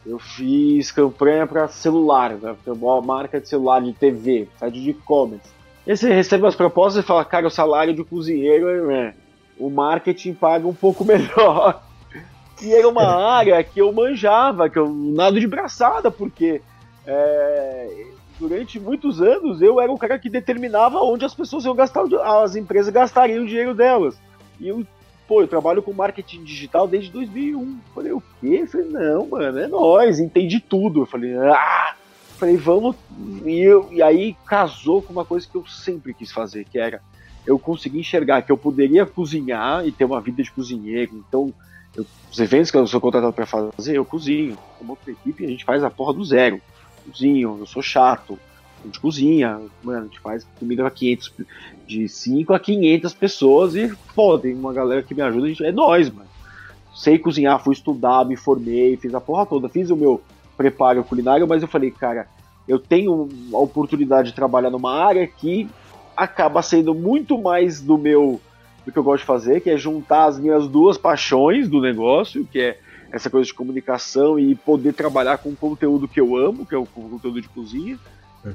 Eu 0.10 0.18
fiz 0.18 0.92
campanha 0.92 1.46
para 1.46 1.68
celular, 1.68 2.32
né, 2.32 2.56
uma 2.66 3.00
marca 3.00 3.40
de 3.40 3.48
celular, 3.48 3.80
de 3.80 3.94
TV, 3.94 4.48
site 4.58 4.82
de 4.82 4.90
e-commerce. 4.90 5.48
E 5.86 5.96
você 5.96 6.12
recebe 6.12 6.48
as 6.48 6.56
propostas 6.56 7.04
e 7.04 7.08
fala, 7.08 7.24
cara, 7.24 7.46
o 7.46 7.52
salário 7.52 7.94
de 7.94 8.04
cozinheiro 8.04 8.90
é, 8.90 9.14
o 9.60 9.70
marketing 9.70 10.34
paga 10.34 10.68
um 10.68 10.74
pouco 10.74 11.06
melhor. 11.06 11.84
E 12.60 12.74
era 12.74 12.90
uma 12.90 13.06
área 13.06 13.64
que 13.64 13.80
eu 13.80 13.94
manjava, 13.94 14.68
que 14.68 14.80
eu 14.80 14.90
nado 14.90 15.40
de 15.40 15.46
braçada, 15.46 16.10
porque 16.10 16.60
é, 17.06 18.08
durante 18.40 18.80
muitos 18.80 19.22
anos 19.22 19.62
eu 19.62 19.80
era 19.80 19.92
o 19.92 19.98
cara 19.98 20.18
que 20.18 20.28
determinava 20.28 20.98
onde 21.04 21.24
as 21.24 21.36
pessoas 21.36 21.66
iam 21.66 21.76
gastar, 21.76 22.04
as 22.44 22.56
empresas 22.56 22.92
gastariam 22.92 23.44
o 23.44 23.48
dinheiro 23.48 23.76
delas. 23.76 24.20
E 24.60 24.70
eu, 24.70 24.84
pô, 25.30 25.42
eu 25.42 25.48
trabalho 25.48 25.84
com 25.84 25.94
marketing 25.94 26.44
digital 26.44 26.88
desde 26.88 27.12
2001. 27.12 27.78
Falei, 27.94 28.12
o 28.12 28.24
quê? 28.42 28.62
Eu 28.64 28.68
falei, 28.68 28.88
não, 28.88 29.28
mano, 29.28 29.60
é 29.60 29.68
nós, 29.68 30.20
entendi 30.20 30.60
tudo. 30.60 31.04
Eu 31.04 31.06
falei, 31.06 31.38
ah! 31.38 31.94
Falei, 32.40 32.58
vamos. 32.58 32.96
E, 33.46 33.60
eu, 33.60 33.88
e 33.92 34.02
aí 34.02 34.36
casou 34.48 35.04
com 35.04 35.14
uma 35.14 35.24
coisa 35.24 35.48
que 35.48 35.56
eu 35.56 35.64
sempre 35.68 36.16
quis 36.16 36.32
fazer, 36.32 36.66
que 36.66 36.80
era 36.80 37.00
eu 37.46 37.60
consegui 37.60 38.00
enxergar 38.00 38.42
que 38.42 38.52
eu 38.52 38.58
poderia 38.58 39.06
cozinhar 39.06 39.86
e 39.86 39.92
ter 39.92 40.06
uma 40.06 40.20
vida 40.20 40.42
de 40.42 40.52
cozinheiro. 40.52 41.12
Então, 41.28 41.54
eu, 41.96 42.06
os 42.32 42.40
eventos 42.40 42.72
que 42.72 42.78
eu 42.78 42.88
sou 42.88 43.00
contratado 43.00 43.34
para 43.34 43.46
fazer, 43.46 43.98
eu 43.98 44.06
cozinho. 44.06 44.58
Como 44.80 44.92
outra 44.92 45.12
equipe, 45.12 45.46
a 45.46 45.48
gente 45.48 45.64
faz 45.64 45.84
a 45.84 45.90
porra 45.92 46.14
do 46.14 46.26
zero 46.26 46.60
cozinho, 47.06 47.58
eu 47.60 47.66
sou 47.66 47.82
chato. 47.82 48.40
Gente 48.84 49.00
cozinha, 49.00 49.60
mano, 49.84 50.00
a 50.00 50.04
gente 50.04 50.20
faz 50.20 50.48
comida 50.58 50.84
pra 50.84 50.92
500, 50.92 51.34
de 51.86 52.08
5 52.08 52.54
a 52.54 52.60
500 52.60 53.14
pessoas 53.14 53.76
e, 53.76 53.94
pô, 54.16 54.38
tem 54.38 54.54
uma 54.54 54.72
galera 54.72 55.04
que 55.04 55.14
me 55.14 55.22
ajuda, 55.22 55.48
gente, 55.48 55.66
é 55.66 55.72
nós, 55.72 56.10
mano. 56.10 56.30
Sei 56.96 57.18
cozinhar, 57.18 57.62
fui 57.64 57.74
estudar, 57.74 58.26
me 58.26 58.36
formei, 58.36 58.98
fiz 58.98 59.14
a 59.14 59.22
porra 59.22 59.46
toda, 59.46 59.70
fiz 59.70 59.90
o 59.90 59.96
meu 59.96 60.22
preparo 60.58 61.04
culinário, 61.04 61.48
mas 61.48 61.62
eu 61.62 61.68
falei, 61.68 61.92
cara, 61.92 62.28
eu 62.68 62.80
tenho 62.80 63.28
a 63.54 63.58
oportunidade 63.58 64.30
de 64.30 64.36
trabalhar 64.36 64.70
numa 64.70 64.94
área 64.94 65.26
que 65.26 65.70
acaba 66.16 66.62
sendo 66.62 66.94
muito 66.94 67.38
mais 67.38 67.82
do 67.82 67.98
meu 67.98 68.40
do 68.86 68.92
que 68.92 69.00
eu 69.00 69.04
gosto 69.04 69.22
de 69.22 69.26
fazer, 69.28 69.62
que 69.62 69.70
é 69.70 69.78
juntar 69.78 70.26
as 70.26 70.40
minhas 70.40 70.68
duas 70.68 70.98
paixões 70.98 71.68
do 71.68 71.82
negócio, 71.82 72.46
que 72.46 72.60
é 72.60 72.80
essa 73.12 73.30
coisa 73.30 73.46
de 73.46 73.54
comunicação 73.54 74.40
e 74.40 74.56
poder 74.56 74.94
trabalhar 74.94 75.38
com 75.38 75.50
o 75.50 75.56
conteúdo 75.56 76.08
que 76.08 76.20
eu 76.20 76.36
amo, 76.36 76.66
que 76.66 76.76
é 76.76 76.78
o 76.78 76.86
conteúdo 76.86 77.42
de 77.42 77.50
cozinha. 77.50 77.98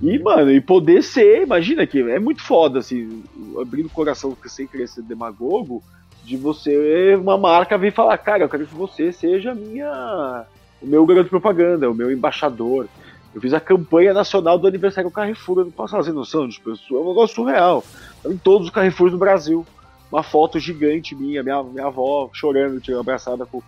E, 0.01 0.19
mano, 0.19 0.51
e 0.51 0.61
poder 0.61 1.03
ser, 1.03 1.43
imagina 1.43 1.87
que 1.87 2.01
é 2.01 2.19
muito 2.19 2.43
foda, 2.43 2.79
assim, 2.79 3.23
abrindo 3.61 3.87
o 3.87 3.91
coração 3.91 4.37
sem 4.47 4.67
querer 4.67 4.89
ser 4.89 5.03
demagogo, 5.03 5.83
de 6.25 6.37
você, 6.37 7.15
uma 7.17 7.37
marca 7.37 7.77
vir 7.77 7.93
falar, 7.93 8.17
cara, 8.17 8.45
eu 8.45 8.49
quero 8.49 8.67
que 8.67 8.75
você 8.75 9.13
seja 9.13 9.55
minha, 9.55 10.47
o 10.81 10.87
meu 10.87 11.05
garoto 11.05 11.25
de 11.25 11.31
propaganda, 11.31 11.91
o 11.91 11.95
meu 11.95 12.11
embaixador. 12.11 12.89
Eu 13.35 13.41
fiz 13.41 13.53
a 13.53 13.61
campanha 13.61 14.15
nacional 14.15 14.59
do 14.59 14.67
aniversário 14.67 15.11
Carrefour 15.11 15.61
ano 15.61 15.73
passado, 15.73 16.05
sem 16.05 16.13
noção, 16.13 16.49
tipo, 16.49 16.71
é 16.71 16.95
um 16.95 17.09
negócio 17.09 17.35
surreal. 17.35 17.85
Em 18.25 18.37
todos 18.37 18.69
os 18.69 18.73
Carrefours 18.73 19.13
do 19.13 19.19
Brasil. 19.19 19.67
Uma 20.13 20.23
foto 20.23 20.61
gigante 20.61 21.13
minha, 21.15 21.43
minha, 21.43 21.61
minha 21.65 21.87
avó 21.87 22.31
chorando, 22.33 22.81
tirando 22.81 23.01
abraçada 23.01 23.45
com 23.45 23.59
o 23.59 23.63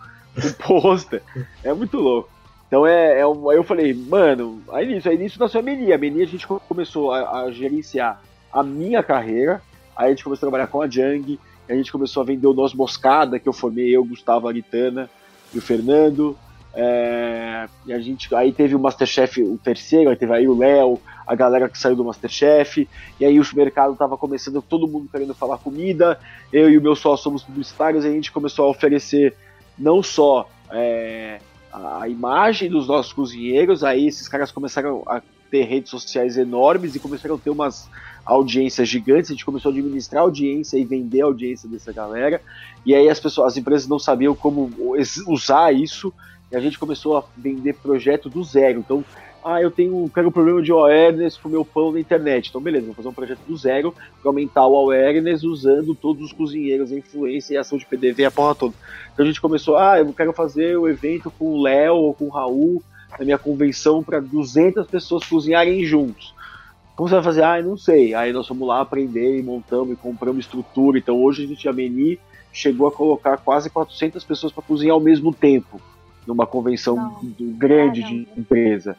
pôster. 0.64 1.21
É 1.64 1.75
muito 1.75 1.97
louco. 1.97 2.31
Então 2.67 2.87
é, 2.87 3.21
é 3.21 3.23
aí 3.23 3.57
eu 3.57 3.64
falei, 3.64 3.95
mano, 3.95 4.62
aí 4.73 4.87
nisso, 4.87 5.09
aí 5.09 5.17
nisso 5.17 5.39
nasceu 5.39 5.61
a 5.61 5.62
Meni. 5.62 5.93
A 5.93 5.99
Meni 5.99 6.23
a 6.23 6.27
gente 6.27 6.47
começou 6.47 7.12
a, 7.12 7.43
a, 7.43 7.51
gerenciar 7.51 8.21
a 8.53 8.62
minha 8.62 9.03
carreira, 9.03 9.62
aí 9.95 10.07
a 10.07 10.11
gente 10.11 10.25
começou 10.25 10.47
a 10.47 10.51
trabalhar 10.51 10.67
com 10.67 10.83
a 10.83 10.89
Jang, 10.89 11.39
a 11.69 11.75
gente 11.75 11.93
começou 11.93 12.23
a 12.23 12.27
vender 12.27 12.47
o 12.47 12.55
Noz 12.55 12.73
Moscada, 12.73 13.39
que 13.39 13.49
eu 13.49 13.53
formei 13.53 13.95
eu, 13.95 14.05
Gustavo 14.05 14.49
Aritana 14.49 15.11
e 15.53 15.59
o 15.59 15.62
Fernando. 15.62 16.37
É, 16.79 17.69
e 17.87 17.93
a 17.93 17.99
gente 17.99 18.33
aí 18.35 18.53
teve 18.53 18.75
o 18.75 18.79
Masterchef, 18.79 19.43
o 19.43 19.57
terceiro, 19.57 20.11
aí 20.11 20.17
teve 20.17 20.33
aí 20.35 20.47
o 20.47 20.57
Léo, 20.57 21.01
a 21.27 21.35
galera 21.35 21.71
que 21.71 21.79
saiu 21.79 21.97
do 21.97 22.05
Masterchef, 22.05 22.87
e 23.19 23.25
aí 23.25 23.41
o 23.41 23.45
mercado 23.55 23.97
tava 23.97 24.19
começando, 24.19 24.61
todo 24.61 24.87
mundo 24.87 25.09
querendo 25.11 25.35
falar 25.35 25.57
comida, 25.57 26.21
eu 26.53 26.69
e 26.69 26.77
o 26.77 26.83
meu 26.83 26.95
sócio 26.95 27.25
somos 27.25 27.43
publicitários, 27.43 28.05
e 28.05 28.09
a 28.09 28.11
gente 28.11 28.31
começou 28.31 28.67
a 28.67 28.69
oferecer 28.69 29.35
não 29.79 30.03
só 30.03 30.47
é, 30.71 31.41
a 31.73 32.09
imagem 32.09 32.71
dos 32.71 32.89
nossos 32.89 33.12
cozinheiros, 33.12 33.85
aí 33.85 34.07
esses 34.07 34.29
caras 34.29 34.51
começaram 34.51 35.03
a 35.07 35.21
ter 35.51 35.64
redes 35.64 35.91
sociais 35.91 36.37
enormes 36.37 36.95
e 36.95 36.99
começaram 36.99 37.37
a 37.37 37.39
ter 37.39 37.51
umas 37.51 37.89
audiências 38.25 38.89
gigantes, 38.89 39.31
a 39.31 39.35
gente 39.35 39.45
começou 39.45 39.71
a 39.71 39.73
administrar 39.73 40.23
audiência 40.23 40.77
e 40.77 40.85
vender 40.85 41.21
audiência 41.21 41.69
dessa 41.69 41.93
galera, 41.93 42.41
e 42.85 42.95
aí 42.95 43.09
as 43.09 43.21
pessoas, 43.21 43.53
as 43.53 43.57
empresas 43.57 43.87
não 43.87 43.99
sabiam 43.99 44.35
como 44.35 44.73
usar 45.29 45.73
isso, 45.73 46.12
e 46.51 46.57
a 46.57 46.61
gente 46.61 46.79
começou 46.79 47.17
a 47.17 47.25
vender 47.37 47.75
projeto 47.75 48.29
do 48.29 48.43
zero. 48.43 48.81
Então, 48.81 49.05
ah, 49.47 49.62
eu 49.62 49.70
tenho 49.70 50.11
quero 50.12 50.28
um 50.28 50.32
problema 50.32 50.61
de 50.61 50.72
awareness 50.72 51.38
pro 51.38 51.49
meu 51.49 51.64
pão 51.64 51.92
na 51.92 52.01
internet. 52.01 52.49
Então, 52.49 52.61
beleza, 52.61 52.86
vou 52.86 52.94
fazer 52.97 53.09
um 53.09 53.12
projeto 53.12 53.38
do 53.47 53.57
zero 53.57 53.94
para 54.20 54.28
aumentar 54.28 54.66
o 54.66 54.76
awareness 54.76 55.44
usando 55.44 55.94
todos 55.94 56.24
os 56.24 56.32
cozinheiros, 56.32 56.90
a 56.90 56.97
influência 56.97 57.55
e 57.55 57.57
a 57.57 57.61
ação 57.61 57.78
de 57.78 57.86
PDV, 57.86 58.24
a 58.24 58.30
porra 58.32 58.57
toda. 58.57 58.74
Então 59.14 59.24
a 59.24 59.28
gente 59.28 59.40
começou, 59.40 59.76
ah, 59.76 60.01
eu 60.01 60.12
quero 60.12 60.32
fazer 60.32 60.76
o 60.76 60.88
evento 60.88 61.30
com 61.30 61.44
o 61.44 61.62
Léo 61.62 61.94
ou 61.94 62.12
com 62.12 62.24
o 62.24 62.28
Raul 62.28 62.82
na 63.16 63.24
minha 63.24 63.38
convenção 63.38 64.03
para 64.03 64.18
200 64.18 64.84
pessoas 64.88 65.24
cozinharem 65.24 65.84
juntos. 65.84 66.34
Como 66.97 67.09
você 67.09 67.14
vai 67.14 67.24
fazer? 67.24 67.44
Ah, 67.44 67.62
não 67.62 67.76
sei. 67.76 68.14
Aí 68.14 68.32
nós 68.32 68.49
fomos 68.49 68.66
lá 68.66 68.80
aprender 68.80 69.38
e 69.38 69.42
montamos 69.44 69.92
e 69.92 69.97
compramos 69.97 70.44
estrutura. 70.44 70.99
Então 70.99 71.22
hoje 71.22 71.44
a 71.44 71.47
gente, 71.47 71.68
a 71.68 71.72
Meni, 71.72 72.18
chegou 72.53 72.88
a 72.88 72.92
colocar 72.92 73.36
quase 73.36 73.70
400 73.70 74.24
pessoas 74.24 74.53
para 74.53 74.64
cozinhar 74.64 74.94
ao 74.94 75.01
mesmo 75.01 75.32
tempo 75.32 75.80
numa 76.26 76.47
convenção 76.47 76.97
não. 76.97 77.53
grande 77.53 78.03
de 78.03 78.26
empresa. 78.36 78.97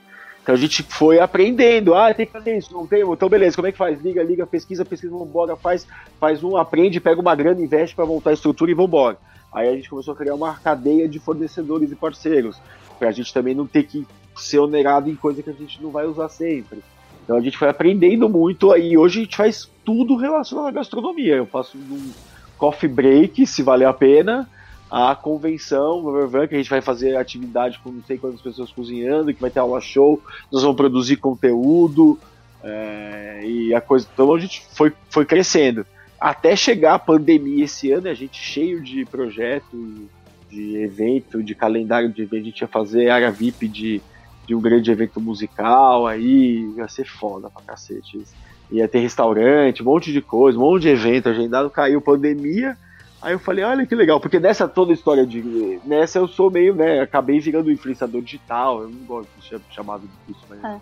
Então 0.47 0.55
a 0.55 0.57
gente 0.57 0.81
foi 0.81 1.19
aprendendo, 1.19 1.93
ah, 1.93 2.13
tem 2.13 2.25
que 2.25 2.31
fazer 2.31 2.57
isso, 2.57 2.73
não 2.73 2.87
tem, 2.87 3.01
então 3.01 3.27
beleza, 3.27 3.57
como 3.57 3.67
é 3.67 3.71
que 3.73 3.77
faz? 3.77 4.01
Liga, 4.01 4.23
liga, 4.23 4.47
pesquisa, 4.47 4.85
pesquisa, 4.85 5.11
vambora, 5.11 5.57
faz, 5.57 5.85
faz 6.21 6.41
um, 6.41 6.55
aprende, 6.55 7.01
pega 7.01 7.19
uma 7.19 7.35
grana, 7.35 7.61
investe 7.61 7.93
para 7.93 8.05
montar 8.05 8.29
a 8.29 8.33
estrutura 8.33 8.71
e 8.71 8.73
vambora. 8.73 9.17
Aí 9.51 9.67
a 9.67 9.75
gente 9.75 9.89
começou 9.89 10.13
a 10.13 10.15
criar 10.15 10.35
uma 10.35 10.55
cadeia 10.55 11.05
de 11.05 11.19
fornecedores 11.19 11.91
e 11.91 11.95
parceiros, 11.95 12.61
para 12.97 13.09
a 13.09 13.11
gente 13.11 13.33
também 13.33 13.53
não 13.53 13.67
ter 13.67 13.83
que 13.83 14.07
ser 14.37 14.59
onerado 14.59 15.09
em 15.09 15.17
coisa 15.17 15.43
que 15.43 15.49
a 15.49 15.53
gente 15.53 15.83
não 15.83 15.91
vai 15.91 16.05
usar 16.05 16.29
sempre. 16.29 16.79
Então 17.25 17.35
a 17.35 17.41
gente 17.41 17.57
foi 17.57 17.67
aprendendo 17.67 18.29
muito 18.29 18.71
aí. 18.71 18.97
Hoje 18.97 19.19
a 19.19 19.23
gente 19.25 19.35
faz 19.35 19.69
tudo 19.83 20.15
relacionado 20.15 20.67
à 20.67 20.71
gastronomia. 20.71 21.35
Eu 21.35 21.45
faço 21.45 21.77
um 21.77 22.11
coffee 22.57 22.87
break, 22.87 23.45
se 23.45 23.61
vale 23.61 23.83
a 23.83 23.91
pena, 23.91 24.49
a 24.89 25.15
convenção, 25.15 26.03
que 26.47 26.55
a 26.55 26.57
gente 26.57 26.69
vai 26.69 26.81
fazer 26.81 27.15
atividade 27.15 27.79
com 27.83 27.91
não 27.91 28.03
sei 28.03 28.17
quantas 28.17 28.41
pessoas 28.41 28.71
cozinhando, 28.71 29.33
que 29.33 29.41
vai 29.41 29.49
ter 29.49 29.59
aula 29.59 29.81
show, 29.81 30.21
nós 30.51 30.61
vamos 30.61 30.77
produzir 30.77 31.17
conteúdo, 31.17 32.17
é, 32.63 33.41
e 33.43 33.73
a 33.73 33.81
coisa. 33.81 34.07
Então 34.13 34.33
a 34.33 34.39
gente 34.39 34.65
foi, 34.73 34.93
foi 35.09 35.25
crescendo. 35.25 35.85
Até 36.19 36.55
chegar 36.55 36.95
a 36.95 36.99
pandemia 36.99 37.65
esse 37.65 37.91
ano, 37.91 38.07
a 38.07 38.13
gente 38.13 38.39
cheio 38.41 38.81
de 38.81 39.05
projeto, 39.05 40.09
de 40.49 40.77
evento, 40.77 41.43
de 41.43 41.53
calendário 41.53 42.11
de 42.11 42.21
evento, 42.21 42.41
a 42.41 42.45
gente 42.45 42.61
ia 42.61 42.67
fazer 42.67 43.09
área 43.09 43.29
VIP 43.29 43.67
de 43.67 44.01
de 44.47 44.55
um 44.55 44.61
grande 44.61 44.89
evento 44.89 45.19
musical, 45.19 46.07
aí 46.07 46.71
ia 46.77 46.87
ser 46.87 47.05
foda 47.05 47.49
pra 47.49 47.61
cacete. 47.61 48.23
Ia 48.71 48.87
ter 48.87 48.99
restaurante, 48.99 49.83
um 49.83 49.85
monte 49.85 50.11
de 50.11 50.21
coisa, 50.21 50.57
um 50.57 50.61
monte 50.61 50.83
de 50.83 50.89
evento 50.89 51.27
agendado, 51.27 51.69
caiu 51.69 52.01
pandemia. 52.01 52.77
Aí 53.21 53.33
eu 53.33 53.39
falei, 53.39 53.63
olha 53.63 53.85
que 53.85 53.95
legal, 53.95 54.19
porque 54.19 54.39
nessa 54.39 54.67
toda 54.67 54.93
história 54.93 55.25
de. 55.25 55.79
Nessa 55.83 56.19
eu 56.19 56.27
sou 56.27 56.51
meio, 56.51 56.75
né? 56.75 57.01
Acabei 57.01 57.39
virando 57.39 57.71
influenciador 57.71 58.21
digital, 58.21 58.83
eu 58.83 58.89
não 58.89 59.05
gosto 59.05 59.29
de 59.37 59.47
ser 59.47 59.61
chamado 59.71 60.07
disso, 60.27 60.41
mas. 60.49 60.63
É. 60.63 60.79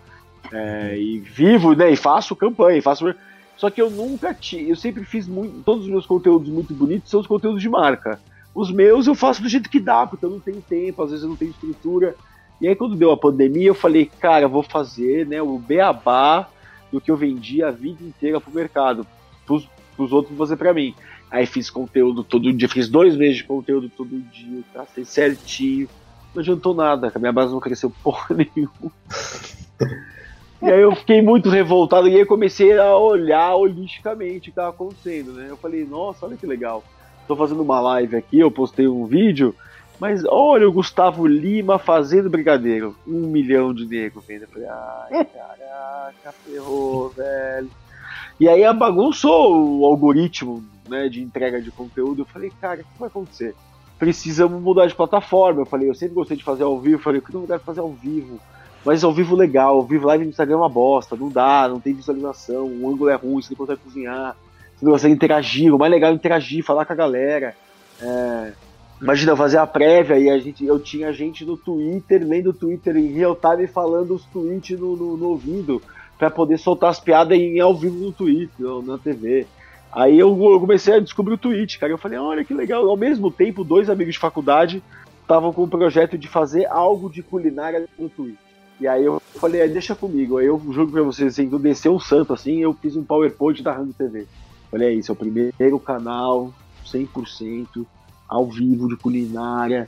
É, 0.54 0.98
e 0.98 1.20
vivo, 1.20 1.74
né? 1.74 1.92
E 1.92 1.96
faço 1.96 2.36
campanha, 2.36 2.82
faço. 2.82 3.14
Só 3.58 3.70
que 3.70 3.82
eu 3.82 3.90
nunca 3.90 4.34
tinha. 4.34 4.64
Eu 4.64 4.76
sempre 4.76 5.04
fiz 5.06 5.28
muito. 5.28 5.64
Todos 5.64 5.86
os 5.86 5.90
meus 5.90 6.06
conteúdos 6.06 6.50
muito 6.50 6.74
bonitos 6.74 7.10
são 7.10 7.20
os 7.20 7.28
conteúdos 7.28 7.62
de 7.62 7.70
marca. 7.70 8.20
Os 8.54 8.72
meus 8.72 9.08
eu 9.08 9.16
faço 9.16 9.42
do 9.42 9.50
jeito 9.50 9.70
que 9.70 9.80
dá, 9.80 10.06
porque 10.06 10.26
eu 10.26 10.30
não 10.30 10.40
tenho 10.40 10.62
tempo, 10.62 11.04
às 11.04 11.10
vezes 11.10 11.24
eu 11.24 11.30
não 11.30 11.36
tenho 11.36 11.52
estrutura. 11.52 12.16
E 12.62 12.68
aí 12.68 12.76
quando 12.76 12.96
deu 12.96 13.12
a 13.12 13.18
pandemia, 13.18 13.68
eu 13.68 13.76
falei, 13.76 14.10
cara, 14.20 14.46
eu 14.46 14.50
vou 14.50 14.64
fazer 14.64 15.28
né, 15.28 15.42
o 15.42 15.58
beabá 15.58 16.48
do 16.92 17.02
que 17.02 17.12
eu 17.12 17.18
vendi 17.18 17.62
a 17.62 17.72
vida 17.72 18.02
inteira 18.02 18.40
pro 18.40 18.54
mercado, 18.54 19.06
pros, 19.46 19.68
pros 19.96 20.14
outros 20.14 20.38
fazer 20.38 20.56
para 20.56 20.74
mim. 20.74 20.96
Aí 21.36 21.46
fiz 21.46 21.70
conteúdo 21.70 22.24
todo 22.24 22.54
dia, 22.54 22.70
fiz 22.70 22.88
dois 22.88 23.14
meses 23.18 23.38
de 23.38 23.44
conteúdo 23.44 23.90
todo 23.90 24.18
dia, 24.32 24.64
tracei 24.72 25.04
certinho. 25.04 25.90
Não 26.34 26.42
adiantou 26.42 26.74
nada, 26.74 27.12
a 27.14 27.20
minha 27.20 27.34
base 27.34 27.52
não 27.52 27.60
cresceu 27.60 27.92
porra 28.02 28.34
nenhuma. 28.34 28.92
e 30.62 30.72
aí 30.72 30.82
eu 30.82 30.96
fiquei 30.96 31.22
muito 31.22 31.50
revoltado 31.50 32.08
e 32.08 32.16
aí 32.16 32.26
comecei 32.26 32.78
a 32.78 32.96
olhar 32.96 33.54
holisticamente 33.54 34.38
o 34.38 34.42
que 34.44 34.50
estava 34.52 34.70
acontecendo, 34.70 35.34
né? 35.34 35.48
Eu 35.50 35.58
falei, 35.58 35.84
nossa, 35.86 36.26
olha 36.26 36.38
que 36.38 36.48
legal. 36.48 36.82
Tô 37.28 37.36
fazendo 37.36 37.62
uma 37.62 37.82
live 37.82 38.16
aqui, 38.16 38.40
eu 38.40 38.50
postei 38.50 38.88
um 38.88 39.06
vídeo 39.06 39.54
mas 40.00 40.26
olha 40.26 40.68
o 40.68 40.74
Gustavo 40.74 41.26
Lima 41.26 41.80
fazendo 41.80 42.30
brigadeiro. 42.30 42.96
Um 43.08 43.28
milhão 43.28 43.74
de 43.74 43.86
negros 43.86 44.26
vendo. 44.26 44.42
Eu 44.42 44.48
falei, 44.50 44.68
ai, 44.68 45.26
caraca, 45.26 46.34
ferrou, 46.46 47.10
velho. 47.10 47.70
E 48.40 48.50
aí 48.50 48.62
bagunçou 48.74 49.80
o 49.80 49.86
algoritmo 49.86 50.64
né, 50.88 51.08
de 51.10 51.22
entrega 51.22 51.62
de 51.62 51.72
conteúdo. 51.72 52.22
Eu 52.22 52.26
falei, 52.26 52.52
cara, 52.62 52.82
o 52.82 52.84
que 52.84 53.00
vai 53.00 53.08
acontecer? 53.08 53.56
Precisamos 53.98 54.62
mudar 54.62 54.88
de 54.88 54.96
plataforma. 54.96 55.62
Eu 55.62 55.66
falei, 55.66 55.90
eu 55.90 55.96
sempre 55.96 56.16
gostei 56.16 56.36
de 56.36 56.44
fazer 56.44 56.64
ao 56.64 56.80
vivo. 56.80 56.96
Eu 56.96 57.00
falei, 57.00 57.20
eu 57.20 57.24
queria 57.24 57.40
lugar 57.40 57.60
fazer 57.60 57.80
ao 57.80 57.92
vivo. 57.92 58.40
Mas 58.84 59.04
ao 59.04 59.14
vivo 59.14 59.36
legal, 59.36 59.76
ao 59.76 59.84
vivo 59.84 60.06
live 60.08 60.26
no 60.26 60.30
Instagram 60.30 60.56
é 60.56 60.60
uma 60.60 60.70
bosta, 60.70 61.16
não 61.16 61.28
dá, 61.28 61.68
não 61.68 61.80
tem 61.80 61.96
visualização, 61.96 62.68
o 62.68 62.88
ângulo 62.88 63.10
é 63.10 63.16
ruim, 63.16 63.42
você 63.42 63.50
não 63.50 63.58
consegue 63.58 63.82
cozinhar, 63.82 64.36
você 64.76 64.86
não 64.86 64.92
consegue 64.92 65.14
interagir. 65.16 65.74
O 65.74 65.80
mais 65.80 65.92
legal 65.92 66.12
é 66.12 66.14
interagir, 66.14 66.64
falar 66.64 66.86
com 66.86 66.94
a 66.94 66.96
galera. 66.96 67.56
É, 68.00 68.54
Imagina 69.02 69.36
fazer 69.36 69.58
a 69.58 69.68
prévia 69.68 70.18
e 70.18 70.30
a 70.30 70.40
gente, 70.40 70.66
eu 70.66 70.80
tinha 70.80 71.12
gente 71.12 71.44
no 71.44 71.58
Twitter, 71.58 72.26
lendo 72.26 72.52
o 72.52 72.54
Twitter 72.54 72.96
em 72.96 73.08
real 73.08 73.36
time 73.36 73.68
falando 73.68 74.16
os 74.16 74.24
tweets 74.26 74.80
no, 74.80 74.96
no, 74.96 75.18
no 75.18 75.30
ouvido 75.30 75.82
para 76.18 76.30
poder 76.30 76.58
soltar 76.58 76.90
as 76.90 77.00
piadas 77.00 77.38
em 77.38 77.60
ao 77.60 77.76
vivo 77.76 77.98
no 77.98 78.12
Twitter, 78.12 78.66
na 78.84 78.98
TV. 78.98 79.46
Aí 79.92 80.20
eu, 80.20 80.36
comecei 80.60 80.96
a 80.96 81.00
descobrir 81.00 81.36
o 81.36 81.38
Twitch, 81.38 81.78
cara. 81.78 81.92
Eu 81.92 81.98
falei, 81.98 82.18
olha 82.18 82.44
que 82.44 82.54
legal. 82.54 82.88
Ao 82.90 82.98
mesmo 82.98 83.32
tempo, 83.32 83.64
dois 83.64 83.90
amigos 83.90 84.16
de 84.16 84.20
faculdade 84.20 84.84
estavam 85.22 85.54
com 85.54 85.64
o 85.64 85.68
projeto 85.68 86.18
de 86.18 86.28
fazer 86.28 86.66
algo 86.66 87.10
de 87.10 87.24
culinária 87.24 87.88
no 87.98 88.10
Twitch. 88.10 88.38
E 88.80 88.88
aí 88.88 89.06
eu 89.06 89.22
falei, 89.36 89.68
deixa 89.70 89.96
comigo. 89.96 90.38
Aí 90.38 90.48
eu 90.48 90.62
juro 90.72 90.92
pra 90.92 91.02
vocês, 91.02 91.34
assim, 91.34 91.50
eu 91.50 91.60
desceu 91.60 91.96
um 91.96 92.00
santo 92.00 92.34
assim, 92.34 92.60
eu 92.60 92.74
fiz 92.74 92.96
um 92.96 93.04
PowerPoint 93.04 93.64
da 93.64 93.72
Rango 93.72 93.94
TV. 93.94 94.28
Falei, 94.70 94.90
é 94.90 94.94
isso, 94.94 95.12
é 95.12 95.14
o 95.14 95.16
primeiro 95.16 95.80
canal 95.80 96.54
100% 96.86 97.86
ao 98.28 98.48
vivo 98.48 98.90
de 98.90 98.98
culinária, 98.98 99.88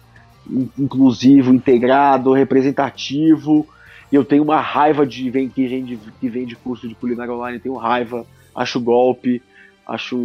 inclusivo, 0.77 1.53
integrado, 1.53 2.31
representativo. 2.31 3.67
E 4.11 4.15
eu 4.15 4.23
tenho 4.23 4.43
uma 4.43 4.59
raiva 4.59 5.05
de 5.05 5.29
vem 5.29 5.49
que 5.49 5.67
vende, 5.67 5.99
que 6.19 6.29
vende 6.29 6.55
curso 6.55 6.87
de 6.87 6.95
culinária 6.95 7.33
online, 7.33 7.59
tenho 7.59 7.75
raiva, 7.75 8.25
acho 8.55 8.79
golpe, 8.79 9.41
acho 9.85 10.17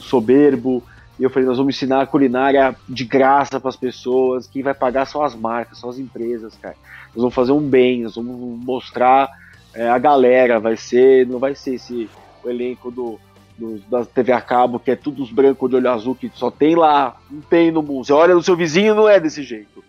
soberbo. 0.00 0.82
E 1.18 1.24
eu 1.24 1.30
falei, 1.30 1.46
nós 1.46 1.58
vamos 1.58 1.76
ensinar 1.76 2.06
culinária 2.06 2.74
de 2.88 3.04
graça 3.04 3.60
para 3.60 3.68
as 3.68 3.76
pessoas. 3.76 4.46
Quem 4.46 4.62
vai 4.62 4.74
pagar 4.74 5.06
são 5.06 5.22
as 5.22 5.34
marcas, 5.34 5.78
são 5.78 5.90
as 5.90 5.98
empresas, 5.98 6.56
cara. 6.56 6.76
Nós 7.08 7.22
vamos 7.22 7.34
fazer 7.34 7.52
um 7.52 7.60
bem, 7.60 8.02
nós 8.02 8.16
vamos 8.16 8.64
mostrar 8.64 9.28
é, 9.74 9.88
a 9.88 9.98
galera. 9.98 10.58
Vai 10.58 10.76
ser, 10.76 11.26
não 11.26 11.38
vai 11.38 11.54
ser 11.54 11.74
esse 11.74 12.08
o 12.42 12.50
elenco 12.50 12.90
do 12.90 13.20
dos, 13.58 13.84
da 13.84 14.04
TV 14.04 14.32
a 14.32 14.40
cabo, 14.40 14.78
que 14.78 14.90
é 14.90 14.96
tudo 14.96 15.22
os 15.22 15.30
brancos 15.30 15.70
de 15.70 15.76
olho 15.76 15.90
azul, 15.90 16.14
que 16.14 16.30
só 16.34 16.50
tem 16.50 16.74
lá, 16.74 17.16
não 17.30 17.40
tem 17.40 17.70
no 17.70 17.82
mundo. 17.82 18.04
Você 18.04 18.12
olha 18.12 18.34
no 18.34 18.42
seu 18.42 18.56
vizinho, 18.56 18.94
não 18.94 19.08
é 19.08 19.20
desse 19.20 19.42
jeito. 19.42 19.84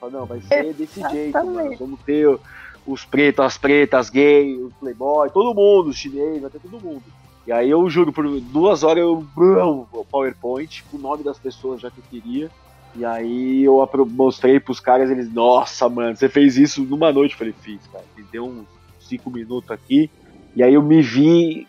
Fala, 0.00 0.12
não, 0.12 0.26
vai 0.26 0.40
ser 0.40 0.72
desse 0.74 1.00
jeito, 1.10 1.44
mano. 1.44 1.76
Vamos 1.78 2.00
ter 2.02 2.38
os 2.86 3.04
pretos, 3.04 3.44
as 3.44 3.58
pretas, 3.58 4.00
as 4.00 4.10
gays, 4.10 4.58
os 4.60 4.72
playboy, 4.74 5.30
todo 5.30 5.54
mundo, 5.54 5.90
os 5.90 5.96
chinês, 5.96 6.40
ter 6.50 6.60
todo 6.60 6.82
mundo. 6.82 7.02
E 7.46 7.52
aí 7.52 7.70
eu 7.70 7.88
juro, 7.88 8.12
por 8.12 8.28
duas 8.40 8.82
horas 8.82 9.02
eu 9.02 9.24
o 9.36 10.04
PowerPoint, 10.04 10.84
com 10.90 10.96
o 10.96 11.00
nome 11.00 11.22
das 11.22 11.38
pessoas 11.38 11.80
já 11.80 11.90
que 11.90 11.98
eu 11.98 12.04
queria. 12.10 12.50
E 12.94 13.04
aí 13.04 13.64
eu 13.64 13.88
mostrei 14.10 14.58
pros 14.58 14.80
caras, 14.80 15.10
eles, 15.10 15.32
nossa, 15.32 15.88
mano, 15.88 16.16
você 16.16 16.28
fez 16.28 16.56
isso 16.56 16.82
numa 16.82 17.12
noite. 17.12 17.32
Eu 17.32 17.38
falei, 17.38 17.54
fiz, 17.60 17.80
cara. 17.92 18.04
Me 18.16 18.24
deu 18.24 18.44
uns 18.44 18.66
cinco 19.00 19.30
minutos 19.30 19.70
aqui. 19.70 20.10
E 20.54 20.62
aí 20.62 20.74
eu 20.74 20.82
me 20.82 21.00
vi 21.00 21.66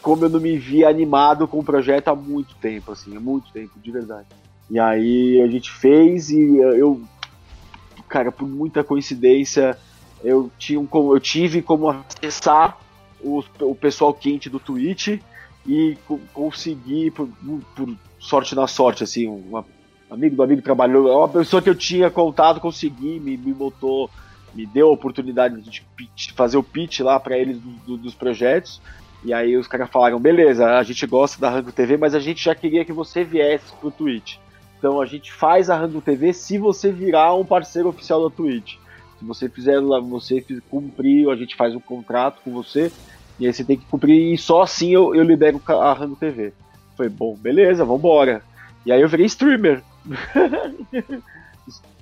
como 0.00 0.24
eu 0.24 0.28
não 0.28 0.40
me 0.40 0.56
via 0.56 0.88
animado 0.88 1.46
com 1.46 1.58
o 1.58 1.64
projeto 1.64 2.08
há 2.08 2.14
muito 2.14 2.54
tempo, 2.56 2.92
assim, 2.92 3.16
há 3.16 3.20
muito 3.20 3.52
tempo, 3.52 3.72
de 3.78 3.90
verdade. 3.90 4.26
E 4.70 4.78
aí 4.78 5.40
a 5.42 5.46
gente 5.46 5.70
fez 5.70 6.30
e 6.30 6.56
eu, 6.56 7.00
cara, 8.08 8.32
por 8.32 8.48
muita 8.48 8.82
coincidência, 8.82 9.78
eu, 10.24 10.50
tinha 10.58 10.80
um, 10.80 10.88
eu 10.92 11.20
tive 11.20 11.62
como 11.62 11.88
acessar 11.88 12.78
o, 13.20 13.42
o 13.60 13.74
pessoal 13.74 14.12
quente 14.12 14.48
do 14.48 14.58
Twitch 14.58 15.20
e 15.66 15.96
consegui, 16.32 17.10
por, 17.10 17.28
por 17.76 17.94
sorte 18.18 18.54
na 18.54 18.66
sorte, 18.66 19.04
assim, 19.04 19.28
um 19.28 19.62
amigo 20.10 20.36
do 20.36 20.42
amigo 20.42 20.62
trabalhou, 20.62 21.08
é 21.08 21.16
uma 21.16 21.28
pessoa 21.28 21.60
que 21.60 21.68
eu 21.68 21.74
tinha 21.74 22.10
contato, 22.10 22.60
consegui, 22.60 23.20
me, 23.20 23.36
me 23.36 23.52
botou, 23.52 24.10
me 24.54 24.66
deu 24.66 24.88
a 24.88 24.92
oportunidade 24.92 25.60
de, 25.60 25.84
de 26.14 26.32
fazer 26.32 26.56
o 26.56 26.62
pitch 26.62 27.00
lá 27.00 27.20
para 27.20 27.36
eles 27.36 27.58
do, 27.58 27.70
do, 27.70 27.96
dos 27.96 28.14
projetos. 28.14 28.80
E 29.24 29.32
aí 29.32 29.56
os 29.56 29.66
caras 29.66 29.90
falaram, 29.90 30.18
beleza, 30.18 30.64
a 30.66 30.82
gente 30.82 31.04
gosta 31.06 31.40
da 31.40 31.50
Rango 31.50 31.72
TV, 31.72 31.96
mas 31.96 32.14
a 32.14 32.20
gente 32.20 32.42
já 32.42 32.54
queria 32.54 32.84
que 32.84 32.92
você 32.92 33.24
viesse 33.24 33.72
pro 33.80 33.90
Twitch. 33.90 34.36
Então 34.78 35.00
a 35.00 35.06
gente 35.06 35.32
faz 35.32 35.68
a 35.68 35.76
Rango 35.76 36.00
TV 36.00 36.32
se 36.32 36.56
você 36.56 36.92
virar 36.92 37.34
um 37.34 37.44
parceiro 37.44 37.88
oficial 37.88 38.28
da 38.28 38.34
Twitch. 38.34 38.76
Se 39.18 39.24
você 39.24 39.48
fizer 39.48 39.80
você 39.80 40.44
cumprir, 40.70 41.28
a 41.28 41.34
gente 41.34 41.56
faz 41.56 41.74
um 41.74 41.80
contrato 41.80 42.40
com 42.44 42.52
você, 42.52 42.92
e 43.38 43.46
aí 43.46 43.52
você 43.52 43.64
tem 43.64 43.76
que 43.76 43.84
cumprir, 43.86 44.32
e 44.32 44.38
só 44.38 44.62
assim 44.62 44.90
eu, 44.90 45.14
eu 45.14 45.24
libero 45.24 45.60
a 45.66 45.92
Rango 45.92 46.14
TV. 46.14 46.52
Foi 46.96 47.08
bom, 47.08 47.34
beleza, 47.34 47.84
vambora. 47.84 48.42
E 48.86 48.92
aí 48.92 49.00
eu 49.00 49.08
virei 49.08 49.26
streamer. 49.26 49.82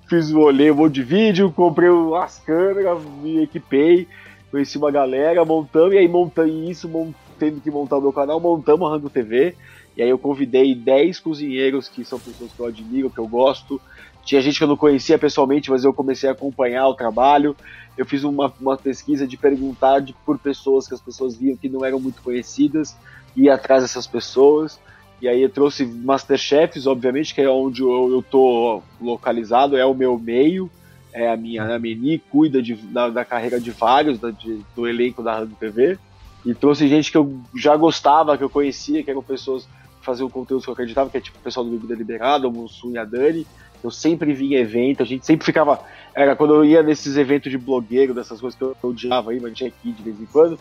Fiz, 0.07 0.31
olhei 0.33 0.71
um 0.71 0.75
monte 0.75 0.95
de 0.95 1.03
vídeo, 1.03 1.51
comprei 1.51 1.89
as 2.15 2.39
câmeras, 2.39 3.03
me 3.23 3.43
equipei 3.43 4.07
conheci 4.51 4.79
uma 4.79 4.91
galera, 4.91 5.45
montamos, 5.45 5.95
e 5.95 5.99
aí 5.99 6.09
montando 6.09 6.49
isso, 6.49 6.91
tendo 7.39 7.61
que 7.61 7.71
montar 7.71 7.99
o 7.99 8.01
meu 8.01 8.13
canal, 8.13 8.41
montamos 8.41 8.89
a 8.89 8.93
Rango 8.93 9.11
TV, 9.11 9.55
e 9.97 10.03
aí 10.03 10.09
eu 10.09 10.19
convidei 10.19 10.75
10 10.75 11.21
cozinheiros 11.21 11.89
que 11.89 12.05
são 12.05 12.19
pessoas 12.19 12.53
que 12.53 12.61
eu 12.61 12.67
admiro, 12.67 13.11
que 13.11 13.19
eu 13.19 13.27
gosto. 13.27 13.81
Tinha 14.25 14.41
gente 14.41 14.59
que 14.59 14.65
eu 14.65 14.69
não 14.69 14.77
conhecia 14.77 15.19
pessoalmente, 15.19 15.71
mas 15.71 15.85
eu 15.85 15.93
comecei 15.93 16.29
a 16.29 16.33
acompanhar 16.33 16.89
o 16.89 16.95
trabalho. 16.95 17.57
Eu 17.97 18.05
fiz 18.05 18.25
uma, 18.25 18.53
uma 18.61 18.77
pesquisa 18.77 19.27
de 19.27 19.37
perguntar 19.37 20.01
de, 20.01 20.13
por 20.25 20.39
pessoas 20.39 20.87
que 20.87 20.95
as 20.95 21.01
pessoas 21.01 21.37
viam 21.37 21.57
que 21.57 21.69
não 21.69 21.85
eram 21.85 21.99
muito 21.99 22.23
conhecidas, 22.23 22.97
ir 23.35 23.49
atrás 23.49 23.83
dessas 23.83 24.07
pessoas. 24.07 24.79
E 25.23 25.29
aí 25.29 25.41
eu 25.41 25.49
trouxe 25.49 25.87
Masterchefs, 25.87 26.87
obviamente, 26.87 27.35
que 27.35 27.41
é 27.41 27.49
onde 27.49 27.81
eu, 27.81 28.23
tô 28.31 28.83
localizado, 29.01 29.77
é 29.77 29.87
o 29.87 29.95
meu 29.95 30.19
meio 30.19 30.71
é 31.17 31.33
a 31.33 31.37
minha 31.37 31.63
a 31.75 31.79
Meni, 31.79 32.19
cuida 32.19 32.63
de, 32.63 32.75
da, 32.75 33.09
da, 33.09 33.25
carreira 33.25 33.59
de 33.59 33.71
vários 33.71 34.19
da, 34.19 34.31
de, 34.31 34.61
do 34.75 34.87
elenco 34.87 35.23
da 35.23 35.39
Rádio 35.39 35.57
TV. 35.59 35.99
E 36.45 36.55
trouxe 36.55 36.87
gente 36.87 37.11
que 37.11 37.17
eu 37.17 37.41
já 37.57 37.75
gostava, 37.75 38.37
que 38.37 38.45
eu 38.45 38.51
conhecia, 38.51 39.03
que 39.03 39.11
eram 39.11 39.23
pessoas. 39.23 39.67
Fazer 40.07 40.23
o 40.23 40.31
conteúdo 40.31 40.63
que 40.63 40.69
eu 40.69 40.73
acreditava, 40.73 41.11
que 41.11 41.19
é 41.19 41.21
tipo 41.21 41.37
o 41.39 41.43
pessoal 41.43 41.67
do 41.67 41.73
Bebida 41.73 41.95
Liberada, 41.95 42.49
o 42.49 42.53
Mussum 42.53 42.93
e 42.93 42.99
a 42.99 43.05
Dani. 43.05 43.47
Eu 43.83 43.91
sempre 43.91 44.33
vinha 44.33 44.59
evento, 44.61 45.03
a 45.03 45.07
gente 45.07 45.27
sempre 45.27 45.45
ficava. 45.45 45.81
Era 46.15 46.35
quando 46.35 46.55
eu 46.55 46.65
ia 46.65 46.83
nesses 46.83 47.17
eventos 47.17 47.51
de 47.51 47.59
blogueiro, 47.59 48.15
dessas 48.15 48.41
coisas 48.41 48.57
que 48.57 48.65
eu, 48.65 48.77
eu 48.83 48.91
odiava 48.91 49.33
aí, 49.33 49.41
mas 49.41 49.53
tinha 49.53 49.69
aqui 49.69 49.93
de 49.93 50.03
vez 50.03 50.19
em 50.21 50.27
quando. 50.27 50.59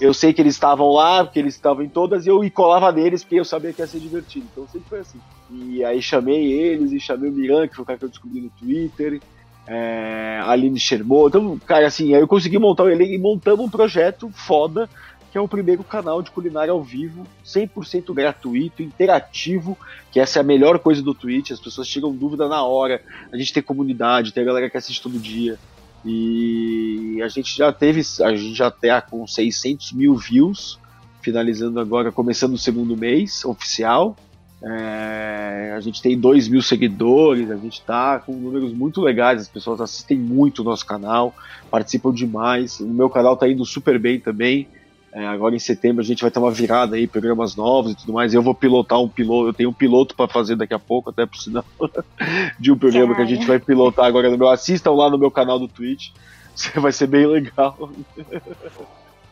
Eu 0.00 0.12
sei 0.12 0.32
que 0.32 0.42
eles 0.42 0.54
estavam 0.54 0.90
lá, 0.90 1.24
porque 1.24 1.38
eles 1.38 1.54
estavam 1.54 1.82
em 1.82 1.88
todas, 1.88 2.26
e 2.26 2.28
eu 2.28 2.40
colava 2.50 2.92
neles, 2.92 3.22
porque 3.22 3.36
eu 3.40 3.44
sabia 3.44 3.72
que 3.72 3.80
ia 3.80 3.86
ser 3.86 4.00
divertido. 4.00 4.46
Então 4.50 4.66
sempre 4.66 4.88
foi 4.88 4.98
assim. 4.98 5.20
E 5.50 5.84
aí 5.84 6.02
chamei 6.02 6.52
eles, 6.52 6.92
e 6.92 6.98
chamei 6.98 7.30
o 7.30 7.32
Miran, 7.32 7.68
que 7.68 7.76
foi 7.76 7.82
o 7.82 7.86
cara 7.86 7.98
que 7.98 8.04
eu 8.04 8.10
descobri 8.10 8.40
no 8.40 8.50
Twitter, 8.50 9.20
é, 9.66 10.40
Aline 10.44 10.78
Shermo. 10.78 11.28
Então, 11.28 11.58
cara, 11.66 11.86
assim, 11.86 12.14
aí 12.14 12.20
eu 12.20 12.28
consegui 12.28 12.58
montar 12.58 12.84
o 12.84 12.90
elenco 12.90 13.12
e 13.12 13.18
montamos 13.18 13.64
um 13.64 13.70
projeto 13.70 14.30
foda 14.34 14.88
que 15.36 15.38
é 15.38 15.42
o 15.42 15.46
primeiro 15.46 15.84
canal 15.84 16.22
de 16.22 16.30
culinária 16.30 16.72
ao 16.72 16.82
vivo, 16.82 17.26
100% 17.44 18.14
gratuito, 18.14 18.82
interativo, 18.82 19.76
que 20.10 20.18
essa 20.18 20.38
é 20.38 20.40
a 20.40 20.42
melhor 20.42 20.78
coisa 20.78 21.02
do 21.02 21.12
Twitch, 21.12 21.50
as 21.50 21.60
pessoas 21.60 21.86
tiram 21.86 22.10
dúvida 22.10 22.48
na 22.48 22.62
hora, 22.64 23.02
a 23.30 23.36
gente 23.36 23.52
tem 23.52 23.62
comunidade, 23.62 24.32
tem 24.32 24.42
a 24.42 24.46
galera 24.46 24.70
que 24.70 24.78
assiste 24.78 25.02
todo 25.02 25.18
dia, 25.18 25.58
e 26.02 27.20
a 27.22 27.28
gente 27.28 27.54
já 27.54 27.70
teve, 27.70 28.00
a 28.22 28.34
gente 28.34 28.54
já 28.54 28.70
tá 28.70 29.02
com 29.02 29.26
600 29.26 29.92
mil 29.92 30.16
views, 30.16 30.78
finalizando 31.20 31.80
agora, 31.80 32.10
começando 32.10 32.54
o 32.54 32.58
segundo 32.58 32.96
mês 32.96 33.44
oficial, 33.44 34.16
é, 34.62 35.74
a 35.76 35.80
gente 35.80 36.00
tem 36.00 36.18
2 36.18 36.48
mil 36.48 36.62
seguidores, 36.62 37.50
a 37.50 37.56
gente 37.56 37.82
tá 37.82 38.18
com 38.20 38.32
números 38.32 38.72
muito 38.72 39.02
legais, 39.02 39.42
as 39.42 39.48
pessoas 39.48 39.82
assistem 39.82 40.16
muito 40.16 40.62
o 40.62 40.64
nosso 40.64 40.86
canal, 40.86 41.34
participam 41.70 42.10
demais. 42.10 42.80
O 42.80 42.88
meu 42.88 43.10
canal 43.10 43.36
tá 43.36 43.46
indo 43.46 43.66
super 43.66 43.98
bem 43.98 44.18
também. 44.18 44.66
É, 45.16 45.26
agora 45.26 45.56
em 45.56 45.58
setembro 45.58 46.02
a 46.02 46.04
gente 46.04 46.20
vai 46.20 46.30
ter 46.30 46.38
uma 46.38 46.50
virada 46.50 46.94
aí, 46.94 47.06
programas 47.06 47.56
novos 47.56 47.92
e 47.92 47.94
tudo 47.94 48.12
mais. 48.12 48.34
Eu 48.34 48.42
vou 48.42 48.54
pilotar 48.54 49.00
um 49.00 49.08
piloto, 49.08 49.48
eu 49.48 49.54
tenho 49.54 49.70
um 49.70 49.72
piloto 49.72 50.14
para 50.14 50.28
fazer 50.28 50.56
daqui 50.56 50.74
a 50.74 50.78
pouco, 50.78 51.08
até 51.08 51.24
por 51.24 51.38
sinal, 51.38 51.64
de 52.60 52.70
um 52.70 52.76
programa 52.76 53.14
que 53.14 53.22
a 53.22 53.24
gente 53.24 53.46
vai 53.46 53.58
pilotar 53.58 54.04
agora 54.04 54.28
no 54.28 54.36
meu. 54.36 54.50
Assistam 54.50 54.92
lá 54.92 55.08
no 55.08 55.16
meu 55.16 55.30
canal 55.30 55.58
do 55.58 55.68
Twitch, 55.68 56.10
vai 56.76 56.92
ser 56.92 57.06
bem 57.06 57.26
legal. 57.26 57.90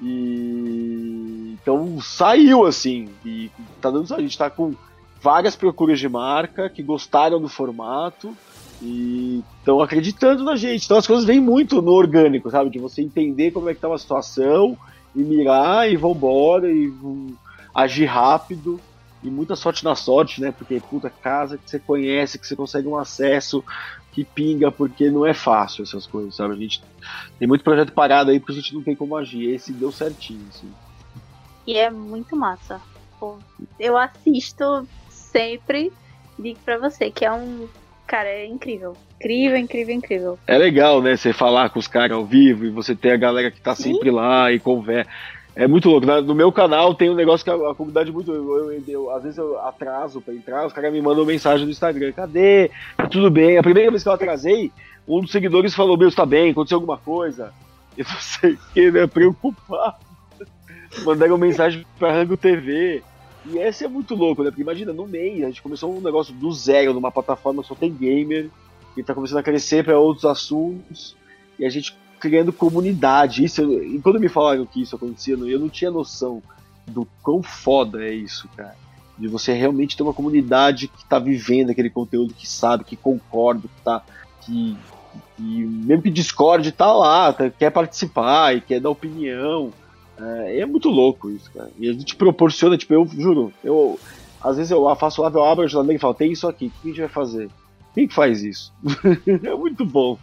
e 0.01 1.55
então 1.62 2.01
saiu 2.01 2.64
assim, 2.64 3.11
e 3.22 3.51
tá 3.82 3.91
dando 3.91 4.14
A 4.14 4.22
gente 4.22 4.39
tá 4.39 4.49
com 4.49 4.74
várias 5.20 5.55
procuras 5.55 6.01
de 6.01 6.09
marca 6.09 6.70
que 6.70 6.82
gostaram 6.82 7.39
do 7.39 7.49
formato 7.49 8.35
e 8.80 9.45
estão 9.59 9.82
acreditando 9.82 10.45
na 10.45 10.57
gente. 10.57 10.87
Então 10.87 10.97
as 10.97 11.07
coisas 11.07 11.26
vêm 11.26 11.41
muito 11.41 11.82
no 11.82 11.93
orgânico, 11.93 12.51
sabe? 12.51 12.70
De 12.70 12.78
você 12.78 13.03
entender 13.03 13.51
como 13.51 13.68
é 13.68 13.74
que 13.74 13.80
tá 13.82 13.89
uma 13.89 13.99
situação 13.99 14.78
e 15.15 15.23
mirar 15.23 15.91
e 15.91 15.97
vambora 15.97 16.71
e 16.71 16.93
agir 17.75 18.07
rápido 18.07 18.81
e 19.23 19.31
muita 19.31 19.57
sorte 19.57 19.85
na 19.85 19.95
sorte, 19.95 20.41
né? 20.41 20.53
Porque 20.53 20.81
puta 20.81 21.09
casa 21.09 21.57
que 21.57 21.69
você 21.69 21.79
conhece, 21.79 22.39
que 22.39 22.47
você 22.47 22.55
consegue 22.55 22.87
um 22.87 22.99
acesso 22.99 23.65
que 24.12 24.25
pinga, 24.25 24.71
porque 24.71 25.11
não 25.11 25.27
é 25.27 25.33
fácil 25.35 25.83
essas 25.83 26.07
coisas, 26.07 26.37
sabe? 26.37 26.55
A 26.55 26.59
gente 26.59 26.83
tem 27.39 27.49
muito 27.49 27.65
projeto 27.65 27.93
parado 27.93 28.31
aí 28.31 28.39
porque 28.39 28.53
a 28.53 28.57
gente 28.57 28.75
não 28.75 28.83
tem 28.83 28.95
como 28.95 29.17
agir. 29.17 29.51
Esse 29.51 29.73
deu 29.73 29.91
certinho, 29.91 30.47
assim. 30.51 30.71
E 31.67 31.77
é 31.77 31.91
muito 31.91 32.37
massa. 32.37 32.81
Eu 33.81 33.97
assisto 33.97 34.87
sempre, 35.09 35.91
digo 36.39 36.61
pra 36.65 36.79
você 36.79 37.11
que 37.11 37.25
é 37.25 37.33
um 37.33 37.67
Cara, 38.07 38.29
é 38.29 38.47
incrível. 38.47 38.97
Incrível, 39.17 39.57
incrível, 39.57 39.95
incrível. 39.95 40.39
É 40.47 40.59
legal, 40.59 41.01
né? 41.01 41.17
Você 41.17 41.33
falar 41.33 41.71
com 41.71 41.79
os 41.79 41.89
caras 41.89 42.17
ao 42.17 42.25
vivo 42.25 42.67
e 42.67 42.71
você 42.71 42.95
ter 42.95 43.13
a 43.13 43.17
galera 43.17 43.51
que 43.51 43.61
tá 43.61 43.75
sempre 43.75 44.11
Sim. 44.11 44.17
lá 44.17 44.53
e 44.53 44.59
conversa. 44.59 45.11
É 45.57 45.69
muito 45.69 45.89
louco. 45.89 46.07
No 46.07 46.35
meu 46.35 46.51
canal 46.51 46.95
tem 46.95 47.09
um 47.09 47.15
negócio 47.15 47.45
que 47.45 47.51
a, 47.51 47.55
a 47.55 47.75
comunidade 47.75 48.11
é 48.11 48.13
muito. 48.13 48.33
Eu, 48.33 48.73
eu, 48.73 48.83
eu, 48.87 49.11
às 49.11 49.23
vezes 49.23 49.39
eu 49.39 49.59
atraso 49.61 50.21
pra 50.21 50.35
entrar, 50.35 50.67
os 50.67 50.73
caras 50.73 50.93
me 50.93 51.01
mandam 51.01 51.25
mensagem 51.25 51.65
no 51.65 51.71
Instagram: 51.71 52.13
cadê? 52.13 52.71
Tá 52.97 53.07
tudo 53.07 53.31
bem? 53.31 53.57
A 53.57 53.63
primeira 53.63 53.91
vez 53.91 54.03
que 54.03 54.09
eu 54.09 54.13
atrasei, 54.13 54.73
um 55.07 55.21
dos 55.21 55.31
seguidores 55.31 55.75
falou: 55.75 55.97
Meu, 55.97 56.09
está 56.09 56.27
bem? 56.27 56.51
Aconteceu 56.51 56.77
alguma 56.77 56.99
coisa? 56.99 57.53
Eu 57.97 58.05
não 58.09 58.21
sei 58.21 58.53
o 58.55 58.59
que, 58.75 58.91
né? 58.91 59.07
Preocupado. 59.07 59.97
Mandaram 61.07 61.39
mensagem 61.39 61.87
pra 61.97 62.13
Rango 62.13 62.37
TV. 62.37 63.03
E 63.47 63.59
esse 63.59 63.85
é 63.85 63.89
muito 63.89 64.15
louco, 64.15 64.43
né? 64.43 64.51
Porque 64.51 64.63
imagina, 64.63 64.93
no 64.93 65.07
meio, 65.07 65.45
a 65.45 65.49
gente 65.49 65.63
começou 65.63 65.95
um 65.95 66.01
negócio 66.01 66.33
do 66.35 66.51
zero, 66.53 66.95
numa 66.95 67.13
plataforma 67.13 67.63
só 67.63 67.75
tem 67.75 67.93
gamer, 67.93 68.51
e 68.97 69.03
tá 69.03 69.15
começando 69.15 69.39
a 69.39 69.43
crescer 69.43 69.85
para 69.85 69.99
outros 69.99 70.25
assuntos, 70.25 71.17
e 71.59 71.65
a 71.65 71.69
gente 71.69 71.97
criando 72.19 72.53
comunidade. 72.53 73.45
Isso, 73.45 73.63
e 73.83 74.01
quando 74.01 74.19
me 74.19 74.29
falaram 74.29 74.65
que 74.65 74.81
isso 74.81 74.97
acontecia, 74.97 75.35
eu 75.35 75.59
não 75.59 75.69
tinha 75.69 75.91
noção 75.91 76.43
do 76.87 77.07
quão 77.23 77.43
foda 77.43 78.03
é 78.03 78.15
isso, 78.15 78.49
cara. 78.57 78.77
De 79.19 79.29
você 79.29 79.53
realmente 79.53 79.97
ter 79.97 80.03
uma 80.03 80.15
comunidade 80.15 80.89
que 80.89 81.05
tá 81.05 81.19
vivendo 81.19 81.71
aquele 81.71 81.91
conteúdo, 81.91 82.35
que 82.35 82.49
sabe, 82.49 82.85
que 82.85 82.97
concorda, 82.97 83.69
que 83.69 83.83
tá. 83.83 84.03
Que, 84.41 84.77
que 85.37 85.43
mesmo 85.43 86.03
que 86.03 86.11
discorde, 86.11 86.73
tá 86.73 86.93
lá, 86.93 87.33
tá, 87.33 87.51
quer 87.51 87.71
participar 87.71 88.57
e 88.57 88.61
quer 88.61 88.81
dar 88.81 88.91
opinião. 88.91 89.73
É, 90.19 90.61
é, 90.61 90.67
muito 90.67 90.89
louco 90.89 91.31
isso, 91.31 91.51
cara. 91.53 91.71
E 91.79 91.89
a 91.89 91.93
gente 91.93 92.17
proporciona, 92.17 92.77
tipo, 92.77 92.95
eu 92.95 93.07
juro, 93.07 93.53
eu 93.62 93.99
às 94.45 94.59
vezes 94.59 94.71
eu 94.71 94.95
faço 94.97 95.23
lá, 95.23 95.31
eu 95.31 95.43
abro 95.43 95.65
a 95.65 95.67
geladeira 95.67 95.97
e 95.97 96.01
falo, 96.01 96.12
tem 96.12 96.31
isso 96.31 96.47
aqui, 96.47 96.67
o 96.67 96.71
que 96.71 96.77
a 96.83 96.87
gente 96.89 97.01
vai 97.01 97.09
fazer? 97.09 97.51
Quem 97.95 98.07
que 98.07 98.15
faz 98.15 98.43
isso? 98.43 98.73
é 99.27 99.55
muito 99.55 99.87
bom, 99.87 100.19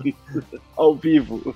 ao 0.78 0.96
vivo. 0.96 1.56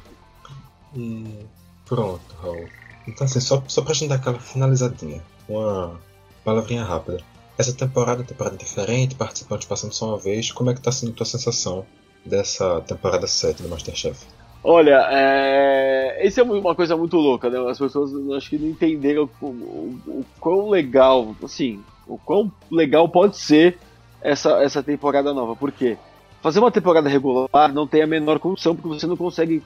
E 0.96 1.46
pronto, 1.86 2.22
Raul. 2.42 2.68
Então 3.08 3.26
assim, 3.26 3.40
só, 3.40 3.64
só 3.68 3.84
pra 3.84 3.94
gente 3.94 4.10
dar 4.10 4.16
aquela 4.16 4.40
finalizadinha, 4.40 5.22
uma 5.48 6.00
palavrinha 6.44 6.84
rápida. 6.84 7.22
Essa 7.58 7.74
temporada 7.74 8.22
é 8.24 8.26
temporada 8.26 8.58
diferente, 8.58 9.14
participante 9.14 9.68
passando 9.68 9.94
só 9.94 10.10
uma 10.10 10.18
vez, 10.18 10.52
como 10.52 10.72
é 10.72 10.74
que 10.74 10.82
tá 10.82 10.92
sendo 10.92 11.12
a 11.12 11.16
tua 11.16 11.26
sensação 11.26 11.86
dessa 12.26 12.82
temporada 12.82 13.28
7 13.28 13.62
do 13.62 13.70
Masterchef? 13.70 14.26
Olha, 14.68 15.08
é... 15.12 16.26
isso 16.26 16.40
é 16.40 16.44
uma 16.44 16.74
coisa 16.74 16.98
muito 16.98 17.18
louca, 17.18 17.52
né? 17.52 17.70
As 17.70 17.78
pessoas 17.78 18.12
acho 18.36 18.50
que 18.50 18.58
não 18.58 18.70
entenderam 18.70 19.30
o, 19.40 19.46
o, 19.46 20.00
o 20.08 20.26
quão 20.40 20.70
legal, 20.70 21.36
assim, 21.44 21.84
o 22.08 22.18
quão 22.18 22.52
legal 22.72 23.08
pode 23.08 23.38
ser 23.38 23.78
essa, 24.20 24.64
essa 24.64 24.82
temporada 24.82 25.32
nova. 25.36 25.56
Por 25.56 25.72
quê? 25.72 26.00
Fazer 26.42 26.60
uma 26.60 26.72
temporada 26.72 27.08
regular 27.08 27.72
não 27.72 27.86
tem 27.86 28.02
a 28.02 28.08
menor 28.08 28.40
condição, 28.40 28.76
porque 28.76 28.88
você 28.88 29.06
não 29.06 29.16
consegue. 29.16 29.62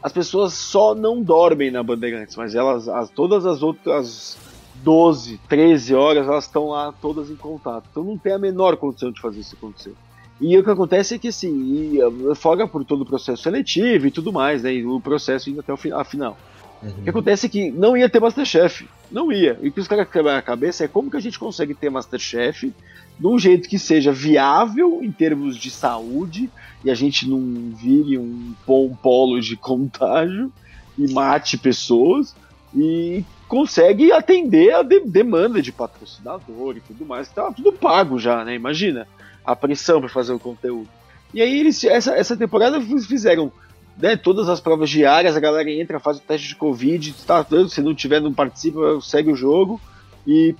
As 0.00 0.12
pessoas 0.12 0.52
só 0.52 0.94
não 0.94 1.20
dormem 1.20 1.72
na 1.72 1.82
Bandeirantes, 1.82 2.36
mas 2.36 2.54
elas, 2.54 2.88
as, 2.88 3.10
todas 3.10 3.44
as 3.44 3.60
outras 3.60 4.38
12, 4.84 5.40
13 5.48 5.96
horas, 5.96 6.28
elas 6.28 6.44
estão 6.44 6.68
lá 6.68 6.94
todas 7.02 7.28
em 7.28 7.34
contato. 7.34 7.88
Então 7.90 8.04
não 8.04 8.16
tem 8.16 8.34
a 8.34 8.38
menor 8.38 8.76
condição 8.76 9.10
de 9.10 9.20
fazer 9.20 9.40
isso 9.40 9.56
acontecer. 9.56 9.94
E 10.40 10.56
o 10.58 10.62
que 10.62 10.70
acontece 10.70 11.14
é 11.14 11.18
que, 11.18 11.28
assim, 11.28 11.98
folga 12.34 12.68
por 12.68 12.84
todo 12.84 13.02
o 13.02 13.06
processo 13.06 13.42
seletivo 13.42 14.06
e 14.06 14.10
tudo 14.10 14.32
mais, 14.32 14.62
né? 14.62 14.74
E 14.74 14.84
o 14.84 15.00
processo 15.00 15.48
indo 15.48 15.60
até 15.60 15.72
o 15.72 15.76
final. 15.76 16.36
Uhum. 16.82 16.90
O 16.90 17.02
que 17.02 17.10
acontece 17.10 17.46
é 17.46 17.48
que 17.48 17.70
não 17.70 17.96
ia 17.96 18.08
ter 18.08 18.20
Masterchef. 18.20 18.86
Não 19.10 19.32
ia. 19.32 19.58
E 19.62 19.68
o 19.68 19.72
que 19.72 19.80
os 19.80 19.88
caras 19.88 20.08
quebram 20.08 20.36
a 20.36 20.42
cabeça 20.42 20.84
é 20.84 20.88
como 20.88 21.10
que 21.10 21.16
a 21.16 21.20
gente 21.20 21.38
consegue 21.38 21.74
ter 21.74 21.90
Masterchef 21.90 22.72
de 23.18 23.26
um 23.26 23.38
jeito 23.38 23.68
que 23.68 23.78
seja 23.78 24.12
viável 24.12 25.00
em 25.02 25.10
termos 25.10 25.56
de 25.56 25.70
saúde 25.70 26.50
e 26.84 26.90
a 26.90 26.94
gente 26.94 27.26
não 27.26 27.40
vire 27.74 28.18
um, 28.18 28.52
um 28.68 28.94
polo 28.94 29.40
de 29.40 29.56
contágio 29.56 30.52
e 30.98 31.10
mate 31.12 31.56
pessoas 31.56 32.36
e 32.74 33.24
consegue 33.48 34.12
atender 34.12 34.74
a 34.74 34.82
de 34.82 35.00
demanda 35.00 35.62
de 35.62 35.72
patrocinador 35.72 36.76
e 36.76 36.80
tudo 36.80 37.06
mais. 37.06 37.28
Tava 37.28 37.54
tudo 37.54 37.72
pago 37.72 38.18
já, 38.18 38.44
né? 38.44 38.54
Imagina 38.54 39.06
pressão 39.54 40.00
para 40.00 40.08
fazer 40.08 40.32
o 40.32 40.38
conteúdo. 40.38 40.88
E 41.32 41.42
aí 41.42 41.60
eles 41.60 41.84
essa, 41.84 42.14
essa 42.14 42.36
temporada 42.36 42.80
fizeram 42.80 43.52
né, 43.96 44.16
todas 44.16 44.48
as 44.48 44.60
provas 44.60 44.90
diárias, 44.90 45.36
a 45.36 45.40
galera 45.40 45.70
entra, 45.70 46.00
faz 46.00 46.18
o 46.18 46.20
teste 46.20 46.48
de 46.48 46.56
Covid, 46.56 47.14
tá, 47.26 47.46
se 47.68 47.80
não 47.80 47.94
tiver, 47.94 48.20
não 48.20 48.32
participa, 48.32 49.00
segue 49.00 49.30
o 49.30 49.36
jogo 49.36 49.80
e 50.26 50.54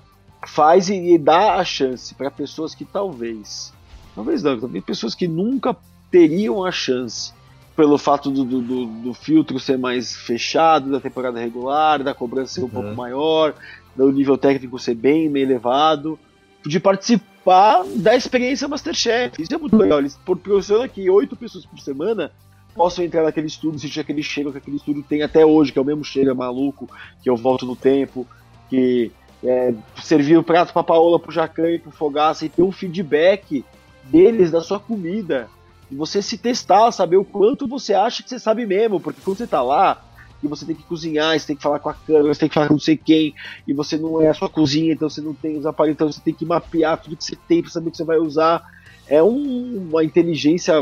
faz 0.46 0.88
e, 0.88 1.14
e 1.14 1.18
dá 1.18 1.54
a 1.54 1.64
chance 1.64 2.14
para 2.14 2.30
pessoas 2.30 2.74
que 2.74 2.84
talvez, 2.84 3.72
talvez 4.14 4.42
não, 4.42 4.58
também 4.58 4.80
pessoas 4.80 5.14
que 5.14 5.28
nunca 5.28 5.76
teriam 6.10 6.64
a 6.64 6.70
chance 6.70 7.32
pelo 7.74 7.98
fato 7.98 8.30
do, 8.30 8.42
do, 8.42 8.62
do, 8.62 8.86
do, 8.86 9.14
filtro 9.14 9.60
ser 9.60 9.76
mais 9.76 10.16
fechado, 10.16 10.90
da 10.90 10.98
temporada 10.98 11.38
regular, 11.38 12.02
da 12.02 12.14
cobrança 12.14 12.54
ser 12.54 12.60
um 12.60 12.64
uhum. 12.64 12.70
pouco 12.70 12.94
maior, 12.94 13.54
do 13.94 14.10
nível 14.10 14.38
técnico 14.38 14.78
ser 14.78 14.94
bem 14.94 15.26
elevado, 15.36 16.18
de 16.66 16.80
participar 16.80 17.84
da 17.94 18.16
experiência 18.16 18.66
Masterchef. 18.66 19.40
Isso 19.40 19.54
é 19.54 19.58
muito 19.58 19.76
legal. 19.76 20.00
Eles 20.00 20.16
proporcionam 20.16 20.88
que 20.88 21.08
oito 21.08 21.36
pessoas 21.36 21.64
por 21.64 21.78
semana 21.78 22.32
possam 22.74 23.04
entrar 23.04 23.22
naquele 23.22 23.46
estúdio, 23.46 23.78
sentir 23.78 24.00
aquele 24.00 24.22
cheiro 24.22 24.52
que 24.52 24.58
aquele 24.58 24.76
estúdio 24.76 25.04
tem 25.08 25.22
até 25.22 25.46
hoje, 25.46 25.72
que 25.72 25.78
é 25.78 25.82
o 25.82 25.84
mesmo 25.84 26.04
cheiro 26.04 26.30
é 26.30 26.34
maluco, 26.34 26.90
que 27.22 27.30
eu 27.30 27.36
volto 27.36 27.64
no 27.64 27.74
tempo, 27.74 28.26
que 28.68 29.10
é, 29.42 29.72
servir 30.02 30.36
o 30.36 30.42
prato 30.42 30.72
pra 30.72 30.82
Paola, 30.82 31.18
pro 31.18 31.32
Jacan 31.32 31.70
e 31.70 31.78
pro 31.78 31.90
Fogaça 31.90 32.44
e 32.44 32.48
ter 32.48 32.62
um 32.62 32.72
feedback 32.72 33.64
deles 34.04 34.50
da 34.50 34.60
sua 34.60 34.78
comida. 34.78 35.48
E 35.90 35.94
você 35.94 36.20
se 36.20 36.36
testar, 36.36 36.90
saber 36.90 37.16
o 37.16 37.24
quanto 37.24 37.66
você 37.66 37.94
acha 37.94 38.22
que 38.22 38.28
você 38.28 38.38
sabe 38.38 38.66
mesmo, 38.66 39.00
porque 39.00 39.20
quando 39.24 39.38
você 39.38 39.46
tá 39.46 39.62
lá, 39.62 40.04
e 40.42 40.48
você 40.48 40.64
tem 40.64 40.74
que 40.74 40.82
cozinhar, 40.82 41.38
você 41.38 41.46
tem 41.46 41.56
que 41.56 41.62
falar 41.62 41.78
com 41.78 41.88
a 41.88 41.94
câmera, 41.94 42.34
você 42.34 42.40
tem 42.40 42.48
que 42.48 42.54
falar 42.54 42.68
com 42.68 42.74
não 42.74 42.80
sei 42.80 42.96
quem, 42.96 43.34
e 43.66 43.72
você 43.72 43.96
não 43.96 44.20
é 44.20 44.28
a 44.28 44.34
sua 44.34 44.48
cozinha, 44.48 44.92
então 44.92 45.08
você 45.08 45.20
não 45.20 45.34
tem 45.34 45.56
os 45.56 45.66
aparelhos, 45.66 45.96
então 45.96 46.10
você 46.12 46.20
tem 46.20 46.34
que 46.34 46.44
mapear 46.44 47.00
tudo 47.00 47.16
que 47.16 47.24
você 47.24 47.36
tem 47.48 47.62
para 47.62 47.70
saber 47.70 47.88
o 47.88 47.90
que 47.90 47.96
você 47.96 48.04
vai 48.04 48.18
usar. 48.18 48.62
É 49.08 49.22
um, 49.22 49.88
uma 49.90 50.04
inteligência 50.04 50.74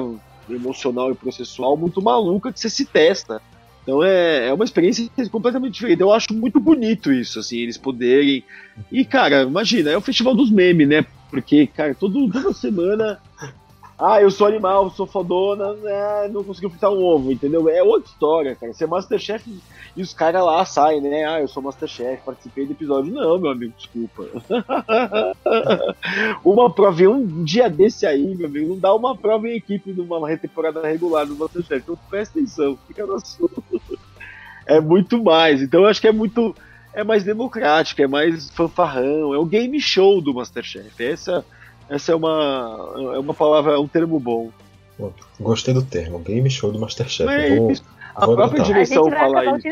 emocional 0.48 1.10
e 1.10 1.14
processual 1.14 1.76
muito 1.76 2.02
maluca 2.02 2.52
que 2.52 2.60
você 2.60 2.70
se 2.70 2.84
testa. 2.84 3.40
Então 3.82 4.02
é, 4.02 4.48
é 4.48 4.52
uma 4.52 4.64
experiência 4.64 5.08
completamente 5.30 5.74
diferente. 5.74 6.00
Eu 6.00 6.10
acho 6.10 6.32
muito 6.32 6.58
bonito 6.58 7.12
isso, 7.12 7.38
assim, 7.38 7.58
eles 7.58 7.76
poderem. 7.76 8.42
E, 8.90 9.04
cara, 9.04 9.42
imagina, 9.42 9.90
é 9.90 9.96
o 9.96 10.00
festival 10.00 10.34
dos 10.34 10.50
memes, 10.50 10.88
né? 10.88 11.04
Porque, 11.30 11.66
cara, 11.66 11.94
todo, 11.94 12.30
toda 12.30 12.52
semana 12.54 13.20
ah, 13.98 14.20
eu 14.20 14.28
sou 14.28 14.48
animal, 14.48 14.90
sou 14.90 15.06
fodona, 15.06 15.72
né, 15.74 16.28
não 16.28 16.42
conseguiu 16.42 16.68
fritar 16.68 16.90
um 16.90 17.02
ovo, 17.02 17.30
entendeu? 17.30 17.68
É 17.68 17.80
outra 17.80 18.10
história, 18.10 18.56
cara. 18.56 18.72
Você 18.72 18.84
é 18.84 18.86
Masterchef 18.88 19.48
e 19.96 20.02
os 20.02 20.12
caras 20.12 20.44
lá 20.44 20.64
saem, 20.64 21.00
né? 21.00 21.24
Ah, 21.24 21.40
eu 21.40 21.46
sou 21.46 21.62
Masterchef, 21.62 22.22
participei 22.24 22.66
do 22.66 22.72
episódio. 22.72 23.12
Não, 23.12 23.38
meu 23.38 23.52
amigo, 23.52 23.72
desculpa. 23.76 24.24
uma 26.44 26.68
prova, 26.70 27.02
um 27.04 27.44
dia 27.44 27.70
desse 27.70 28.04
aí, 28.04 28.34
meu 28.34 28.46
amigo, 28.46 28.70
não 28.70 28.78
dá 28.80 28.92
uma 28.92 29.16
prova 29.16 29.48
em 29.48 29.56
equipe 29.56 29.92
numa 29.92 30.36
temporada 30.36 30.82
regular 30.82 31.24
do 31.24 31.36
Masterchef. 31.36 31.82
Então 31.82 31.98
presta 32.10 32.38
atenção, 32.38 32.76
fica 32.88 33.06
no 33.06 33.14
assunto. 33.14 33.62
É 34.66 34.80
muito 34.80 35.22
mais. 35.22 35.62
Então 35.62 35.82
eu 35.82 35.86
acho 35.86 36.00
que 36.00 36.08
é 36.08 36.12
muito. 36.12 36.54
É 36.92 37.02
mais 37.02 37.24
democrático, 37.24 38.00
é 38.02 38.06
mais 38.06 38.50
fanfarrão, 38.50 39.34
é 39.34 39.38
o 39.38 39.44
game 39.44 39.80
show 39.80 40.20
do 40.20 40.32
Masterchef. 40.32 41.02
Essa 41.02 41.44
essa 41.88 42.12
é 42.12 42.14
uma, 42.14 42.94
é 43.14 43.18
uma 43.18 43.34
palavra, 43.34 43.74
é 43.74 43.78
um 43.78 43.88
termo 43.88 44.18
bom. 44.18 44.50
Gostei 45.40 45.74
do 45.74 45.82
termo, 45.82 46.18
game 46.20 46.48
show 46.48 46.70
do 46.70 46.78
Masterchef. 46.78 47.30
É 47.30 47.56
vou, 47.56 47.72
a 48.14 48.26
vou 48.26 48.36
própria 48.36 48.62
adotar. 48.62 48.66
direção 48.66 49.10
fala 49.10 49.58
isso. 49.58 49.68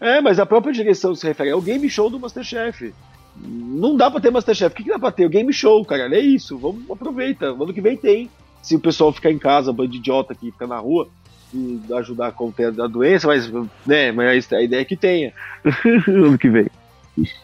É, 0.00 0.20
mas 0.20 0.38
a 0.38 0.46
própria 0.46 0.72
direção 0.72 1.14
se 1.14 1.26
refere 1.26 1.50
ao 1.50 1.60
game 1.60 1.88
show 1.90 2.08
do 2.08 2.20
Masterchef. 2.20 2.94
Não 3.36 3.96
dá 3.96 4.10
pra 4.10 4.20
ter 4.20 4.30
Masterchef. 4.30 4.72
O 4.72 4.76
que, 4.76 4.84
que 4.84 4.90
dá 4.90 4.98
pra 4.98 5.10
ter? 5.10 5.26
O 5.26 5.30
game 5.30 5.52
show, 5.52 5.84
cara. 5.84 6.14
É 6.14 6.20
isso. 6.20 6.56
Vamos 6.56 6.88
aproveita. 6.90 7.46
Ano 7.46 7.72
que 7.72 7.80
vem 7.80 7.96
tem. 7.96 8.30
Se 8.62 8.76
o 8.76 8.80
pessoal 8.80 9.12
ficar 9.12 9.30
em 9.30 9.38
casa, 9.38 9.72
bando 9.72 9.90
de 9.90 9.98
idiota 9.98 10.32
aqui, 10.32 10.50
ficar 10.50 10.66
na 10.66 10.78
rua 10.78 11.08
e 11.54 11.80
ajudar 11.94 12.28
a 12.28 12.32
conter 12.32 12.68
a 12.80 12.86
doença, 12.86 13.26
mas, 13.26 13.50
né, 13.86 14.10
mas 14.12 14.52
a 14.52 14.62
ideia 14.62 14.80
é 14.80 14.84
que 14.84 14.96
tenha. 14.96 15.32
ano 16.08 16.38
que 16.38 16.48
vem. 16.48 16.66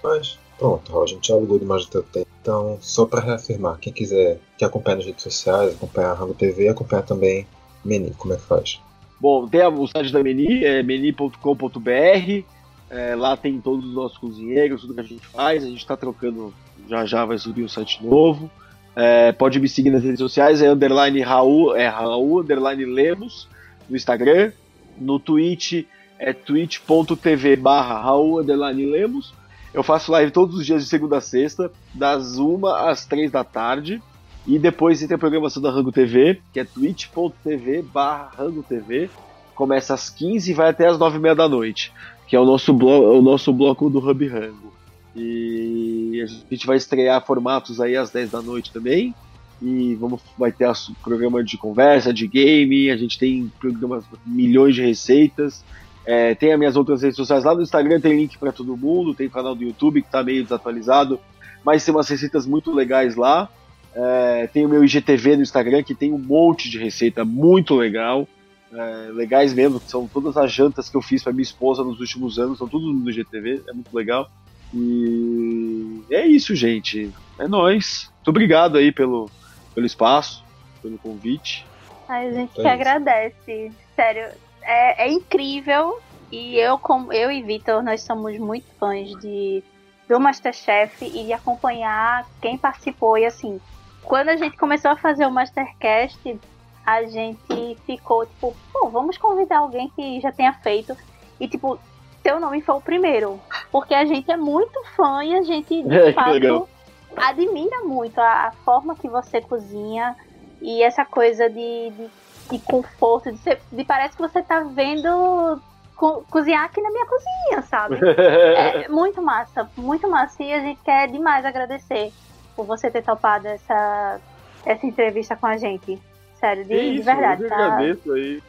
Mas 0.03 0.39
Pronto, 0.63 1.03
a 1.03 1.07
gente 1.07 1.27
já 1.27 1.35
alugou 1.35 1.59
demais 1.59 1.87
do 1.87 1.91
teu 1.91 2.03
tempo. 2.05 2.29
Então, 2.43 2.77
só 2.81 3.07
para 3.07 3.21
reafirmar, 3.21 3.79
quem 3.79 3.93
quiser 3.93 4.41
que 4.59 4.65
acompanhe 4.65 4.97
nas 4.97 5.07
redes 5.07 5.23
sociais, 5.23 5.75
acompanhar 5.75 6.11
a 6.11 6.15
Rango 6.15 6.35
TV, 6.35 6.69
acompanhar 6.69 7.03
também 7.03 7.47
Meni, 7.85 8.11
como 8.11 8.35
é 8.35 8.37
que 8.37 8.43
faz? 8.43 8.81
Bom, 9.21 9.47
tem 9.47 9.65
o 9.65 9.87
site 9.87 10.13
da 10.13 10.21
Meni, 10.21 10.65
é 10.65 10.83
meni.com.br. 10.83 12.45
É, 12.91 13.15
lá 13.15 13.37
tem 13.37 13.61
todos 13.61 13.87
os 13.87 13.95
nossos 13.95 14.19
cozinheiros, 14.19 14.81
tudo 14.81 14.95
que 14.95 15.01
a 15.01 15.05
gente 15.05 15.25
faz. 15.29 15.63
A 15.63 15.69
gente 15.69 15.79
está 15.79 15.97
trocando, 15.97 16.53
já 16.89 17.07
já 17.07 17.25
vai 17.25 17.39
subir 17.39 17.63
um 17.63 17.69
site 17.69 18.05
novo. 18.05 18.51
É, 18.97 19.31
pode 19.31 19.61
me 19.61 19.69
seguir 19.69 19.91
nas 19.91 20.03
redes 20.03 20.19
sociais, 20.19 20.61
é 20.61 20.71
underline 20.71 21.21
Raul, 21.21 21.77
é 21.77 21.87
Raul, 21.87 22.41
underline 22.41 22.85
Lemos, 22.85 23.49
no 23.89 23.97
Instagram. 23.97 24.51
No 24.99 25.21
Twitch 25.21 25.85
é 26.19 26.33
twitch.tv 26.33 27.57
barra 27.57 28.01
Raul, 28.03 28.41
underline 28.41 28.85
Lemos. 28.85 29.33
Eu 29.75 29.83
faço 29.83 30.13
live 30.13 30.31
todos 30.31 30.57
os 30.57 30.67
dias 30.67 30.83
de 30.83 30.89
segunda 30.89 31.19
a 31.19 31.21
sexta, 31.21 31.73
das 31.95 32.39
1 32.39 32.67
às 32.67 33.07
3 33.07 33.31
da 33.31 33.43
tarde. 33.43 34.03
E 34.47 34.59
depois 34.59 34.99
tem 34.99 35.15
a 35.15 35.19
programação 35.19 35.63
da 35.63 35.71
Rango 35.71 35.93
TV, 35.93 36.41
que 36.53 36.61
é 36.61 36.65
twitch.tv 36.65 37.83
barra 37.83 38.45
TV. 38.69 39.09
Começa 39.55 39.95
às 39.95 40.11
15 40.11 40.51
e 40.51 40.55
vai 40.55 40.71
até 40.71 40.89
às 40.89 40.99
9 40.99 41.17
e 41.17 41.21
meia 41.21 41.35
da 41.35 41.49
noite. 41.49 41.93
Que 42.27 42.37
é 42.37 42.41
o 42.41 42.45
nosso, 42.45 42.73
blo 42.73 43.19
o 43.19 43.23
nosso 43.23 43.53
bloco 43.53 43.89
do 43.89 43.99
Hub 43.99 44.27
Rango. 44.27 44.73
E 45.15 46.21
a 46.23 46.55
gente 46.55 46.67
vai 46.67 46.77
estrear 46.77 47.25
formatos 47.25 47.81
aí 47.81 47.97
às 47.97 48.11
10 48.11 48.31
da 48.31 48.43
noite 48.43 48.73
também. 48.73 49.15
E 49.61 49.95
vamos, 49.95 50.21
vai 50.37 50.51
ter 50.51 50.71
programa 51.03 51.45
de 51.45 51.57
conversa, 51.57 52.13
de 52.13 52.27
game, 52.27 52.91
a 52.91 52.97
gente 52.97 53.19
tem 53.19 53.51
programas, 53.61 54.05
milhões 54.27 54.75
de 54.75 54.83
receitas. 54.83 55.65
É, 56.05 56.35
tem 56.35 56.53
as 56.53 56.59
minhas 56.59 56.77
outras 56.77 57.03
redes 57.03 57.17
sociais 57.17 57.45
lá 57.45 57.55
no 57.55 57.63
Instagram, 57.63 58.01
tem 58.01 58.17
link 58.17 58.37
para 58.39 58.53
todo 58.53 58.77
mundo, 58.77 59.15
tem 59.15 59.29
canal 59.29 59.55
do 59.55 59.63
YouTube 59.63 60.03
que 60.03 60.09
está 60.09 60.23
meio 60.23 60.43
desatualizado, 60.43 61.21
mas 61.65 61.85
tem 61.85 61.95
umas 61.95 62.09
receitas 62.09 62.47
muito 62.47 62.73
legais 62.73 63.15
lá. 63.17 63.49
É, 63.95 64.49
tem 64.53 64.65
o 64.65 64.69
meu 64.69 64.85
IGTV 64.85 65.37
no 65.37 65.43
Instagram 65.43 65.83
que 65.83 65.95
tem 65.95 66.13
um 66.13 66.19
monte 66.19 66.69
de 66.69 66.79
receita 66.79 67.25
muito 67.25 67.75
legal, 67.75 68.27
é, 68.73 69.11
legais 69.13 69.53
mesmo, 69.53 69.79
que 69.79 69.91
são 69.91 70.09
todas 70.09 70.37
as 70.37 70.51
jantas 70.51 70.89
que 70.89 70.97
eu 70.97 71.03
fiz 71.03 71.23
para 71.23 71.33
minha 71.33 71.43
esposa 71.43 71.85
nos 71.85 72.01
últimos 72.01 72.39
anos, 72.39 72.59
são 72.59 72.67
tudo 72.67 72.93
no 72.93 73.11
IGTV, 73.11 73.63
é 73.69 73.73
muito 73.73 73.95
legal. 73.95 74.31
E 74.75 76.03
é 76.11 76.27
isso, 76.27 76.55
gente. 76.57 77.13
É 77.39 77.47
nós. 77.47 78.11
Muito 78.17 78.29
obrigado 78.29 78.79
aí 78.79 78.91
pelo, 78.91 79.31
pelo 79.75 79.87
espaço, 79.87 80.43
pelo 80.81 80.97
convite. 80.99 81.67
Ai, 82.09 82.29
a 82.29 82.33
gente 82.33 82.59
é 82.59 82.63
que 82.63 82.69
agradece. 82.69 83.73
Sério, 83.95 84.29
é, 84.63 85.07
é 85.07 85.11
incrível. 85.11 86.01
E 86.31 86.59
eu, 86.59 86.79
como 86.79 87.13
eu 87.13 87.31
e 87.31 87.43
Vitor, 87.43 87.83
nós 87.83 88.03
somos 88.03 88.39
muito 88.39 88.67
fãs 88.79 89.09
de 89.21 89.63
do 90.09 90.19
Masterchef 90.21 91.05
e 91.05 91.25
de 91.25 91.33
acompanhar 91.33 92.27
quem 92.41 92.59
participou. 92.59 93.17
E 93.17 93.25
assim, 93.25 93.61
quando 94.03 94.29
a 94.29 94.37
gente 94.37 94.57
começou 94.57 94.91
a 94.91 94.97
fazer 94.97 95.27
o 95.27 95.31
Mastercast, 95.31 96.39
a 96.85 97.05
gente 97.05 97.79
ficou 97.87 98.27
tipo, 98.27 98.55
pô, 98.73 98.89
vamos 98.89 99.17
convidar 99.17 99.59
alguém 99.59 99.91
que 99.95 100.21
já 100.21 100.33
tenha 100.33 100.53
feito. 100.53 100.97
E 101.39 101.49
tipo, 101.49 101.79
seu 102.23 102.41
nome 102.41 102.61
foi 102.61 102.75
o 102.75 102.81
primeiro. 102.81 103.41
Porque 103.71 103.95
a 103.95 104.05
gente 104.05 104.31
é 104.31 104.37
muito 104.37 104.83
fã 104.97 105.25
e 105.25 105.35
a 105.35 105.43
gente, 105.43 105.83
de 105.83 105.95
é, 105.95 106.13
fato, 106.13 106.69
admira 107.17 107.83
muito 107.83 108.19
a, 108.19 108.49
a, 108.49 108.53
forma 108.65 108.95
que 108.95 109.09
você 109.09 109.41
cozinha 109.41 110.17
e 110.61 110.83
essa 110.83 111.05
coisa 111.05 111.49
de, 111.49 111.91
de 111.91 112.11
de 112.51 112.59
conforto, 112.61 113.33
de, 113.33 113.39
ser, 113.39 113.61
de 113.71 113.85
parece 113.85 114.17
que 114.17 114.23
você 114.23 114.43
tá 114.43 114.61
vendo 114.61 115.61
co 115.97 116.25
cozinhar 116.31 116.65
aqui 116.65 116.81
na 116.81 116.91
minha 116.91 117.07
cozinha, 117.07 117.63
sabe? 117.63 117.97
é 118.03 118.89
muito 118.89 119.23
massa, 119.23 119.71
muito 119.77 120.09
massa. 120.09 120.43
E 120.43 120.53
a 120.53 120.61
gente 120.61 120.81
quer 120.83 121.09
demais 121.09 121.45
agradecer 121.45 122.13
por 122.57 122.67
você 122.67 122.91
ter 122.91 123.03
topado 123.03 123.47
essa, 123.49 124.21
essa 124.65 124.87
entrevista 124.87 125.37
com 125.37 125.47
a 125.47 125.57
gente. 125.57 125.99
Sério, 126.39 126.65
de, 126.65 126.75
isso, 126.75 126.95
de 126.95 127.03
verdade. 127.03 127.43
Eu 127.45 127.49
tá? 127.49 127.55
agradeço 127.55 128.13
aí. 128.13 128.43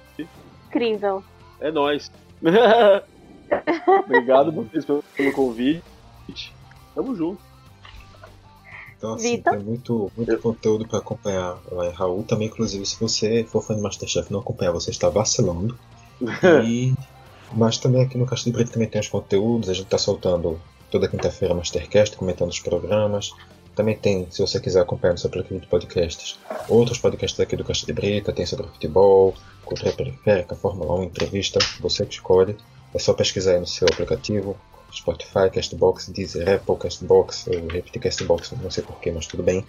Incrível. 0.67 1.23
É 1.59 1.71
nóis. 1.71 2.11
Obrigado 4.05 4.51
vocês 4.51 4.85
pelo 4.85 5.33
convite. 5.33 5.83
Tamo 6.95 7.15
junto. 7.15 7.52
Então, 9.03 9.15
assim, 9.15 9.35
Vitor? 9.35 9.53
tem 9.57 9.63
muito, 9.63 10.11
muito 10.15 10.37
conteúdo 10.37 10.87
para 10.87 10.99
acompanhar 10.99 11.59
lá 11.69 11.87
em 11.87 11.91
Raul. 11.91 12.23
Também, 12.23 12.47
inclusive, 12.47 12.85
se 12.85 12.97
você 12.97 13.43
for 13.43 13.61
fã 13.61 13.75
de 13.75 13.81
Masterchef 13.81 14.29
e 14.29 14.31
não 14.31 14.39
acompanhar, 14.39 14.71
você 14.71 14.91
está 14.91 15.09
vacilando. 15.09 15.77
e... 16.65 16.93
Mas 17.51 17.77
também 17.77 18.01
aqui 18.01 18.17
no 18.17 18.25
Caixa 18.25 18.45
de 18.45 18.51
Brito 18.51 18.71
também 18.71 18.87
tem 18.87 19.01
os 19.01 19.09
conteúdos. 19.09 19.69
A 19.69 19.73
gente 19.73 19.85
está 19.85 19.97
soltando 19.97 20.57
toda 20.89 21.09
quinta-feira 21.09 21.53
Mastercast, 21.53 22.15
comentando 22.15 22.49
os 22.49 22.61
programas. 22.61 23.31
Também 23.75 23.97
tem, 23.97 24.25
se 24.31 24.41
você 24.41 24.57
quiser 24.57 24.81
acompanhar 24.81 25.13
no 25.13 25.19
seu 25.19 25.27
aplicativo 25.27 25.59
de 25.59 25.67
podcasts, 25.67 26.39
outros 26.69 26.97
podcasts 26.97 27.39
aqui 27.41 27.57
do 27.57 27.65
Caixa 27.65 27.85
de 27.85 27.91
Brita, 27.91 28.31
tem 28.31 28.45
sobre 28.45 28.67
futebol, 28.67 29.33
cultura 29.65 29.91
periférica, 29.91 30.55
Fórmula 30.55 30.95
1, 31.01 31.03
entrevista, 31.03 31.59
você 31.81 32.05
que 32.05 32.13
escolhe. 32.13 32.55
É 32.93 32.99
só 32.99 33.13
pesquisar 33.13 33.53
aí 33.53 33.59
no 33.59 33.67
seu 33.67 33.87
aplicativo, 33.91 34.55
Spotify, 34.93 35.49
Castbox, 35.51 36.09
Deezer, 36.09 36.47
Apple, 36.47 36.77
Castbox, 36.77 37.47
eu 37.47 37.67
repeti 37.67 37.99
Castbox, 37.99 38.51
não 38.61 38.69
sei 38.69 38.83
porquê, 38.83 39.11
mas 39.11 39.27
tudo 39.27 39.43
bem. 39.43 39.65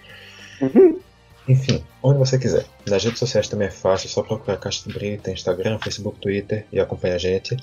Uhum. 0.61 0.99
Enfim, 1.47 1.83
onde 2.01 2.17
você 2.17 2.39
quiser. 2.39 2.65
Nas 2.87 3.03
redes 3.03 3.19
sociais 3.19 3.47
também 3.47 3.67
é 3.67 3.71
fácil, 3.71 4.07
é 4.07 4.09
só 4.09 4.23
procurar 4.23 4.57
de 4.57 4.93
Brita, 4.93 5.31
Instagram, 5.31 5.79
Facebook, 5.79 6.19
Twitter 6.19 6.65
e 6.71 6.79
acompanhar 6.79 7.15
a 7.15 7.19
gente. 7.19 7.57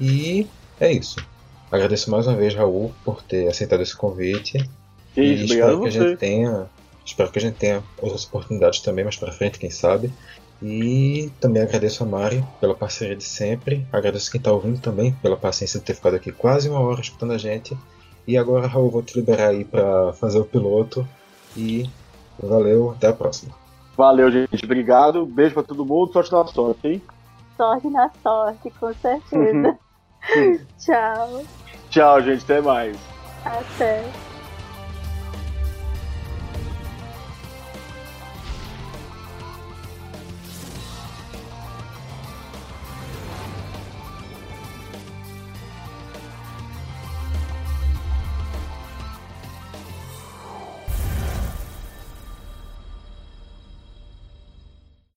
E 0.00 0.46
é 0.80 0.90
isso. 0.92 1.16
Agradeço 1.70 2.10
mais 2.10 2.26
uma 2.26 2.36
vez, 2.36 2.54
Raul, 2.54 2.94
por 3.04 3.22
ter 3.22 3.48
aceitado 3.48 3.82
esse 3.82 3.96
convite. 3.96 4.58
Isso, 5.16 5.44
e 5.44 5.44
espero 5.44 5.80
que 5.80 5.88
a 5.88 5.90
gente 5.90 6.16
tenha. 6.16 6.66
Espero 7.04 7.30
que 7.30 7.38
a 7.38 7.42
gente 7.42 7.56
tenha 7.56 7.84
outras 7.98 8.24
oportunidades 8.24 8.80
também 8.80 9.04
mais 9.04 9.16
pra 9.16 9.32
frente, 9.32 9.58
quem 9.58 9.70
sabe. 9.70 10.12
E 10.62 11.30
também 11.40 11.62
agradeço 11.62 12.02
a 12.02 12.06
Mari 12.06 12.42
pela 12.60 12.74
parceria 12.74 13.14
de 13.14 13.24
sempre. 13.24 13.86
Agradeço 13.92 14.30
quem 14.30 14.38
está 14.38 14.50
ouvindo 14.52 14.80
também 14.80 15.12
pela 15.22 15.36
paciência 15.36 15.78
de 15.78 15.86
ter 15.86 15.94
ficado 15.94 16.16
aqui 16.16 16.32
quase 16.32 16.68
uma 16.68 16.80
hora 16.80 17.00
escutando 17.00 17.32
a 17.32 17.38
gente. 17.38 17.76
E 18.26 18.36
agora, 18.36 18.66
Raul, 18.66 18.90
vou 18.90 19.02
te 19.02 19.18
liberar 19.18 19.48
aí 19.48 19.64
para 19.64 20.12
fazer 20.14 20.38
o 20.38 20.44
piloto. 20.44 21.06
E 21.56 21.88
valeu, 22.38 22.90
até 22.90 23.08
a 23.08 23.12
próxima. 23.12 23.54
Valeu, 23.96 24.30
gente. 24.30 24.64
Obrigado. 24.64 25.24
Beijo 25.26 25.54
para 25.54 25.62
todo 25.62 25.84
mundo. 25.84 26.12
Sorte 26.12 26.32
na 26.32 26.46
sorte, 26.46 26.88
hein? 26.88 27.02
Sorte 27.56 27.88
na 27.88 28.10
sorte, 28.22 28.70
com 28.78 28.92
certeza. 28.94 29.78
Tchau. 30.78 31.42
Tchau, 31.90 32.22
gente. 32.22 32.44
Até 32.44 32.60
mais. 32.60 32.96
Até. 33.44 34.04